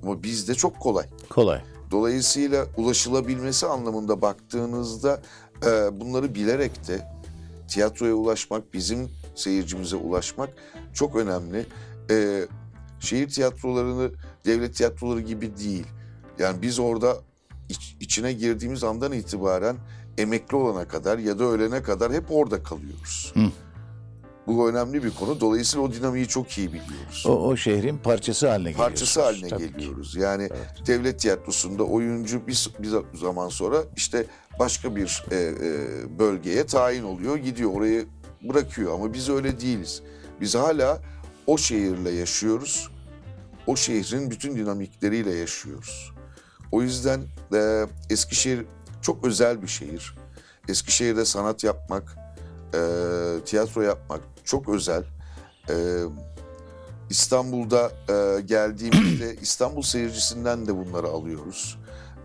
ama 0.02 0.22
bizde 0.22 0.54
çok 0.54 0.80
kolay. 0.80 1.06
Kolay. 1.30 1.60
Dolayısıyla 1.90 2.66
ulaşılabilmesi 2.76 3.66
anlamında 3.66 4.22
baktığınızda 4.22 5.22
e, 5.66 6.00
bunları 6.00 6.34
bilerek 6.34 6.88
de 6.88 7.08
tiyatroya 7.68 8.14
ulaşmak, 8.14 8.74
bizim 8.74 9.10
seyircimize 9.34 9.96
ulaşmak 9.96 10.50
çok 10.94 11.16
önemli. 11.16 11.66
E, 12.10 12.46
şehir 13.00 13.28
tiyatrolarını 13.28 14.10
devlet 14.46 14.74
tiyatroları 14.76 15.20
gibi 15.20 15.56
değil. 15.58 15.86
Yani 16.38 16.62
biz 16.62 16.78
orada 16.78 17.16
iç- 17.68 17.96
içine 18.00 18.32
girdiğimiz 18.32 18.84
andan 18.84 19.12
itibaren 19.12 19.76
emekli 20.18 20.56
olana 20.56 20.88
kadar 20.88 21.18
ya 21.18 21.38
da 21.38 21.44
ölene 21.44 21.82
kadar 21.82 22.12
hep 22.12 22.24
orada 22.30 22.62
kalıyoruz. 22.62 23.32
Bu 24.46 24.68
önemli 24.68 25.04
bir 25.04 25.10
konu. 25.10 25.40
Dolayısıyla 25.40 25.86
o 25.86 25.92
dinamiği 25.92 26.28
çok 26.28 26.58
iyi 26.58 26.68
biliyoruz. 26.68 27.24
O, 27.26 27.30
o 27.30 27.56
şehrin 27.56 27.98
parçası 27.98 28.48
haline 28.48 28.70
geliyorsunuz. 28.70 28.98
Parçası 29.00 29.22
haline 29.22 29.48
Tabii 29.48 29.66
ki. 29.66 29.72
geliyoruz. 29.72 30.16
Yani 30.16 30.48
devlet 30.86 31.20
tiyatrosunda 31.20 31.82
oyuncu 31.84 32.46
bir, 32.46 32.70
bir 32.78 32.88
zaman 33.18 33.48
sonra 33.48 33.82
işte 33.96 34.26
başka 34.58 34.96
bir 34.96 35.24
e, 35.30 35.36
e, 35.36 36.18
bölgeye 36.18 36.66
tayin 36.66 37.02
oluyor, 37.04 37.36
gidiyor 37.36 37.70
orayı 37.72 38.06
bırakıyor. 38.42 38.94
Ama 38.94 39.12
biz 39.12 39.28
öyle 39.28 39.60
değiliz. 39.60 40.02
Biz 40.40 40.54
hala 40.54 41.02
o 41.46 41.58
şehirle 41.58 42.10
yaşıyoruz. 42.10 42.88
O 43.66 43.76
şehrin 43.76 44.30
bütün 44.30 44.56
dinamikleriyle 44.56 45.34
yaşıyoruz. 45.34 46.12
O 46.72 46.82
yüzden 46.82 47.20
e, 47.54 47.86
Eskişehir 48.10 48.66
çok 49.02 49.24
özel 49.24 49.62
bir 49.62 49.68
şehir. 49.68 50.14
Eskişehir'de 50.68 51.24
sanat 51.24 51.64
yapmak, 51.64 52.16
e, 52.74 52.80
tiyatro 53.44 53.82
yapmak 53.82 54.20
çok 54.44 54.68
özel. 54.68 55.02
E, 55.70 55.74
İstanbul'da 57.10 57.92
e, 58.08 58.40
geldiğimizde 58.40 59.34
İstanbul 59.42 59.82
seyircisinden 59.82 60.66
de 60.66 60.76
bunları 60.76 61.06
alıyoruz. 61.06 61.78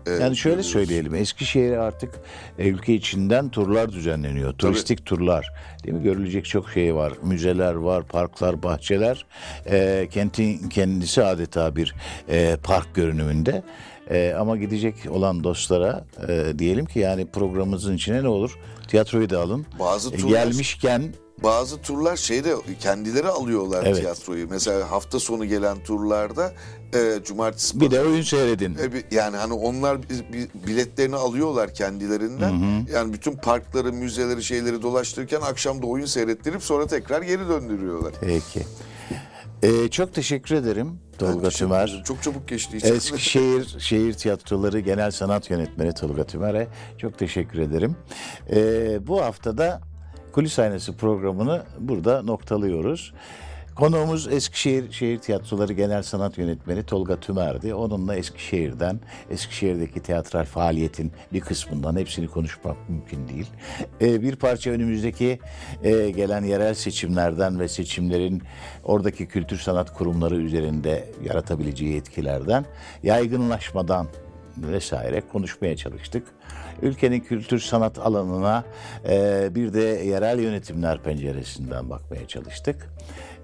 E, 0.06 0.10
Yani 0.10 0.36
şöyle 0.36 0.62
söyleyelim. 0.62 1.14
Eskişehir'e 1.14 1.78
artık 1.78 2.14
e, 2.58 2.68
ülke 2.68 2.94
içinden 2.94 3.48
turlar 3.48 3.92
düzenleniyor. 3.92 4.52
Turistik 4.52 5.06
turlar. 5.06 5.52
Değil 5.88 5.98
mi? 6.00 6.04
Görülecek 6.04 6.44
çok 6.44 6.70
şey 6.70 6.94
var. 6.94 7.12
Müzeler 7.22 7.74
var, 7.74 8.04
parklar, 8.06 8.62
bahçeler. 8.62 9.26
E, 9.70 10.08
kentin 10.10 10.68
kendisi 10.68 11.24
adeta 11.24 11.76
bir 11.76 11.94
e, 12.28 12.56
park 12.62 12.94
görünümünde. 12.94 13.62
E, 14.10 14.34
ama 14.38 14.56
gidecek 14.56 14.94
olan 15.10 15.44
dostlara 15.44 16.04
e, 16.28 16.58
diyelim 16.58 16.86
ki 16.86 16.98
yani 16.98 17.26
programımızın 17.26 17.94
içine 17.96 18.22
ne 18.22 18.28
olur? 18.28 18.58
Tiyatroyu 18.88 19.30
da 19.30 19.40
alın. 19.40 19.66
Bazı 19.78 20.14
E, 20.14 20.16
turlar- 20.16 20.28
gelmişken 20.30 21.02
Bazı 21.42 21.82
turlar 21.82 22.16
şeyde 22.16 22.54
kendileri 22.80 23.28
alıyorlar 23.28 23.84
Evet. 23.86 23.96
tiyatroyu. 24.00 24.46
Mesela 24.50 24.90
hafta 24.90 25.20
sonu 25.20 25.44
gelen 25.46 25.76
turlarda 25.84 26.52
e, 26.94 27.24
cumartesi 27.24 27.80
bir 27.80 27.90
de 27.90 28.00
oyun 28.00 28.22
seyredin. 28.22 28.74
E, 28.74 29.14
Yani 29.16 29.36
hani 29.36 29.52
onlar 29.52 30.02
bi- 30.02 30.08
bi- 30.32 30.66
biletlerini 30.66 31.16
alıyorlar 31.16 31.74
kendilerinden. 31.74 32.84
Yani 32.94 33.12
bütün 33.12 33.32
parkları, 33.36 33.92
müzeleri, 33.92 34.42
şeyleri 34.44 34.82
dolaştırırken 34.82 35.40
akşam 35.40 35.77
da 35.82 35.86
oyun 35.86 36.06
seyrettirip 36.06 36.62
sonra 36.62 36.86
tekrar 36.86 37.22
geri 37.22 37.48
döndürüyorlar. 37.48 38.14
Peki. 38.20 38.62
E, 39.62 39.88
çok 39.88 40.14
teşekkür 40.14 40.54
ederim 40.54 40.98
Tolga 41.18 41.48
Teşekkür 41.48 41.50
Tümer. 41.50 42.02
Çok 42.06 42.22
çabuk 42.22 42.48
geçti. 42.48 42.76
için. 42.76 42.94
Eskişehir 42.94 43.78
Şehir 43.78 44.12
Tiyatroları 44.12 44.80
Genel 44.80 45.10
Sanat 45.10 45.50
Yönetmeni 45.50 45.94
Tolga 45.94 46.24
Tümer'e 46.24 46.68
çok 46.98 47.18
teşekkür 47.18 47.58
ederim. 47.58 47.96
Ee, 48.50 49.06
bu 49.06 49.22
haftada 49.22 49.80
Kulis 50.32 50.58
Aynası 50.58 50.96
programını 50.96 51.62
burada 51.78 52.22
noktalıyoruz. 52.22 53.12
Konuğumuz 53.78 54.28
Eskişehir 54.28 54.92
Şehir 54.92 55.18
Tiyatroları 55.18 55.72
Genel 55.72 56.02
Sanat 56.02 56.38
Yönetmeni 56.38 56.82
Tolga 56.82 57.20
Tümer'di. 57.20 57.74
Onunla 57.74 58.16
Eskişehir'den, 58.16 59.00
Eskişehir'deki 59.30 60.00
tiyatral 60.00 60.44
faaliyetin 60.44 61.12
bir 61.32 61.40
kısmından 61.40 61.96
hepsini 61.96 62.28
konuşmak 62.28 62.88
mümkün 62.88 63.28
değil. 63.28 63.46
Ee, 64.00 64.22
bir 64.22 64.36
parça 64.36 64.70
önümüzdeki 64.70 65.38
e, 65.82 66.10
gelen 66.10 66.44
yerel 66.44 66.74
seçimlerden 66.74 67.60
ve 67.60 67.68
seçimlerin 67.68 68.42
oradaki 68.84 69.28
kültür 69.28 69.58
sanat 69.58 69.94
kurumları 69.94 70.36
üzerinde 70.36 71.04
yaratabileceği 71.24 71.96
etkilerden, 71.96 72.64
yaygınlaşmadan 73.02 74.06
vesaire 74.56 75.22
konuşmaya 75.32 75.76
çalıştık. 75.76 76.26
Ülkenin 76.82 77.20
kültür 77.20 77.58
sanat 77.58 77.98
alanına 77.98 78.64
e, 79.08 79.48
bir 79.54 79.72
de 79.72 79.80
yerel 79.80 80.38
yönetimler 80.38 81.02
penceresinden 81.02 81.90
bakmaya 81.90 82.28
çalıştık. 82.28 82.90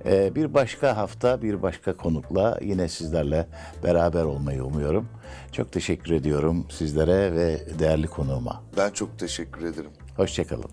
E, 0.06 0.34
bir 0.34 0.54
başka 0.54 0.96
hafta 0.96 1.42
bir 1.42 1.62
başka 1.62 1.96
konukla 1.96 2.58
yine 2.62 2.88
sizlerle 2.88 3.46
beraber 3.84 4.24
olmayı 4.24 4.64
umuyorum. 4.64 5.08
Çok 5.52 5.72
teşekkür 5.72 6.12
ediyorum 6.12 6.66
sizlere 6.70 7.34
ve 7.34 7.60
değerli 7.78 8.06
konuğuma. 8.06 8.62
Ben 8.76 8.90
çok 8.90 9.18
teşekkür 9.18 9.64
ederim. 9.64 9.90
Hoşçakalın. 10.16 10.70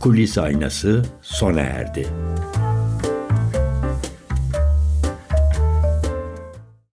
Kulis 0.00 0.38
Aynası 0.38 1.04
sona 1.22 1.60
erdi. 1.60 2.08